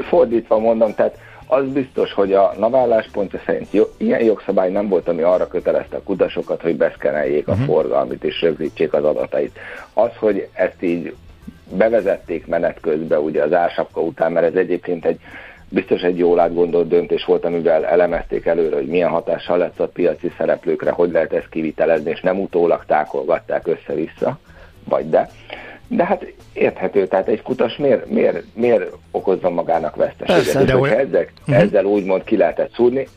Fordítva 0.10 0.60
mondom, 0.60 0.96
tehát 0.96 1.18
az 1.48 1.68
biztos, 1.68 2.14
hogy 2.14 2.34
a 2.34 2.54
naválláspontja 2.58 3.42
szerint 3.46 3.68
jó, 3.72 3.84
ilyen 3.98 4.24
jogszabály 4.24 4.72
nem 4.72 4.88
volt, 4.88 5.08
ami 5.08 5.22
arra 5.22 5.48
kötelezte 5.48 5.96
a 5.96 6.04
kutasokat, 6.04 6.62
hogy 6.62 6.76
beszkeneljék 6.76 7.48
uh-huh. 7.48 7.64
a 7.64 7.66
forgalmit 7.66 8.24
és 8.24 8.42
rögzítsék 8.42 8.94
az 8.94 9.04
adatait. 9.04 9.58
Az, 9.94 10.10
hogy 10.20 10.48
ezt 10.54 10.82
így 10.82 11.16
bevezették 11.70 12.48
menet 12.48 12.80
közben 12.80 13.20
ugye 13.20 13.44
az 13.44 13.54
ársapka 13.54 14.02
után, 14.02 14.32
mert 14.32 14.46
ez 14.46 14.56
egyébként 14.56 15.06
egy 15.06 15.20
biztos 15.70 16.02
egy 16.02 16.18
jól 16.18 16.40
átgondolt 16.40 16.88
döntés 16.88 17.26
volt, 17.26 17.46
amivel 17.46 17.86
elemezték 17.86 18.46
előre, 18.46 18.76
hogy 18.76 18.88
milyen 18.88 19.10
hatással 19.10 19.58
lesz 19.58 19.80
a 19.80 19.88
piaci 19.88 20.32
szereplőkre, 20.38 20.92
hogy 20.92 21.12
lehet 21.12 21.34
ezt 21.34 21.50
kivitelezni, 21.50 22.10
és 22.10 22.22
nem 22.22 22.40
utólag 22.40 22.86
tákolgatták 22.86 23.68
össze-vissza, 23.68 24.40
vagy 24.84 25.10
de. 25.10 25.30
De 25.88 26.06
hát 26.06 26.34
érthető, 26.54 27.08
tehát 27.08 27.28
egy 27.28 27.42
kutas 27.42 27.78
miért, 27.78 28.10
miért, 28.10 28.44
miért 28.54 28.92
okozza 29.12 29.50
magának 29.50 29.96
veszteséget? 29.96 30.44
Persze, 30.44 30.64
de 30.64 30.78
olyan- 30.78 30.98
ezek, 30.98 31.34
ezzel 31.46 31.86
úgymond 31.86 32.24
ki 32.24 32.38
lehetett 32.38 32.74
szúrni, 32.74 33.08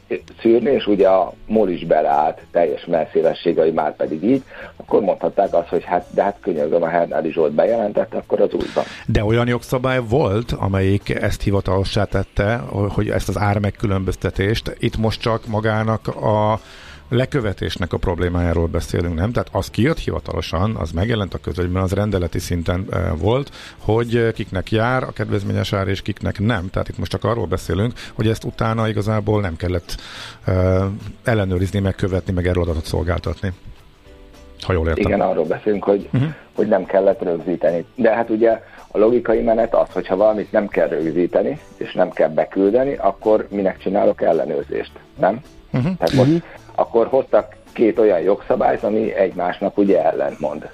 szűrni, 0.41 0.71
és 0.71 0.87
ugye 0.87 1.09
a 1.09 1.33
MOL 1.47 1.69
is 1.69 1.85
beleállt 1.85 2.41
teljes 2.51 2.85
melszélessége, 2.85 3.63
hogy 3.63 3.73
már 3.73 3.97
pedig 3.97 4.25
így, 4.25 4.43
akkor 4.77 5.01
mondhatták 5.01 5.55
azt, 5.55 5.69
hogy 5.69 5.85
hát, 5.85 6.07
de 6.11 6.23
hát 6.23 6.37
könyörgöm, 6.41 6.83
a 6.83 6.89
Hernádi 6.89 7.33
Zsolt 7.33 7.53
bejelentette, 7.53 8.17
akkor 8.17 8.41
az 8.41 8.53
úgy 8.53 8.73
van. 8.75 8.85
De 9.07 9.25
olyan 9.25 9.49
jogszabály 9.49 10.01
volt, 10.09 10.53
amelyik 10.53 11.09
ezt 11.09 11.43
hivatalossá 11.43 12.05
tette, 12.05 12.57
hogy 12.89 13.09
ezt 13.09 13.29
az 13.29 13.39
ár 13.39 13.59
megkülönböztetést, 13.59 14.77
itt 14.79 14.97
most 14.97 15.21
csak 15.21 15.47
magának 15.47 16.09
a 16.09 16.61
lekövetésnek 17.09 17.93
a 17.93 17.97
problémájáról 17.97 18.67
beszélünk, 18.67 19.15
nem? 19.15 19.33
Tehát 19.33 19.49
az 19.53 19.71
kijött 19.71 19.99
hivatalosan, 19.99 20.77
az 20.77 20.91
megjelent 20.91 21.35
a 21.35 21.39
közönyben, 21.39 21.83
az 21.83 21.93
rendeleti 21.93 22.39
szinten 22.39 22.87
e, 22.91 23.13
volt, 23.13 23.51
hogy 23.79 24.17
eh, 24.17 24.33
kiknek 24.33 24.71
jár 24.71 25.03
a 25.03 25.13
kedvezményes 25.13 25.73
ár, 25.73 25.89
és 25.89 26.03
kiknek 26.03 26.39
nem. 26.39 26.71
Tehát 26.71 26.89
itt 26.89 26.99
most 26.99 27.11
csak 27.11 27.25
arról 27.25 27.47
beszélünk, 27.47 27.93
hogy 28.15 28.29
ezt 28.29 28.45
utána 28.45 28.89
igazából 28.89 29.41
nem 29.41 29.57
kellett 29.57 29.95
e, 30.45 30.53
ellenőrizni, 31.25 31.79
meg 31.79 31.95
követni, 31.95 32.33
meg 32.33 32.47
erről 32.47 32.63
adatot 32.63 32.85
szolgáltatni. 32.85 33.53
Ha 34.63 34.73
jól 34.73 34.89
értem. 34.89 35.07
Igen, 35.07 35.21
arról 35.21 35.45
beszélünk, 35.45 35.85
hogy, 35.85 36.09
uh-huh. 36.13 36.31
hogy 36.55 36.69
nem 36.69 36.85
kellett 36.85 37.23
rögzíteni. 37.23 37.85
De 37.95 38.15
hát 38.15 38.31
ugye 38.31 38.63
a 38.89 38.99
logikai 38.99 39.41
menet 39.41 39.75
az, 39.75 39.89
hogyha 39.93 40.17
valamit 40.17 40.53
nem 40.53 40.69
kell 40.69 40.89
rögzíteni, 40.89 41.61
és 41.77 41.93
nem 41.93 42.11
kell 42.11 42.29
beküldeni, 42.29 42.95
akkor 42.95 43.47
minek 43.51 43.79
csinálok 43.79 44.23
ellenőrzést, 44.23 44.93
nem? 45.19 45.41
Uh-huh. 45.73 45.97
Tehát 45.97 46.13
most 46.13 46.43
akkor 46.79 47.07
hoztak 47.07 47.57
két 47.73 47.99
olyan 47.99 48.21
jogszabályt, 48.21 48.83
ami 48.83 49.15
egymásnak 49.15 49.79
ugye 49.79 50.05
ellentmond. 50.05 50.69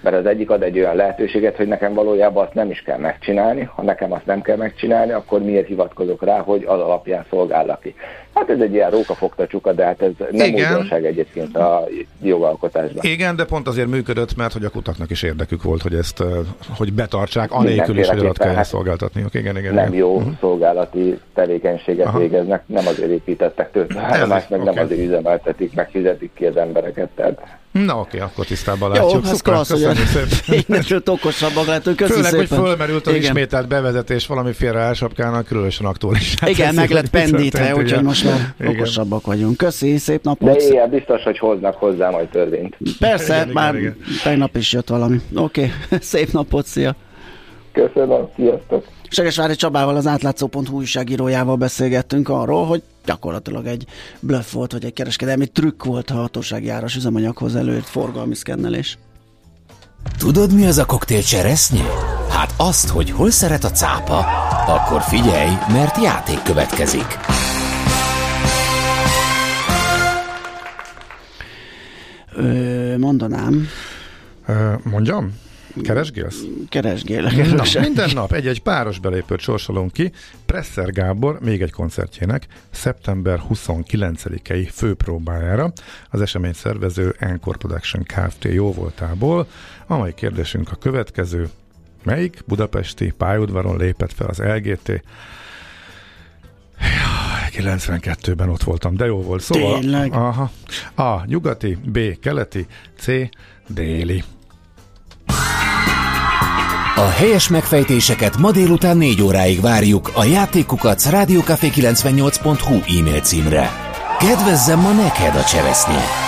Mert 0.00 0.16
az 0.16 0.26
egyik 0.26 0.50
ad 0.50 0.62
egy 0.62 0.78
olyan 0.78 0.96
lehetőséget, 0.96 1.56
hogy 1.56 1.66
nekem 1.66 1.94
valójában 1.94 2.44
azt 2.44 2.54
nem 2.54 2.70
is 2.70 2.82
kell 2.82 2.98
megcsinálni, 2.98 3.70
ha 3.74 3.82
nekem 3.82 4.12
azt 4.12 4.26
nem 4.26 4.40
kell 4.42 4.56
megcsinálni, 4.56 5.12
akkor 5.12 5.42
miért 5.42 5.66
hivatkozok 5.66 6.24
rá, 6.24 6.38
hogy 6.38 6.64
az 6.64 6.80
alapján 6.80 7.26
szolgállak 7.30 7.80
ki. 7.80 7.94
Hát 8.38 8.50
ez 8.50 8.60
egy 8.60 8.72
ilyen 8.72 8.90
rókafogta 8.90 9.46
csuka, 9.46 9.72
de 9.72 9.84
hát 9.84 10.02
ez 10.02 10.10
nem 10.30 10.46
Igen. 10.48 10.70
újdonság 10.72 11.04
egyébként 11.04 11.56
a 11.56 11.86
jogalkotásban. 12.22 13.04
Igen, 13.04 13.36
de 13.36 13.44
pont 13.44 13.68
azért 13.68 13.88
működött, 13.88 14.36
mert 14.36 14.52
hogy 14.52 14.64
a 14.64 14.68
kutaknak 14.68 15.10
is 15.10 15.22
érdekük 15.22 15.62
volt, 15.62 15.82
hogy 15.82 15.94
ezt, 15.94 16.22
hogy 16.76 16.92
betartsák, 16.92 17.52
anélkül 17.52 17.98
is, 17.98 18.08
hogy 18.08 18.18
adat 18.18 18.38
kellene 18.38 18.56
hát 18.56 18.66
szolgáltatniuk. 18.66 19.34
Igen, 19.34 19.56
igen, 19.56 19.74
nem 19.74 19.86
igen. 19.86 19.98
jó 19.98 20.18
Mhm. 20.18 20.28
szolgálati 20.40 21.18
tevékenységet 21.34 22.06
Aha. 22.06 22.18
végeznek, 22.18 22.62
nem 22.66 22.86
azért 22.86 23.10
építettek 23.10 23.70
töltőállomást, 23.72 24.50
meg 24.50 24.60
oké. 24.60 24.70
nem 24.70 24.84
azért 24.84 25.00
üzemeltetik, 25.00 25.74
meg 25.74 25.88
fizetik 25.90 26.30
ki 26.34 26.44
az 26.46 26.56
embereket. 26.56 27.08
Tehát 27.14 27.56
Na 27.72 27.98
oké, 28.00 28.18
akkor 28.18 28.44
tisztában 28.44 28.94
Jó, 28.94 29.02
látjuk. 29.02 29.24
ez 29.26 29.40
klassz, 29.42 29.70
hogy 29.70 29.82
köszönjük 29.82 30.06
szépen. 30.28 30.58
innentől 30.68 31.02
okosabbak 31.06 31.66
lehetünk. 31.66 31.96
Köszi 31.96 32.12
Főleg, 32.12 32.34
hogy 32.34 32.46
szépen. 32.46 32.64
fölmerült 32.64 33.06
az 33.06 33.12
Igen. 33.12 33.22
ismételt 33.24 33.68
bevezetés 33.68 34.26
valamiféle 34.26 34.78
elsapkának, 34.78 35.46
különösen 35.46 35.86
aktuális. 35.86 36.34
Igen, 36.46 36.74
meg 36.74 36.90
lett 36.90 37.08
pendítve, 37.10 37.74
úgyhogy 37.74 38.02
most 38.02 38.24
Igen. 38.60 38.74
okosabbak 38.76 39.26
vagyunk. 39.26 39.56
Köszi, 39.56 39.96
szép 39.96 40.22
de 40.22 40.28
napot. 40.28 40.60
éjjel 40.60 40.88
biztos, 40.88 41.22
hogy 41.22 41.38
hoznak 41.38 41.74
hozzá 41.74 42.10
majd 42.10 42.28
törvényt. 42.28 42.76
Persze, 42.98 43.34
Igen, 43.34 43.48
már 43.48 43.74
igen, 43.74 43.96
tegnap 44.22 44.56
is 44.56 44.72
jött 44.72 44.88
valami. 44.88 45.20
Oké, 45.34 45.70
szép 46.00 46.32
napot, 46.32 46.66
szia. 46.66 46.94
Köszönöm, 47.72 48.28
sziasztok! 48.36 48.84
Segesvári 49.10 49.54
Csabával, 49.54 49.96
az 49.96 50.06
átlátszó.hu 50.06 50.76
újságírójával 50.76 51.56
beszélgettünk 51.56 52.28
arról, 52.28 52.66
hogy 52.66 52.82
gyakorlatilag 53.04 53.66
egy 53.66 53.84
bluff 54.20 54.52
volt, 54.52 54.72
vagy 54.72 54.84
egy 54.84 54.92
kereskedelmi 54.92 55.46
trükk 55.46 55.84
volt 55.84 56.10
a 56.10 56.14
hatósági 56.14 56.68
áras 56.68 56.96
üzemanyaghoz 56.96 57.56
előtt 57.56 57.86
forgalmi 57.86 58.34
szkennelés. 58.34 58.98
Tudod, 60.18 60.54
mi 60.54 60.66
az 60.66 60.78
a 60.78 60.84
koktél 60.84 61.22
cseresznye? 61.22 61.84
Hát 62.30 62.54
azt, 62.56 62.88
hogy 62.88 63.10
hol 63.10 63.30
szeret 63.30 63.64
a 63.64 63.70
cápa, 63.70 64.18
akkor 64.66 65.00
figyelj, 65.00 65.50
mert 65.72 66.02
játék 66.02 66.42
következik. 66.42 67.06
Ö, 72.38 72.96
mondanám, 72.98 73.66
Ö, 74.46 74.72
mondjam? 74.82 75.34
Keresgélsz? 75.82 76.42
keresgélek. 76.68 77.52
Na, 77.54 77.80
minden 77.80 78.10
nap 78.14 78.32
egy-egy 78.32 78.62
páros 78.62 78.98
belépőt 78.98 79.40
sorsolunk 79.40 79.92
ki 79.92 80.12
Presser 80.46 80.90
Gábor 80.92 81.38
még 81.40 81.62
egy 81.62 81.70
koncertjének 81.70 82.46
szeptember 82.70 83.40
29-i 83.50 84.68
főpróbájára 84.72 85.72
az 86.10 86.20
esemény 86.20 86.52
szervező 86.52 87.14
Encore 87.18 87.58
Production 87.58 88.02
Kft. 88.02 88.44
jóvoltából. 88.44 89.46
A 89.86 89.96
mai 89.96 90.14
kérdésünk 90.14 90.70
a 90.72 90.76
következő. 90.76 91.48
Melyik 92.04 92.42
budapesti 92.46 93.12
pályaudvaron 93.16 93.76
lépett 93.76 94.12
fel 94.12 94.26
az 94.26 94.38
LGT? 94.38 94.88
Jaj, 94.88 95.00
92-ben 97.50 98.48
ott 98.48 98.62
voltam, 98.62 98.96
de 98.96 99.04
jó 99.04 99.22
volt. 99.22 99.42
Szóval, 99.42 99.78
Tényleg? 99.78 100.12
Aha. 100.12 100.50
A. 100.94 101.24
Nyugati, 101.26 101.78
B. 101.84 101.98
Keleti, 102.20 102.66
C. 102.98 103.06
Déli. 103.66 104.22
A 106.96 107.08
helyes 107.08 107.48
megfejtéseket 107.48 108.38
ma 108.38 108.50
délután 108.50 108.96
4 108.96 109.22
óráig 109.22 109.60
várjuk 109.60 110.10
a 110.14 110.24
játékukat 110.24 111.02
rádiókafé98.hu 111.10 112.98
e-mail 112.98 113.20
címre. 113.20 113.70
Kedvezzem 114.18 114.80
ma 114.80 114.92
neked 114.92 115.36
a 115.36 115.44
cseresznye! 115.44 116.27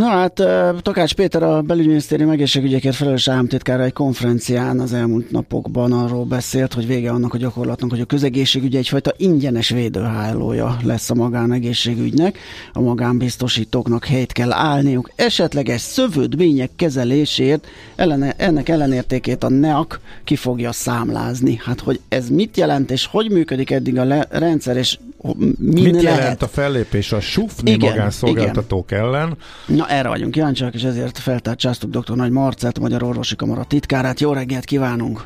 Na 0.00 0.08
hát, 0.08 0.42
Takács 0.82 1.14
Péter 1.14 1.42
a 1.42 1.62
belügyminisztérium 1.62 2.30
egészségügyekért 2.30 2.94
felelős 2.94 3.28
államtitkára 3.28 3.82
egy 3.82 3.92
konferencián 3.92 4.80
az 4.80 4.92
elmúlt 4.92 5.30
napokban 5.30 5.92
arról 5.92 6.24
beszélt, 6.24 6.74
hogy 6.74 6.86
vége 6.86 7.10
annak 7.10 7.34
a 7.34 7.38
gyakorlatnak, 7.38 7.90
hogy 7.90 8.00
a 8.00 8.04
közegészségügy 8.04 8.76
egyfajta 8.76 9.12
ingyenes 9.16 9.68
védőhálója 9.68 10.76
lesz 10.84 11.10
a 11.10 11.14
magánegészségügynek. 11.14 12.38
A 12.72 12.80
magánbiztosítóknak 12.80 14.04
helyt 14.04 14.32
kell 14.32 14.52
állniuk. 14.52 15.10
Esetleges 15.16 15.80
szövődmények 15.80 16.70
kezelésért 16.76 17.66
ellene, 17.96 18.34
ennek 18.36 18.68
ellenértékét 18.68 19.44
a 19.44 19.48
NEAK 19.48 20.00
ki 20.24 20.36
fogja 20.36 20.72
számlázni. 20.72 21.60
Hát, 21.64 21.80
hogy 21.80 22.00
ez 22.08 22.28
mit 22.28 22.56
jelent, 22.56 22.90
és 22.90 23.06
hogy 23.06 23.30
működik 23.30 23.70
eddig 23.70 23.98
a 23.98 24.04
le- 24.04 24.28
rendszer, 24.30 24.76
és 24.76 24.98
min 25.22 25.54
Mit 25.58 26.02
lehet? 26.02 26.18
jelent 26.18 26.42
a 26.42 26.48
fellépés 26.48 27.12
a 27.12 27.20
sufni 27.20 27.70
Igen, 27.70 27.90
magánszolgáltatók 27.90 28.90
ellen? 28.90 29.36
Na 29.66 29.88
erre 29.88 30.08
vagyunk 30.08 30.32
kíváncsiak, 30.32 30.74
és 30.74 30.82
ezért 30.82 31.18
feltárcsáztuk 31.18 31.90
dr. 31.90 32.16
Nagy 32.16 32.30
Marcát, 32.30 32.78
a 32.78 32.80
Magyar 32.80 33.02
Orvosi 33.02 33.36
Kamara 33.36 33.64
titkárát. 33.64 34.20
Jó 34.20 34.32
reggelt 34.32 34.64
kívánunk! 34.64 35.24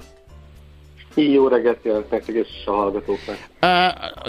Jó 1.14 1.48
reggelt 1.48 1.78
kívánok 1.82 2.10
nektek 2.10 2.34
és 2.34 2.48
a 2.66 2.70
hallgatóknak. 2.70 3.36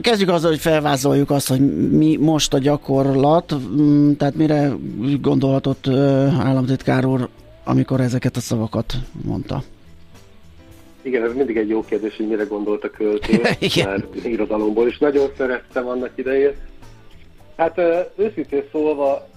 Kezdjük 0.01 0.29
azzal, 0.29 0.49
hogy 0.49 0.59
felvázoljuk 0.59 1.29
azt, 1.29 1.47
hogy 1.47 1.89
mi 1.89 2.15
most 2.15 2.53
a 2.53 2.57
gyakorlat, 2.57 3.55
mm, 3.55 4.11
tehát 4.11 4.35
mire 4.35 4.71
gondolhatott 5.21 5.87
államtitkár 6.39 7.05
úr, 7.05 7.29
amikor 7.63 8.01
ezeket 8.01 8.37
a 8.37 8.39
szavakat 8.39 8.93
mondta. 9.23 9.63
Igen, 11.05 11.23
ez 11.23 11.33
mindig 11.33 11.57
egy 11.57 11.69
jó 11.69 11.85
kérdés, 11.85 12.15
hogy 12.15 12.27
mire 12.27 12.43
gondolt 12.43 12.83
a 12.83 12.89
költő, 12.89 13.41
mert 13.85 14.25
irodalomból 14.25 14.87
is 14.87 14.97
nagyon 14.97 15.29
szerettem 15.37 15.87
annak 15.87 16.11
idején. 16.15 16.53
Hát 17.57 17.81
őszintén 18.15 18.63
szólva, 18.71 19.27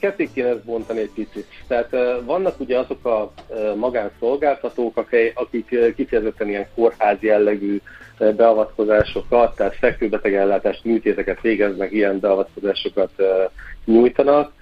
ketté 0.00 0.28
kéne 0.34 0.48
ezt 0.48 0.64
bontani 0.64 1.00
egy 1.00 1.10
picit. 1.14 1.46
Tehát 1.66 1.90
vannak 2.24 2.60
ugye 2.60 2.78
azok 2.78 3.04
a 3.04 3.32
magánszolgáltatók, 3.76 4.96
akik, 5.34 5.94
kifejezetten 5.96 6.48
ilyen 6.48 6.66
kórház 6.74 7.16
jellegű 7.20 7.80
beavatkozásokat, 8.18 9.56
tehát 9.56 9.76
fekvőbetegellátást, 9.76 10.84
műtéteket 10.84 11.40
végeznek, 11.40 11.92
ilyen 11.92 12.20
beavatkozásokat 12.20 13.10
nyújtanak. 13.84 14.52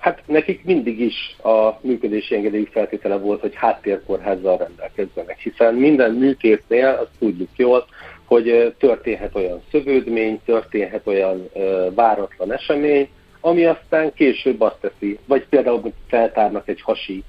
Hát 0.00 0.22
nekik 0.26 0.64
mindig 0.64 1.00
is 1.00 1.36
a 1.42 1.78
működési 1.80 2.34
engedélyük 2.34 2.70
feltétele 2.70 3.16
volt, 3.16 3.40
hogy 3.40 3.54
háttérkórházzal 3.54 4.56
rendelkezzenek, 4.56 5.38
hiszen 5.38 5.74
minden 5.74 6.12
műtétnél, 6.12 6.86
azt 6.86 7.18
tudjuk 7.18 7.48
jól, 7.56 7.86
hogy 8.24 8.74
történhet 8.78 9.34
olyan 9.34 9.62
szövődmény, 9.70 10.40
történhet 10.44 11.06
olyan 11.06 11.48
váratlan 11.94 12.52
esemény, 12.52 13.08
ami 13.40 13.64
aztán 13.64 14.12
később 14.14 14.60
azt 14.60 14.80
teszi, 14.80 15.18
vagy 15.26 15.46
például 15.48 15.80
hogy 15.80 15.92
feltárnak 16.08 16.68
egy 16.68 16.80
hasi 16.80 17.24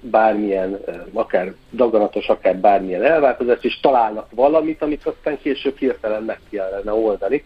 bármilyen, 0.00 0.78
akár 1.12 1.54
daganatos, 1.72 2.28
akár 2.28 2.56
bármilyen 2.56 3.02
elváltozást, 3.02 3.64
és 3.64 3.80
találnak 3.80 4.26
valamit, 4.34 4.82
amit 4.82 5.06
aztán 5.06 5.38
később 5.42 5.76
hirtelen 5.76 6.22
meg 6.22 6.38
kellene 6.50 6.92
oldani. 6.92 7.44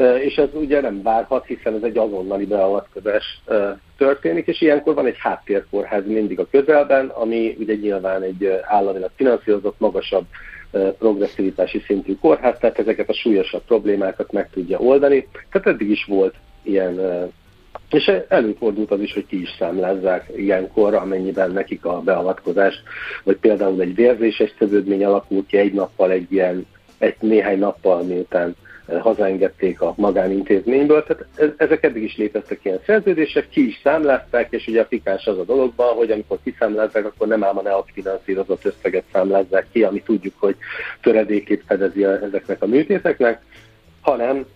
És 0.00 0.36
ez 0.36 0.48
ugye 0.52 0.80
nem 0.80 1.02
várhat, 1.02 1.46
hiszen 1.46 1.74
ez 1.74 1.82
egy 1.82 1.98
azonnali 1.98 2.46
beavatkozás 2.46 3.42
történik, 3.96 4.46
és 4.46 4.60
ilyenkor 4.60 4.94
van 4.94 5.06
egy 5.06 5.18
háttérkórház 5.18 6.06
mindig 6.06 6.38
a 6.38 6.48
közelben, 6.50 7.06
ami 7.08 7.56
ugye 7.58 7.74
nyilván 7.74 8.22
egy 8.22 8.60
államilag 8.62 9.10
finanszírozott, 9.14 9.78
magasabb 9.78 10.24
progresszivitási 10.98 11.82
szintű 11.86 12.16
kórház, 12.20 12.58
tehát 12.58 12.78
ezeket 12.78 13.08
a 13.08 13.14
súlyosabb 13.14 13.62
problémákat 13.66 14.32
meg 14.32 14.50
tudja 14.50 14.78
oldani. 14.78 15.28
Tehát 15.50 15.66
eddig 15.66 15.90
is 15.90 16.04
volt 16.04 16.34
ilyen 16.62 17.00
és 17.90 18.12
előfordult 18.28 18.90
az 18.90 19.00
is, 19.00 19.12
hogy 19.12 19.26
ki 19.26 19.40
is 19.40 19.54
számlázzák 19.58 20.30
ilyenkor, 20.36 20.94
amennyiben 20.94 21.50
nekik 21.50 21.84
a 21.84 22.00
beavatkozás, 22.00 22.74
vagy 23.24 23.36
például 23.36 23.80
egy 23.80 23.94
vérzéses 23.94 24.54
szövődmény 24.58 25.04
alakul 25.04 25.46
ki 25.46 25.56
egy 25.56 25.72
nappal, 25.72 26.10
egy 26.10 26.32
ilyen, 26.32 26.66
egy 26.98 27.16
néhány 27.20 27.58
nappal, 27.58 28.02
miután 28.02 28.56
hazaengedték 28.98 29.80
a 29.80 29.94
magánintézményből. 29.96 31.04
Tehát 31.04 31.54
ezek 31.56 31.84
eddig 31.84 32.02
is 32.02 32.16
léteztek 32.16 32.60
ilyen 32.62 32.80
szerződések, 32.86 33.48
ki 33.48 33.66
is 33.66 33.80
számlázták, 33.82 34.46
és 34.50 34.66
ugye 34.66 34.80
a 34.80 34.86
pikás 34.86 35.26
az 35.26 35.38
a 35.38 35.44
dologban, 35.44 35.94
hogy 35.94 36.10
amikor 36.10 36.38
kiszámlázzák, 36.44 37.04
akkor 37.04 37.26
nem 37.26 37.44
ám 37.44 37.58
a 37.58 37.62
NEAK 37.62 37.88
finanszírozott 37.92 38.64
összeget 38.64 39.04
számlázzák 39.12 39.66
ki, 39.72 39.82
ami 39.82 40.02
tudjuk, 40.02 40.34
hogy 40.38 40.56
töredékét 41.02 41.62
fedezi 41.66 42.04
ezeknek 42.04 42.62
a 42.62 42.66
műtéteknek, 42.66 43.42
hanem, 44.00 44.46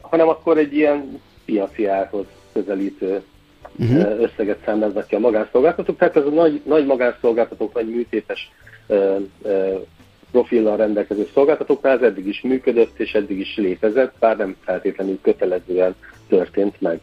hanem 0.00 0.28
akkor 0.28 0.58
egy 0.58 0.76
ilyen 0.76 1.20
piaci 1.44 1.86
árhoz 1.86 2.26
közelítő 2.52 3.22
uh-huh. 3.78 4.20
összeget 4.20 4.58
számláznak 4.64 5.06
ki 5.06 5.14
a 5.14 5.18
magánszolgáltatók. 5.18 5.98
Tehát 5.98 6.16
ez 6.16 6.26
a 6.26 6.30
nagy, 6.30 6.62
nagy 6.64 6.86
magánszolgáltatók, 6.86 7.74
nagy 7.74 7.88
műtétes 7.88 8.50
uh, 8.86 9.16
uh, 9.42 9.80
profillal 10.30 10.76
rendelkező 10.76 11.28
szolgáltatóknál 11.34 11.96
ez 11.96 12.02
eddig 12.02 12.26
is 12.26 12.40
működött, 12.40 12.98
és 12.98 13.12
eddig 13.12 13.38
is 13.38 13.56
létezett, 13.56 14.12
bár 14.18 14.36
nem 14.36 14.56
feltétlenül 14.64 15.18
kötelezően 15.22 15.94
történt 16.28 16.80
meg. 16.80 17.00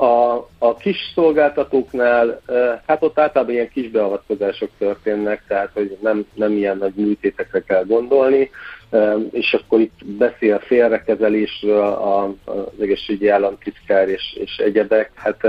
A, 0.00 0.48
a 0.58 0.76
kis 0.78 0.96
szolgáltatóknál, 1.14 2.40
hát 2.86 3.02
ott 3.02 3.18
általában 3.18 3.54
ilyen 3.54 3.68
kis 3.68 3.90
beavatkozások 3.90 4.70
történnek, 4.78 5.42
tehát 5.48 5.70
hogy 5.72 5.96
nem, 6.02 6.26
nem 6.34 6.52
ilyen 6.52 6.76
nagy 6.76 6.94
műtétekre 6.94 7.62
kell 7.62 7.84
gondolni, 7.84 8.50
és 9.30 9.54
akkor 9.54 9.80
itt 9.80 10.06
beszél 10.06 10.58
félrekezelésről 10.58 11.80
a, 11.80 12.24
az 12.44 12.80
egészségügyi 12.80 13.28
államtitkár 13.28 14.08
és, 14.08 14.36
és 14.40 14.56
egyebek. 14.56 15.10
Hát 15.14 15.46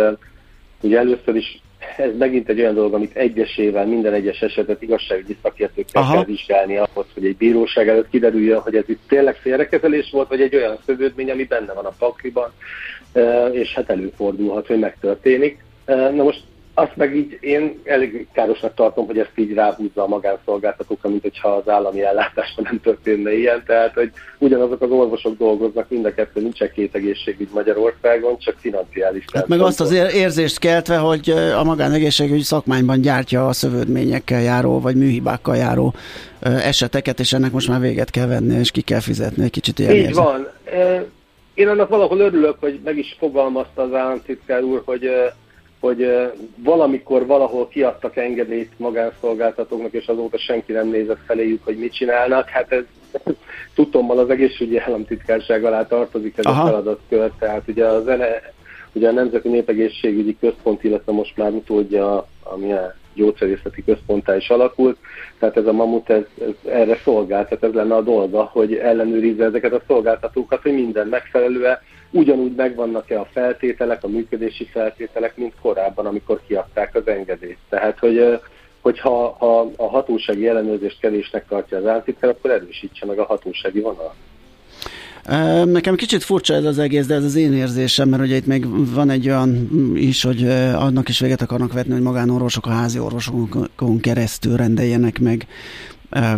ugye 0.82 0.98
először 0.98 1.36
is 1.36 1.62
ez 1.98 2.18
megint 2.18 2.50
egy 2.50 2.60
olyan 2.60 2.74
dolog, 2.74 2.94
amit 2.94 3.16
egyesével 3.16 3.86
minden 3.86 4.14
egyes 4.14 4.42
esetet 4.42 4.82
igazságügyi 4.82 5.38
szakértőkkel 5.42 6.02
Aha. 6.02 6.14
kell 6.14 6.24
vizsgálni 6.24 6.78
ahhoz, 6.78 7.06
hogy 7.14 7.26
egy 7.26 7.38
bíróság 7.38 7.88
előtt 7.88 8.10
kiderüljön, 8.10 8.60
hogy 8.60 8.76
ez 8.76 8.84
itt 8.90 9.02
tényleg 9.08 9.36
félrekezelés 9.36 10.10
volt, 10.12 10.28
vagy 10.28 10.42
egy 10.42 10.56
olyan 10.56 10.78
szövődmény, 10.86 11.32
ami 11.32 11.44
benne 11.44 11.74
van 11.74 11.86
a 11.86 11.94
pakliban, 11.98 12.52
és 13.52 13.74
hát 13.74 13.90
előfordulhat, 13.90 14.68
hogy 14.68 14.80
megtörténik. 14.80 15.64
Na 15.86 16.24
most 16.24 16.44
azt 16.74 16.96
meg 16.96 17.16
így 17.16 17.38
én 17.42 17.80
elég 17.84 18.28
károsnak 18.34 18.74
tartom, 18.74 19.06
hogy 19.06 19.18
ezt 19.20 19.32
így 19.36 19.54
ráhúzza 19.54 20.04
a 20.04 20.08
magánszolgáltatókra, 20.08 21.10
mint 21.10 21.22
hogyha 21.22 21.50
az 21.50 21.70
állami 21.70 22.04
ellátásban 22.04 22.66
nem 22.70 22.80
történne 22.82 23.34
ilyen. 23.34 23.64
Tehát, 23.66 23.94
hogy 23.94 24.12
ugyanazok 24.38 24.82
az 24.82 24.90
orvosok 24.90 25.38
dolgoznak, 25.38 25.90
mind 25.90 26.06
a 26.06 26.14
kettő 26.14 26.42
nincsen 26.42 26.72
két 26.74 26.96
egészségügy 26.96 27.50
Magyarországon, 27.54 28.38
csak 28.38 28.56
financiális. 28.60 29.26
Hát 29.34 29.48
meg 29.48 29.60
azt 29.60 29.82
az 29.82 29.92
érzést 29.92 30.60
keltve, 30.60 30.98
hogy 30.98 31.30
a 31.58 31.64
magánegészségügy 31.64 32.42
szakmányban 32.42 33.02
gyártja 33.02 33.48
a 33.48 33.54
szövődményekkel 33.54 34.42
járó, 34.42 34.80
vagy 34.80 34.96
műhibákkal 34.96 35.56
járó 35.56 35.94
eseteket, 36.40 37.20
és 37.20 37.34
ennek 37.34 37.52
most 37.52 37.68
már 37.68 37.80
véget 37.80 38.10
kell 38.10 38.28
venni, 38.28 38.60
és 38.60 38.72
ki 38.72 38.82
kell 38.82 39.00
fizetni. 39.00 39.44
Egy 39.44 39.52
kicsit 39.52 39.80
ilyen 39.80 39.92
Így 39.92 39.98
érzem. 39.98 40.24
van. 40.24 40.48
Én 41.54 41.68
annak 41.68 41.90
valahol 41.90 42.20
örülök, 42.20 42.56
hogy 42.60 42.80
meg 42.84 42.98
is 42.98 43.16
fogalmazta 43.20 43.82
az 43.82 43.94
államtitkár 43.94 44.64
úr, 44.64 44.82
hogy 44.86 45.10
hogy 45.82 46.32
valamikor 46.56 47.26
valahol 47.26 47.68
kiadtak 47.68 48.16
engedélyt 48.18 48.72
magánszolgáltatóknak, 48.78 49.94
és 49.94 50.08
azóta 50.08 50.38
senki 50.38 50.72
nem 50.72 50.88
nézett 50.88 51.20
feléjük, 51.26 51.64
hogy 51.64 51.78
mit 51.78 51.94
csinálnak. 51.94 52.50
Hát 52.50 52.72
ez 52.72 52.84
tudtommal 53.76 54.18
az 54.18 54.30
egészségügyi 54.30 54.78
államtitkárság 54.78 55.64
alá 55.64 55.86
tartozik 55.88 56.38
ez 56.38 56.46
Aha. 56.46 56.62
a 56.62 56.66
feladatkör. 56.66 57.32
Tehát 57.40 57.64
ugye 57.68 57.86
a, 57.86 58.02
zene, 58.02 58.42
ugye 58.92 59.08
a 59.08 59.12
Nemzeti 59.12 59.50
Népegészségügyi 59.50 60.38
Központ, 60.40 60.84
illetve 60.84 61.12
most 61.12 61.38
már 61.38 61.52
utódja, 61.52 62.28
ami 62.44 62.72
a 62.72 62.96
gyógyszerészeti 63.14 63.84
központtá 63.84 64.36
is 64.36 64.50
alakult, 64.50 64.98
tehát 65.40 65.58
ez 65.58 65.66
a 65.66 65.72
mamut 65.72 66.10
ez, 66.10 66.24
ez 66.42 66.72
erre 66.72 66.98
szolgál, 67.04 67.44
tehát 67.48 67.64
ez 67.64 67.74
lenne 67.74 67.96
a 67.96 68.02
dolga, 68.02 68.44
hogy 68.44 68.74
ellenőrizze 68.74 69.44
ezeket 69.44 69.74
a 69.74 69.82
szolgáltatókat, 69.88 70.62
hogy 70.62 70.74
minden 70.74 71.08
megfelelően 71.08 71.80
ugyanúgy 72.12 72.56
megvannak-e 72.56 73.20
a 73.20 73.28
feltételek, 73.32 74.04
a 74.04 74.08
működési 74.08 74.66
feltételek, 74.66 75.38
mint 75.38 75.54
korábban, 75.62 76.06
amikor 76.06 76.42
kiadták 76.48 76.96
az 76.96 77.08
engedélyt. 77.08 77.58
Tehát, 77.70 78.00
hogy 78.00 78.40
hogyha 78.82 79.36
ha 79.40 79.72
a 79.76 79.88
hatósági 79.88 80.48
ellenőrzést 80.48 81.00
kevésnek 81.00 81.48
tartja 81.48 81.78
az 81.78 81.86
államtitkár, 81.86 82.30
akkor 82.30 82.52
erősítse 82.52 83.06
meg 83.06 83.20
a 83.20 83.26
hatósági 83.26 83.80
vonalat. 83.80 84.16
Nekem 85.72 85.96
kicsit 85.96 86.24
furcsa 86.24 86.54
ez 86.54 86.64
az 86.64 86.80
egész, 86.80 87.06
de 87.06 87.16
ez 87.16 87.24
az 87.24 87.36
én 87.36 87.54
érzésem, 87.54 88.10
mert 88.10 88.24
ugye 88.24 88.36
itt 88.36 88.46
még 88.46 88.94
van 88.94 89.10
egy 89.10 89.28
olyan 89.28 89.70
is, 89.96 90.24
hogy 90.24 90.48
annak 90.76 91.10
is 91.10 91.20
véget 91.20 91.42
akarnak 91.42 91.74
vetni, 91.74 91.92
hogy 91.92 92.02
magánorvosok 92.02 92.66
a 92.66 92.70
házi 92.70 93.00
orvosokon 93.00 94.00
keresztül 94.02 94.58
rendeljenek 94.58 95.20
meg 95.20 95.48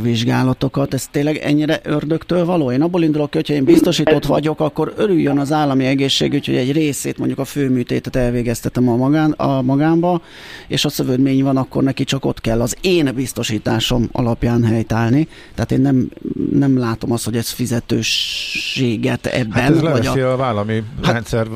vizsgálatokat. 0.02 0.94
Ez 0.94 1.08
tényleg 1.12 1.38
ennyire 1.38 1.80
ördögtől 1.84 2.46
való? 2.46 2.72
Én 2.72 2.82
abból 2.82 3.04
indulok 3.04 3.34
hogyha 3.34 3.54
én 3.54 3.64
biztosított 3.64 4.26
vagyok, 4.26 4.60
akkor 4.60 4.94
örüljön 4.98 5.38
az 5.38 5.52
állami 5.52 5.86
egészségügy, 5.86 6.46
hogy 6.46 6.56
egy 6.56 6.72
részét, 6.72 7.18
mondjuk 7.18 7.40
a 7.40 7.46
főműtétet 7.46 8.16
elvégeztetem 8.16 8.90
a, 8.90 8.96
magán, 8.96 9.32
a 9.32 9.62
magánba, 9.62 10.22
és 10.68 10.86
a 10.86 10.90
szövődmény 10.90 11.44
van, 11.44 11.58
akkor 11.58 11.84
neki 11.84 12.04
csak 12.04 12.26
ott 12.26 12.42
kell 12.42 12.62
az 12.62 12.76
én 12.82 13.12
biztosításom 13.16 14.10
alapján 14.12 14.64
helytállni. 14.64 15.28
Tehát 15.56 15.72
én 15.72 15.82
nem, 15.82 16.10
nem 16.52 16.78
látom 16.78 17.12
azt, 17.12 17.26
hogy 17.26 17.36
ez 17.36 17.50
fizetőséget 17.50 19.26
ebben. 19.26 19.62
Hát 19.62 19.72
ez 19.72 19.82
vagy 19.82 20.08
a, 20.08 20.32
a 20.32 20.38
vállami 20.38 20.84
hát, 21.04 21.14
rendszer 21.14 21.48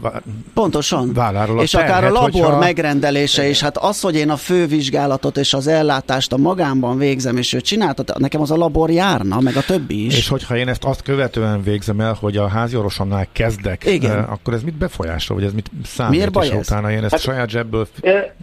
pontosan. 0.54 1.14
válláról 1.14 1.62
És 1.62 1.74
akár 1.74 2.04
a 2.04 2.12
labor 2.12 2.32
hogyha... 2.32 2.58
megrendelése 2.58 3.50
is, 3.50 3.62
hát 3.62 3.78
az, 3.78 4.02
hogy 4.02 4.16
én 4.16 4.30
a 4.30 4.38
fővizsgálatot 4.38 5.38
és 5.38 5.54
az 5.54 5.68
ellátást 5.68 6.34
a 6.34 6.38
magánban 6.38 6.98
végzem, 6.98 7.38
és 7.38 7.54
ő 7.54 7.62
csinálta 7.62 8.04
tehát 8.08 8.22
nekem 8.22 8.42
az 8.42 8.52
a 8.52 8.56
labor 8.56 8.90
járna, 8.90 9.40
meg 9.40 9.56
a 9.56 9.62
többi 9.62 10.06
is. 10.06 10.18
És 10.18 10.28
hogyha 10.28 10.58
én 10.58 10.68
ezt 10.68 10.84
azt 10.84 11.02
követően 11.02 11.64
végzem 11.64 12.00
el, 12.00 12.14
hogy 12.20 12.38
a 12.38 12.48
házi 12.48 12.76
orvosomnál 12.76 13.28
kezdek, 13.32 13.86
Igen. 13.86 14.18
Eh, 14.18 14.32
akkor 14.32 14.54
ez 14.54 14.64
mit 14.64 14.78
befolyásol, 14.78 15.38
vagy 15.38 15.46
ez 15.46 15.54
mit 15.54 15.70
számít? 15.86 16.16
Miért 16.16 16.32
baj 16.32 16.46
és 16.46 16.52
ez? 16.52 16.60
utána 16.60 16.92
én 16.92 17.04
ezt 17.04 17.12
hát, 17.12 17.22
saját 17.22 17.50
zsebből... 17.50 17.88
E, 18.02 18.36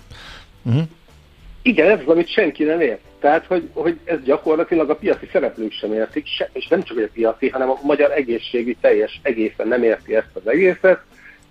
uh-huh. 0.63 0.83
Igen, 1.63 1.91
ez 1.91 1.99
az, 2.01 2.13
amit 2.13 2.33
senki 2.33 2.65
nem 2.65 2.81
ért. 2.81 3.01
Tehát, 3.21 3.47
hogy, 3.47 3.69
hogy 3.73 3.99
ez 4.05 4.19
gyakorlatilag 4.25 4.91
a 4.91 4.97
piaci 4.97 5.29
szereplők 5.33 5.73
sem 5.73 5.93
értik, 5.93 6.27
se, 6.27 6.51
és 6.53 6.67
nem 6.67 6.83
csak 6.83 6.97
a 6.97 7.09
piaci, 7.13 7.49
hanem 7.49 7.71
a 7.71 7.79
magyar 7.83 8.11
egészségügy 8.11 8.77
teljes 8.81 9.21
egészen 9.23 9.69
nem 9.69 9.83
érti 9.83 10.15
ezt 10.17 10.31
az 10.33 10.43
egészet. 10.47 11.01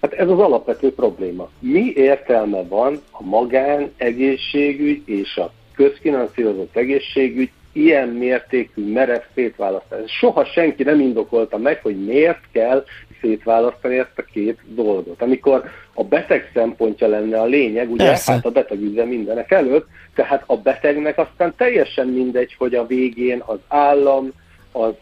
Hát 0.02 0.14
ez 0.14 0.30
az 0.30 0.40
alapvető 0.40 0.94
probléma. 0.94 1.50
Mi 1.60 1.94
értelme 1.96 2.64
van 2.64 3.02
a 3.12 3.24
magán 3.24 3.92
egészségügy 3.98 5.02
és 5.06 5.38
a 5.38 5.54
közfinanszírozott 5.76 6.76
egészségügy 6.76 7.52
ilyen 7.74 8.08
mértékű 8.08 8.92
merev 8.92 9.22
szétválasztás. 9.36 10.12
Soha 10.12 10.46
senki 10.46 10.84
nem 10.84 11.00
indokolta 11.00 11.58
meg, 11.58 11.80
hogy 11.82 12.06
miért 12.06 12.42
kell 12.52 12.86
szétválasztani 13.22 13.98
ezt 13.98 14.18
a 14.18 14.22
két 14.22 14.60
dolgot. 14.66 15.22
Amikor 15.22 15.64
a 15.94 16.04
beteg 16.04 16.52
szempontja 16.54 17.08
lenne 17.08 17.42
a 17.42 17.46
lényeg, 17.46 17.92
ugye 17.92 18.06
Persze. 18.06 18.32
hát 18.32 18.46
a 18.46 18.52
beteg 18.52 18.82
ügye 18.82 19.06
mindenek 19.06 19.52
előtt, 19.52 19.88
tehát 20.16 20.44
a 20.46 20.58
betegnek 20.58 21.18
aztán 21.18 21.54
teljesen 21.58 22.08
mindegy, 22.08 22.56
hogy 22.58 22.76
a 22.76 22.86
végén 22.86 23.42
az 23.46 23.60
állam, 23.68 24.32
az 24.72 24.94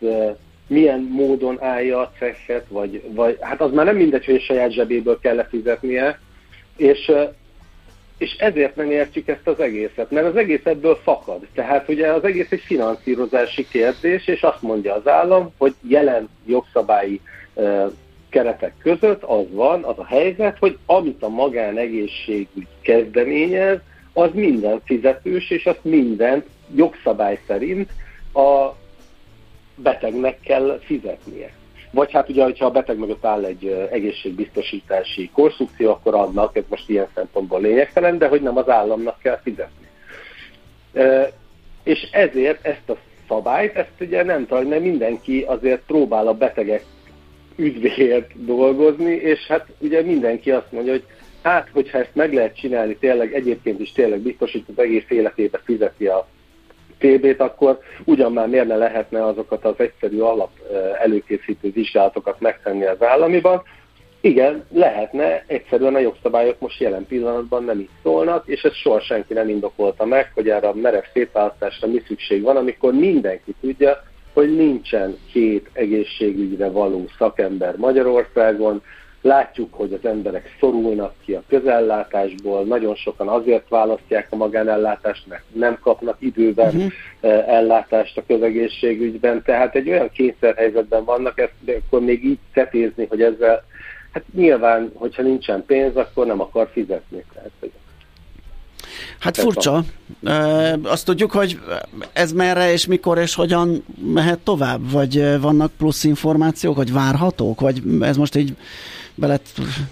milyen 0.68 1.08
módon 1.12 1.62
állja 1.62 2.00
a 2.00 2.12
cechet, 2.20 2.66
vagy, 2.70 3.02
vagy 3.08 3.38
hát 3.42 3.62
az 3.62 3.72
már 3.72 3.86
nem 3.86 3.96
mindegy, 3.96 4.26
hogy 4.26 4.36
a 4.36 4.40
saját 4.40 4.72
zsebéből 4.72 5.20
kell 5.20 5.36
lefizetnie, 5.36 6.20
és 6.78 7.12
és 8.22 8.36
ezért 8.38 8.76
nem 8.76 8.92
értjük 8.92 9.28
ezt 9.28 9.48
az 9.48 9.60
egészet, 9.60 10.12
mert 10.12 10.26
az 10.26 10.36
egész 10.36 10.66
ebből 10.66 10.96
fakad. 11.04 11.48
Tehát 11.54 11.90
ugye 11.90 12.08
az 12.08 12.24
egész 12.24 12.52
egy 12.52 12.62
finanszírozási 12.66 13.68
kérdés, 13.68 14.28
és 14.28 14.42
azt 14.42 14.62
mondja 14.62 14.94
az 14.94 15.08
állam, 15.08 15.54
hogy 15.58 15.74
jelen 15.88 16.30
jogszabályi 16.46 17.22
keretek 18.30 18.74
között 18.82 19.24
az 19.24 19.46
van, 19.52 19.84
az 19.84 20.00
a 20.00 20.06
helyzet, 20.06 20.58
hogy 20.60 20.78
amit 20.86 21.24
a 21.24 21.30
magánegészségügy 21.30 22.68
kezdeményez, 22.82 23.78
az 24.14 24.30
minden 24.34 24.82
fizetős, 24.86 25.50
és 25.50 25.66
azt 25.66 25.84
minden 25.84 26.44
jogszabály 26.76 27.40
szerint 27.48 27.90
a 28.34 28.76
betegnek 29.76 30.40
kell 30.40 30.80
fizetnie. 30.84 31.61
Vagy 31.92 32.12
hát 32.12 32.30
ugye, 32.30 32.44
hogyha 32.44 32.66
a 32.66 32.72
beteg 32.72 32.98
mögött 32.98 33.26
áll 33.26 33.46
egy 33.46 33.88
egészségbiztosítási 33.92 35.30
konstrukció, 35.34 35.90
akkor 35.90 36.16
annak, 36.16 36.58
ez 36.58 36.64
most 36.70 36.90
ilyen 36.90 37.08
szempontból 37.16 37.62
lényegtelen, 37.62 38.18
de 38.18 38.28
hogy 38.28 38.42
nem 38.42 38.58
az 38.58 38.70
államnak 38.70 39.20
kell 39.22 39.40
fizetni. 39.44 39.88
És 41.84 42.08
ezért 42.12 42.66
ezt 42.66 42.90
a 42.90 42.98
szabályt, 43.28 43.76
ezt 43.76 43.92
ugye 44.00 44.24
nem 44.24 44.46
talán, 44.46 44.66
mert 44.66 44.82
mindenki 44.82 45.42
azért 45.48 45.82
próbál 45.86 46.28
a 46.28 46.34
betegek 46.34 46.84
üdvéért 47.56 48.46
dolgozni, 48.46 49.12
és 49.12 49.48
hát 49.48 49.68
ugye 49.78 50.02
mindenki 50.02 50.52
azt 50.52 50.72
mondja, 50.72 50.92
hogy 50.92 51.06
hát, 51.42 51.70
hogyha 51.72 51.98
ezt 51.98 52.16
meg 52.16 52.34
lehet 52.34 52.56
csinálni, 52.56 52.96
tényleg 52.96 53.34
egyébként 53.34 53.80
is 53.80 53.92
tényleg 53.92 54.20
biztosít 54.20 54.70
az 54.70 54.80
egész 54.84 55.06
életébe 55.10 55.60
fizeti 55.64 56.08
a 56.08 56.28
TB-t, 57.02 57.40
akkor 57.40 57.80
ugyan 58.06 58.34
már 58.34 58.48
miért 58.48 58.68
ne 58.68 58.76
lehetne 58.76 59.26
azokat 59.26 59.66
az 59.66 59.74
egyszerű 59.78 60.20
alap 60.20 60.50
előkészítő 61.02 61.72
vizsgálatokat 61.72 62.40
megtenni 62.40 62.86
az 62.86 63.04
államiban. 63.04 63.64
Igen, 64.22 64.66
lehetne, 64.72 65.44
egyszerűen 65.48 65.96
a 65.96 66.00
jogszabályok 66.00 66.60
most 66.60 66.80
jelen 66.80 67.06
pillanatban 67.06 67.64
nem 67.64 67.80
így 67.80 67.90
szólnak, 68.04 68.48
és 68.48 68.64
ezt 68.64 68.76
soha 68.76 69.00
senki 69.00 69.34
nem 69.34 69.50
indokolta 69.50 70.06
meg, 70.06 70.32
hogy 70.34 70.50
erre 70.50 70.68
a 70.68 70.74
merev 70.74 71.04
szétválasztásra 71.14 71.88
mi 71.88 72.02
szükség 72.08 72.42
van, 72.42 72.58
amikor 72.58 72.94
mindenki 72.94 73.56
tudja, 73.62 74.04
hogy 74.34 74.56
nincsen 74.56 75.18
két 75.32 75.70
egészségügyre 75.74 76.70
való 76.70 77.06
szakember 77.18 77.76
Magyarországon, 77.78 78.82
Látjuk, 79.22 79.74
hogy 79.74 79.94
az 79.94 80.10
emberek 80.10 80.56
szorulnak 80.60 81.14
ki 81.26 81.34
a 81.34 81.44
közellátásból, 81.48 82.64
nagyon 82.64 82.96
sokan 82.96 83.28
azért 83.28 83.70
választják 83.70 84.28
a 84.30 84.36
magánellátást, 84.36 85.28
mert 85.28 85.44
nem 85.54 85.78
kapnak 85.82 86.16
időben 86.20 86.76
uh-huh. 86.76 86.92
ellátást 87.50 88.18
a 88.18 88.24
közegészségügyben, 88.28 89.44
tehát 89.44 89.76
egy 89.76 89.90
olyan 89.90 90.10
kényszerhelyzetben 90.12 91.04
vannak, 91.04 91.40
ezt 91.40 91.54
de 91.60 91.78
akkor 91.86 92.02
még 92.02 92.26
így 92.26 92.40
tetézni, 92.54 93.06
hogy 93.10 93.22
ezzel, 93.22 93.64
hát 94.14 94.24
nyilván, 94.36 94.92
hogyha 94.94 95.22
nincsen 95.22 95.66
pénz, 95.66 95.96
akkor 95.96 96.26
nem 96.26 96.42
akar 96.42 96.70
fizetni. 96.74 97.24
Tehát, 97.34 97.52
hogy 97.60 97.72
Hát 99.20 99.38
furcsa. 99.38 99.84
E, 100.24 100.78
azt 100.84 101.06
tudjuk, 101.06 101.32
hogy 101.32 101.60
ez 102.14 102.32
merre 102.32 102.72
és 102.72 102.86
mikor 102.86 103.18
és 103.18 103.36
hogyan 103.36 103.86
mehet 104.14 104.40
tovább? 104.40 104.92
Vagy 104.92 105.40
vannak 105.42 105.72
plusz 105.78 106.04
információk, 106.04 106.76
hogy 106.76 106.94
várhatók? 106.94 107.60
Vagy 107.60 107.82
ez 108.02 108.18
most 108.18 108.36
így 108.36 108.56
belet 109.16 109.42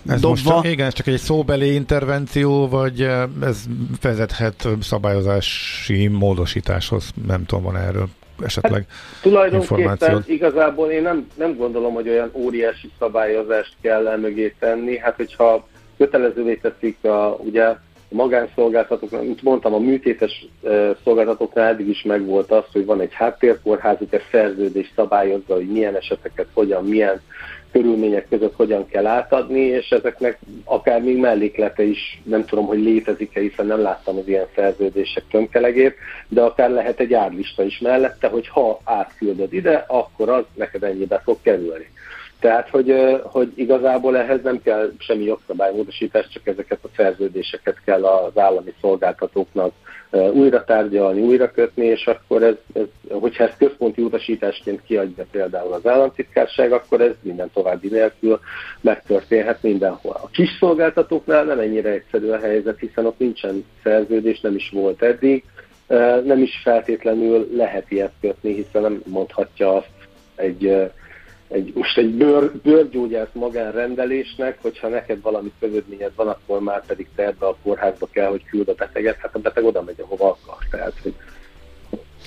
ez 0.08 0.22
dobva. 0.22 0.30
Most 0.30 0.46
csak, 0.46 0.66
igen, 0.72 0.88
ez 0.88 0.94
csak 0.94 1.08
egy 1.08 1.18
szóbeli 1.18 1.74
intervenció, 1.74 2.68
vagy 2.68 3.02
ez 3.42 3.64
vezethet 4.02 4.68
szabályozási 4.82 6.08
módosításhoz? 6.08 7.12
Nem 7.28 7.46
tudom, 7.46 7.64
van 7.64 7.78
erről 7.78 8.08
esetleg 8.44 8.86
hát, 8.88 9.22
Tulajdonképpen 9.22 10.24
igazából 10.28 10.90
én 10.90 11.02
nem, 11.02 11.28
nem 11.36 11.56
gondolom, 11.56 11.94
hogy 11.94 12.10
olyan 12.10 12.30
óriási 12.34 12.92
szabályozást 13.00 13.74
kell 13.82 14.18
mögé 14.18 14.56
tenni. 14.60 14.98
Hát, 14.98 15.16
hogyha 15.16 15.68
kötelezővé 15.98 16.56
teszik 16.56 17.04
a, 17.04 17.38
ugye 17.44 17.64
a 17.64 18.16
magánszolgáltatóknak, 18.16 19.24
mint 19.24 19.42
mondtam, 19.42 19.74
a 19.74 19.80
műtétes 19.80 20.48
szolgáltatóknál 21.04 21.68
eddig 21.68 21.88
is 21.88 22.02
megvolt 22.02 22.52
az, 22.52 22.64
hogy 22.72 22.86
van 22.86 23.02
egy 23.02 23.14
háttérkórházuk, 23.14 24.14
ez 24.14 24.22
szerződés 24.32 24.92
szabályozza, 24.96 25.54
hogy 25.54 25.68
milyen 25.68 25.96
eseteket, 25.96 26.48
hogyan, 26.54 26.84
milyen 26.86 27.22
körülmények 27.72 28.28
között 28.30 28.56
hogyan 28.56 28.88
kell 28.88 29.08
átadni, 29.08 29.60
és 29.60 29.90
ezeknek 29.90 30.40
akár 30.64 31.02
még 31.02 31.18
melléklete 31.18 31.84
is, 31.84 32.22
nem 32.24 32.46
tudom, 32.46 32.66
hogy 32.66 32.80
létezik-e, 32.80 33.40
hiszen 33.40 33.66
nem 33.66 33.82
láttam 33.82 34.18
az 34.18 34.28
ilyen 34.28 34.48
szerződések 34.56 35.24
tömkelegét, 35.32 35.96
de 36.28 36.42
akár 36.42 36.70
lehet 36.70 37.00
egy 37.00 37.14
árlista 37.14 37.64
is 37.64 37.80
mellette, 37.80 38.28
hogy 38.28 38.48
ha 38.48 38.80
átküldöd 38.84 39.54
ide, 39.54 39.86
akkor 39.88 40.30
az 40.30 40.44
neked 40.54 40.84
ennyibe 40.84 41.22
fog 41.24 41.38
kerülni. 41.42 41.92
Tehát, 42.40 42.70
hogy, 42.70 43.20
hogy 43.24 43.52
igazából 43.56 44.18
ehhez 44.18 44.40
nem 44.44 44.62
kell 44.62 44.92
semmi 44.98 45.24
jogszabálymódosítás, 45.24 46.28
csak 46.28 46.48
ezeket 46.48 46.80
a 46.82 46.90
szerződéseket 46.96 47.78
kell 47.86 48.06
az 48.06 48.38
állami 48.38 48.74
szolgáltatóknak 48.82 49.72
újra 50.12 50.64
tárgyalni, 50.64 51.22
újra 51.22 51.52
kötni, 51.52 51.86
és 51.86 52.06
akkor 52.06 52.44
ez, 52.44 52.56
ez 52.74 52.84
hogyha 53.10 53.44
ezt 53.44 53.58
központi 53.58 54.02
utasításként 54.02 54.82
kiadja 54.84 55.26
például 55.32 55.74
az 55.74 55.88
államtitkárság, 55.88 56.72
akkor 56.72 57.02
ez 57.02 57.12
minden 57.22 57.50
további 57.54 57.88
nélkül 57.88 58.40
megtörténhet 58.82 59.62
mindenhol. 59.62 60.20
A 60.24 60.30
kis 60.32 60.50
szolgáltatóknál 60.60 61.44
nem 61.44 61.60
ennyire 61.60 61.90
egyszerű 61.90 62.30
a 62.30 62.40
helyzet, 62.40 62.80
hiszen 62.80 63.06
ott 63.06 63.20
nincsen 63.20 63.66
szerződés, 63.84 64.40
nem 64.40 64.56
is 64.56 64.70
volt 64.70 65.02
eddig, 65.02 65.44
nem 66.24 66.42
is 66.42 66.60
feltétlenül 66.64 67.50
lehet 67.56 67.92
ilyet 67.92 68.14
kötni, 68.22 68.54
hiszen 68.54 68.82
nem 68.82 69.02
mondhatja 69.06 69.76
azt 69.76 69.92
egy 70.36 70.92
egy, 71.50 71.72
most 71.76 71.98
egy 71.98 72.10
bőr, 72.10 72.52
bőrgyógyász 72.52 73.34
magánrendelésnek, 73.34 74.58
hogyha 74.62 74.88
neked 74.88 75.22
valami 75.22 75.52
közödményed 75.60 76.12
van, 76.16 76.28
akkor 76.28 76.60
már 76.60 76.86
pedig 76.86 77.08
te 77.16 77.26
ebbe 77.26 77.46
a 77.46 77.58
kórházba 77.64 78.08
kell, 78.12 78.30
hogy 78.30 78.46
küld 78.46 78.70
a 78.70 78.74
beteget, 78.74 79.18
hát 79.18 79.36
a 79.36 79.40
beteg 79.40 79.64
oda 79.64 79.82
megy, 79.82 80.02
ahova 80.02 80.30
akar. 80.30 80.58
Tehát, 80.72 80.94
hogy 81.04 81.14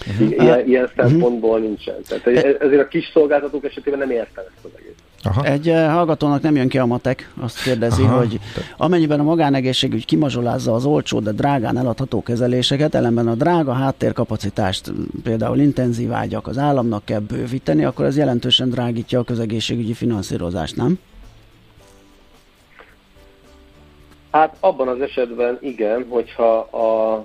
uh-huh. 0.09 0.31
ilyen, 0.31 0.67
ilyen 0.67 0.91
szempontból 0.97 1.59
nincsen. 1.59 2.03
Tehát 2.09 2.27
ezért 2.61 2.83
a 2.83 2.89
kis 2.89 3.11
szolgáltatók 3.13 3.65
esetében 3.65 3.99
nem 3.99 4.11
értem 4.11 4.45
ezt 4.55 4.65
az 4.65 4.71
egész. 4.79 4.95
Aha. 5.23 5.45
Egy 5.45 5.69
uh, 5.69 5.87
hallgatónak 5.87 6.43
nem 6.43 6.57
jön 6.57 6.69
ki 6.69 6.79
a 6.79 6.87
matek, 6.87 7.33
azt 7.41 7.63
kérdezi, 7.63 8.03
Aha. 8.03 8.19
hogy 8.19 8.41
amennyiben 8.77 9.21
a 9.21 9.23
magánegészségügy 9.23 10.05
kimazsolázza 10.05 10.75
az 10.75 10.85
olcsó, 10.85 11.21
de 11.21 11.33
drágán 11.33 11.79
eladható 11.79 12.23
kezeléseket, 12.23 12.95
ellenben 12.95 13.29
a 13.29 13.35
drága 13.35 13.73
háttérkapacitást, 13.73 14.93
például 15.23 15.59
intenzív 15.59 16.13
ágyak 16.13 16.47
az 16.47 16.59
államnak 16.59 17.05
kell 17.05 17.21
bővíteni, 17.21 17.85
akkor 17.85 18.05
ez 18.05 18.17
jelentősen 18.17 18.71
drágítja 18.71 19.19
a 19.19 19.25
közegészségügyi 19.25 19.93
finanszírozást, 19.93 20.77
nem? 20.77 20.99
Hát 24.31 24.57
abban 24.61 24.89
az 24.89 25.01
esetben 25.01 25.59
igen, 25.61 26.07
hogyha 26.09 26.59
a, 26.59 27.25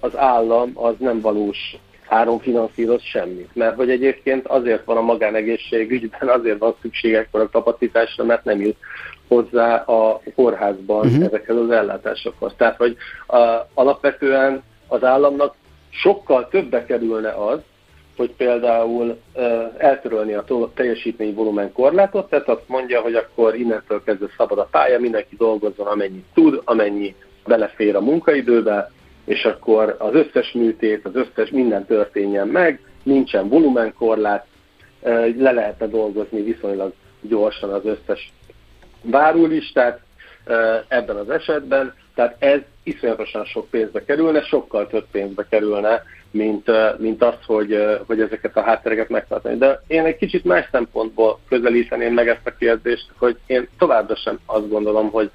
az 0.00 0.16
állam 0.16 0.70
az 0.74 0.94
nem 0.98 1.20
valós 1.20 1.76
áron 2.12 2.38
finanszíroz 2.38 3.02
semmit. 3.02 3.50
Mert 3.54 3.76
hogy 3.76 3.90
egyébként 3.90 4.46
azért 4.46 4.84
van 4.84 4.96
a 4.96 5.00
magánegészségügyben, 5.00 6.28
azért 6.28 6.58
van 6.58 6.74
szükség 6.82 7.14
ekkora 7.14 7.48
kapacitásra, 7.48 8.24
mert 8.24 8.44
nem 8.44 8.60
jut 8.60 8.76
hozzá 9.28 9.76
a 9.76 10.20
kórházban 10.34 11.06
uh-huh. 11.06 11.24
ezekhez 11.24 11.56
az 11.56 11.70
ellátásokhoz. 11.70 12.52
Tehát, 12.56 12.76
hogy 12.76 12.96
a, 13.26 13.36
alapvetően 13.74 14.62
az 14.88 15.04
államnak 15.04 15.54
sokkal 15.90 16.48
többe 16.48 16.84
kerülne 16.84 17.30
az, 17.30 17.58
hogy 18.16 18.30
például 18.36 19.18
uh, 19.34 19.44
eltörölni 19.76 20.32
a 20.32 20.44
teljesítmény 20.74 21.34
volumen 21.34 21.72
korlátot, 21.72 22.28
tehát 22.28 22.48
azt 22.48 22.68
mondja, 22.68 23.00
hogy 23.00 23.14
akkor 23.14 23.54
innentől 23.54 24.02
kezdve 24.04 24.26
szabad 24.36 24.58
a 24.58 24.68
pálya, 24.70 24.98
mindenki 24.98 25.36
dolgozzon 25.36 25.86
amennyit 25.86 26.24
tud, 26.34 26.60
amennyi 26.64 27.14
belefér 27.46 27.96
a 27.96 28.00
munkaidőbe, 28.00 28.90
és 29.24 29.44
akkor 29.44 29.96
az 29.98 30.14
összes 30.14 30.52
műtét, 30.52 31.06
az 31.06 31.14
összes 31.14 31.50
minden 31.50 31.86
történjen 31.86 32.48
meg, 32.48 32.80
nincsen 33.02 33.48
volumenkorlát, 33.48 34.46
le 35.36 35.52
lehetne 35.52 35.86
dolgozni 35.86 36.42
viszonylag 36.42 36.92
gyorsan 37.20 37.70
az 37.70 37.84
összes 37.84 38.32
várólistát 39.02 40.00
ebben 40.88 41.16
az 41.16 41.30
esetben, 41.30 41.94
tehát 42.14 42.36
ez 42.38 42.60
iszonyatosan 42.82 43.44
sok 43.44 43.70
pénzbe 43.70 44.04
kerülne, 44.04 44.42
sokkal 44.42 44.86
több 44.86 45.06
pénzbe 45.10 45.46
kerülne, 45.50 46.02
mint, 46.30 46.70
mint 46.98 47.22
az, 47.22 47.34
hogy, 47.46 47.98
hogy 48.06 48.20
ezeket 48.20 48.56
a 48.56 48.62
háttereket 48.62 49.08
megtartani. 49.08 49.56
De 49.56 49.82
én 49.86 50.04
egy 50.04 50.16
kicsit 50.16 50.44
más 50.44 50.68
szempontból 50.70 51.38
közelíteném 51.48 52.14
meg 52.14 52.28
ezt 52.28 52.46
a 52.46 52.56
kérdést, 52.58 53.06
hogy 53.16 53.36
én 53.46 53.68
továbbra 53.78 54.16
sem 54.16 54.38
azt 54.46 54.68
gondolom, 54.68 55.10
hogy 55.10 55.30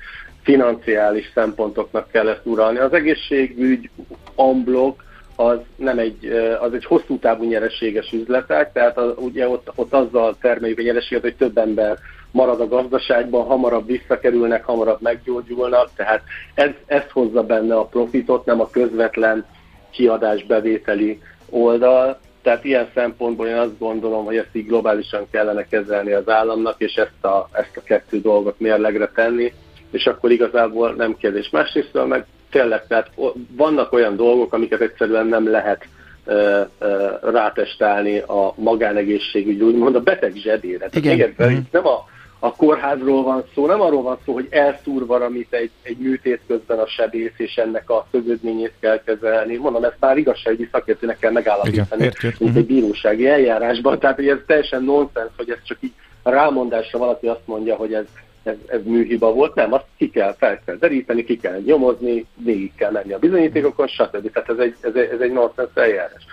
financiális 0.48 1.32
szempontoknak 1.34 2.12
kell 2.12 2.28
ezt 2.28 2.41
uralni. 2.45 2.78
Az 2.78 2.93
egészségügy 2.93 3.89
amblok 4.36 5.04
az 5.36 5.58
nem 5.76 6.00
egy, 6.00 6.26
az 6.60 6.74
egy 6.74 6.86
hosszú 6.86 7.20
távú 7.20 7.43
nyereséges 7.43 8.12
üzletek, 8.12 8.74
tehát 8.74 8.98
az, 8.98 9.14
ugye 9.16 9.50
ott, 9.50 9.72
ott 9.76 9.93
azzal 9.93 10.38
termeljük 10.41 10.80
a 10.80 10.82
nyereséget, 10.82 11.24
hogy 11.24 11.36
több 11.36 11.58
ember 11.58 11.98
marad 12.32 12.62
a 12.62 12.68
gazdaságban, 12.68 13.45
hamarabb 13.45 13.86
visszakerülnek, 13.86 14.64
hamarabb 14.64 15.02
meggyógyulnak, 15.02 15.89
tehát 15.95 16.22
ez, 16.54 16.72
ez 16.86 17.04
hozza 17.12 17.43
benne 17.43 17.76
a 17.76 17.86
profitot, 17.86 18.45
nem 18.45 18.60
a 18.62 18.70
közvetlen 18.70 19.45
kiadásbevételi 19.91 21.22
oldal, 21.50 22.20
tehát 22.41 22.64
ilyen 22.64 22.89
szempontból 22.93 23.48
én 23.48 23.58
azt 23.58 23.80
gondolom, 23.80 24.26
hogy 24.26 24.38
ezt 24.38 24.56
így 24.56 24.68
globálisan 24.68 25.28
kellene 25.32 25.68
kezelni 25.68 26.12
az 26.12 26.30
államnak, 26.30 26.76
és 26.78 26.93
ezt 26.93 27.26
a, 27.26 27.50
ezt 27.52 27.78
a 27.78 27.84
kettő 27.84 28.22
dolgot 28.22 28.60
mérlegre 28.60 29.12
tenni, 29.16 29.54
és 29.92 30.06
akkor 30.06 30.32
igazából 30.32 30.94
nem 30.94 31.18
kérdés. 31.18 31.50
Másrészt 31.50 32.08
meg 32.08 32.26
tényleg, 32.52 32.88
tehát 32.88 33.10
vannak 33.50 33.94
olyan 33.94 34.16
dolgok, 34.16 34.54
amiket 34.54 34.82
egyszerűen 34.82 35.28
nem 35.28 35.50
lehet 35.50 35.88
uh, 36.26 36.68
uh, 36.80 37.32
rátestálni 37.32 38.18
a 38.18 38.54
magánegészségügy, 38.56 39.62
úgymond 39.62 39.96
a 39.96 40.02
beteg 40.02 40.36
zsebére. 40.36 40.88
Igen. 40.94 41.14
Igen, 41.14 41.34
mm. 41.44 41.58
nem 41.72 41.88
a, 41.88 42.06
a 42.40 42.56
kórházról 42.56 43.24
van 43.24 43.44
szó, 43.54 43.66
nem 43.66 43.82
arról 43.82 44.02
van 44.02 44.18
szó, 44.26 44.34
hogy 44.34 44.48
elszúr 44.50 45.06
valamit 45.06 45.54
egy, 45.54 45.72
egy 45.82 45.98
műtét 45.98 46.42
közben 46.48 46.80
a 46.80 46.88
sebész, 46.88 47.34
és 47.38 47.56
ennek 47.56 47.90
a 47.90 48.08
közödményét 48.12 48.74
kell 48.80 49.02
kezelni. 49.04 49.56
Mondom, 49.56 49.84
ezt 49.84 49.98
már 50.00 50.18
igazságügyi 50.18 50.70
szakértőnek 50.72 51.20
kell 51.20 51.32
megállapítani, 51.32 52.04
Igen, 52.04 52.34
mint 52.40 52.56
egy 52.56 52.66
bírósági 52.66 53.28
eljárásban. 53.28 54.00
Tehát, 54.00 54.16
hogy 54.16 54.28
ez 54.28 54.38
teljesen 54.46 54.84
nonsens, 54.84 55.32
hogy 55.38 55.50
ez 55.50 55.58
csak 55.64 55.78
így 55.80 55.94
rámondásra 56.24 57.00
valaki 57.00 57.28
azt 57.28 57.46
mondja, 57.46 57.76
hogy 57.76 57.94
ez 57.94 58.06
ez, 58.48 58.56
ez 58.68 58.80
műhiba 58.84 59.34
volt, 59.34 59.56
nem, 59.56 59.74
azt 59.74 59.86
ki 59.98 60.10
kell, 60.10 60.36
fel 60.38 60.60
kell 60.66 60.76
deríteni, 60.76 61.24
ki 61.24 61.38
kell 61.38 61.60
nyomozni, 61.66 62.26
végig 62.36 62.72
kell 62.76 62.91
menni 62.91 63.14
a 63.14 63.20
bizonyítékokon, 63.20 63.88
stb. 63.88 64.32
Tehát 64.32 64.50
ez 64.50 64.58
egy, 64.58 64.76
ez 64.82 64.95
egy, 64.95 65.10
ez 65.14 65.20
egy 65.20 65.32
nonsens 65.32 65.70
eljárás. 65.74 66.26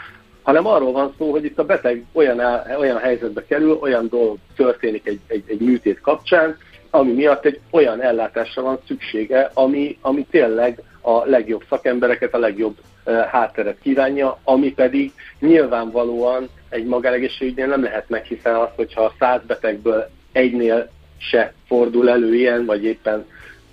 Hanem 0.43 0.67
arról 0.67 0.93
van 0.93 1.15
szó, 1.19 1.31
hogy 1.31 1.45
itt 1.45 1.59
a 1.59 1.65
beteg 1.65 2.05
olyan, 2.12 2.41
olyan 2.79 2.99
helyzetbe 2.99 3.45
kerül, 3.47 3.79
olyan 3.81 4.09
dolog 4.09 4.37
történik 4.57 5.07
egy, 5.07 5.21
egy, 5.27 5.45
egy 5.47 5.61
műtét 5.61 6.01
kapcsán, 6.01 6.57
ami 6.91 7.12
miatt 7.12 7.45
egy 7.45 7.61
olyan 7.71 8.03
ellátásra 8.03 8.62
van 8.62 8.79
szüksége, 8.87 9.51
ami, 9.55 9.99
ami 10.01 10.27
tényleg 10.31 10.83
a 11.01 11.25
legjobb 11.25 11.65
szakembereket, 11.69 12.35
a 12.35 12.39
legjobb 12.39 12.77
uh, 13.05 13.25
hátteret 13.25 13.79
kívánja, 13.83 14.39
ami 14.45 14.73
pedig 14.73 15.12
nyilvánvalóan 15.41 16.49
egy 16.69 16.87
magánegészségügynél 16.87 17.67
nem 17.67 17.83
lehet 17.83 18.09
meg, 18.09 18.25
hiszen 18.25 18.55
az, 18.55 18.69
hogyha 18.77 19.15
száz 19.19 19.41
betegből 19.47 20.09
egynél 20.33 20.91
se 21.19 21.53
fordul 21.67 22.09
elő 22.09 22.35
ilyen, 22.35 22.65
vagy 22.65 22.85
éppen 22.85 23.25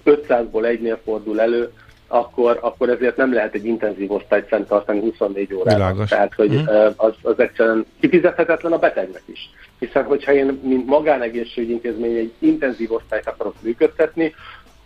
500-ból 0.05 0.65
egynél 0.65 0.99
fordul 1.03 1.41
elő, 1.41 1.71
akkor, 2.07 2.57
akkor 2.61 2.89
ezért 2.89 3.17
nem 3.17 3.33
lehet 3.33 3.53
egy 3.53 3.65
intenzív 3.65 4.11
osztályt 4.11 4.47
fenntartani 4.47 4.99
24 4.99 5.53
órában. 5.53 5.73
Világos. 5.73 6.09
Tehát, 6.09 6.33
hogy 6.33 6.49
hmm. 6.49 6.93
az, 6.95 7.13
az 7.21 7.39
egyszerűen 7.39 7.85
kifizethetetlen 7.99 8.71
a 8.71 8.77
betegnek 8.77 9.23
is. 9.25 9.49
Hiszen, 9.79 10.03
hogyha 10.03 10.33
én, 10.33 10.59
mint 10.63 10.85
magánegészségügyintézmény 10.85 12.15
egy 12.15 12.33
intenzív 12.39 12.91
osztályt 12.91 13.27
akarok 13.27 13.55
működtetni, 13.61 14.33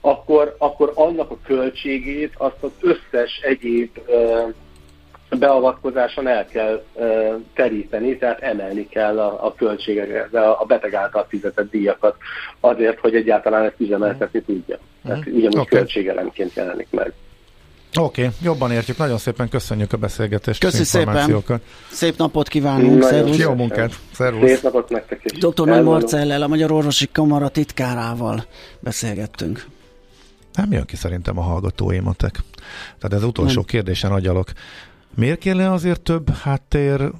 akkor, 0.01 0.55
akkor 0.57 0.91
annak 0.95 1.31
a 1.31 1.37
költségét 1.45 2.33
azt 2.37 2.63
az 2.63 2.71
összes 2.79 3.39
egyéb 3.41 3.97
beavatkozáson 5.37 6.27
el 6.27 6.45
kell 6.45 6.83
teríteni, 7.53 8.17
tehát 8.17 8.41
emelni 8.41 8.87
kell 8.87 9.19
a, 9.19 9.45
a 9.45 9.53
költségeket, 9.53 10.33
a, 10.33 10.61
a 10.61 10.65
beteg 10.65 10.93
által 10.93 11.25
fizetett 11.29 11.71
díjakat 11.71 12.15
azért, 12.59 12.99
hogy 12.99 13.15
egyáltalán 13.15 13.63
ezt 13.63 13.79
üzemeltetni 13.79 14.41
tudja. 14.41 14.77
Tehát 15.03 15.17
uh-huh. 15.17 15.35
ugyanúgy 15.35 15.57
okay. 15.57 15.77
költségelemként 15.79 16.53
jelenik 16.53 16.87
meg. 16.91 17.13
Oké, 17.99 18.21
okay, 18.21 18.33
jobban 18.41 18.71
értjük. 18.71 18.97
Nagyon 18.97 19.17
szépen 19.17 19.49
köszönjük 19.49 19.93
a 19.93 19.97
beszélgetést. 19.97 20.59
Köszönjük 20.59 20.87
szépen. 20.87 21.61
Szép 21.91 22.17
napot 22.17 22.47
kívánunk. 22.47 23.03
Szervusz. 23.03 23.37
Jó 23.37 23.53
munkát. 23.53 23.93
Szervusz. 24.13 24.49
Szép 24.49 24.61
napot 24.61 24.89
nektek 24.89 25.21
is. 25.23 25.39
Dr. 25.39 25.67
Nagy 25.67 25.83
Marcellel, 25.83 26.41
a 26.41 26.47
Magyar 26.47 26.71
Orvosi 26.71 27.07
Kamara 27.11 27.49
titkárával 27.49 28.45
beszélgettünk. 28.79 29.65
Nem 30.53 30.71
jön 30.71 30.85
ki 30.85 30.95
szerintem 30.95 31.37
a 31.39 31.41
hallgatóimatek. 31.41 32.35
Tehát 32.99 33.13
ez 33.17 33.23
utolsó 33.23 33.55
Nem. 33.55 33.65
kérdésen 33.65 34.11
agyalok. 34.11 34.47
Miért 35.15 35.39
kéne 35.39 35.71
azért 35.71 36.01
több 36.01 36.29
háttér 36.29 37.11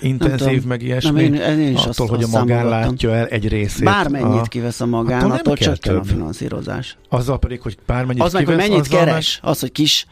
intenzív, 0.00 0.64
meg 0.64 0.82
ilyesmi, 0.82 1.28
nem, 1.28 1.34
én, 1.34 1.58
én 1.58 1.72
is 1.72 1.78
attól, 1.78 1.88
azt, 1.88 2.14
hogy 2.14 2.22
a 2.22 2.38
magán 2.38 2.68
látja 2.68 3.14
el 3.14 3.26
egy 3.26 3.48
részét. 3.48 3.84
Bármennyit 3.84 4.40
a... 4.40 4.48
kivesz 4.48 4.80
a 4.80 4.86
magán, 4.86 5.20
attól, 5.20 5.36
attól 5.36 5.56
csökken 5.56 5.96
a 5.96 6.04
finanszírozás. 6.04 6.96
Azzal 7.08 7.38
pedig, 7.38 7.60
hogy 7.60 7.76
bármennyit 7.86 8.22
Az 8.22 8.30
kivesz, 8.32 8.46
meg, 8.46 8.58
hogy 8.58 8.68
mennyit 8.68 8.88
keres, 8.88 9.40
meg... 9.42 9.50
az, 9.50 9.60
hogy 9.60 9.72
kis 9.72 10.06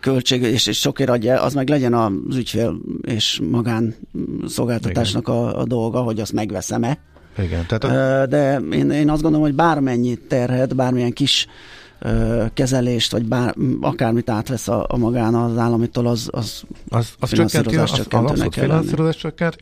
költség 0.00 0.42
és, 0.42 0.66
és 0.66 0.78
sokért 0.78 1.10
adja, 1.10 1.42
az 1.42 1.54
meg 1.54 1.68
legyen 1.68 1.94
az 1.94 2.36
ügyfél 2.36 2.76
és 3.02 3.40
magán 3.50 3.94
szolgáltatásnak 4.46 5.28
a, 5.28 5.58
a 5.60 5.64
dolga, 5.64 6.00
hogy 6.00 6.20
azt 6.20 6.32
megveszem-e. 6.32 6.98
Igen, 7.38 7.66
tehát 7.66 7.84
a... 7.84 8.26
De 8.26 8.58
én, 8.58 8.90
én 8.90 9.10
azt 9.10 9.22
gondolom, 9.22 9.46
hogy 9.46 9.54
bármennyi 9.54 10.18
terhet, 10.28 10.76
bármilyen 10.76 11.12
kis 11.12 11.46
kezelést, 12.54 13.12
vagy 13.12 13.24
bár, 13.24 13.54
akármit 13.80 14.30
átvesz 14.30 14.68
a, 14.68 14.86
a 14.88 14.96
magán 14.96 15.34
az 15.34 15.58
államitól, 15.58 16.06
az, 16.06 16.28
az, 16.32 16.62
az, 16.88 17.14
az 17.18 17.32
csökkenti, 17.32 17.76
az, 17.76 17.92
az 17.92 18.06
abszolút 18.10 18.54
finanszírozás 18.54 19.16
csökkent, 19.16 19.56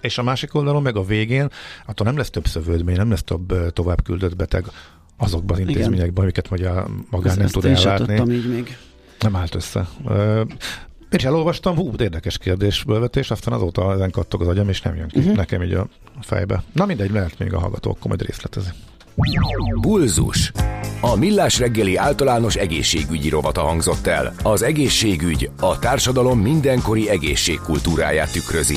és 0.00 0.18
a 0.18 0.22
másik 0.22 0.54
oldalon 0.54 0.82
meg 0.82 0.96
a 0.96 1.04
végén, 1.04 1.48
attól 1.86 2.06
nem 2.06 2.16
lesz 2.16 2.30
több 2.30 2.46
szövődmény, 2.46 2.96
nem 2.96 3.10
lesz 3.10 3.22
több 3.22 3.72
tovább 3.72 4.02
küldött 4.02 4.36
beteg 4.36 4.64
azokban 5.16 5.56
az 5.56 5.68
intézményekben, 5.68 6.22
amiket 6.22 6.50
magyar 6.50 6.86
magán 7.10 7.36
nem 7.36 7.46
tud 7.46 7.64
ellátni. 7.64 8.34
így 8.34 8.48
még. 8.48 8.76
Nem 9.20 9.36
állt 9.36 9.54
össze. 9.54 9.88
Én 11.14 11.20
is 11.20 11.24
elolvastam, 11.24 11.76
hú, 11.76 11.92
érdekes 11.98 12.38
kérdésből 12.38 13.10
aztán 13.28 13.54
azóta 13.54 13.92
ezen 13.92 14.10
kattog 14.10 14.40
az 14.40 14.48
agyam, 14.48 14.68
és 14.68 14.82
nem 14.82 14.96
jön 14.96 15.08
ki 15.08 15.18
uh-huh. 15.18 15.36
nekem 15.36 15.62
így 15.62 15.72
a 15.72 15.88
fejbe. 16.20 16.62
Na 16.72 16.86
mindegy, 16.86 17.10
lehet 17.10 17.38
még 17.38 17.52
a 17.52 17.58
hallgatók 17.58 18.04
majd 18.04 18.22
részletezi. 18.22 18.68
Bulzus. 19.80 20.52
A 21.00 21.16
Millás 21.16 21.58
reggeli 21.58 21.96
általános 21.96 22.54
egészségügyi 22.54 23.28
rovata 23.28 23.60
hangzott 23.60 24.06
el. 24.06 24.34
Az 24.42 24.62
egészségügy 24.62 25.50
a 25.60 25.78
társadalom 25.78 26.40
mindenkori 26.40 27.08
egészségkultúráját 27.08 28.32
tükrözi. 28.32 28.76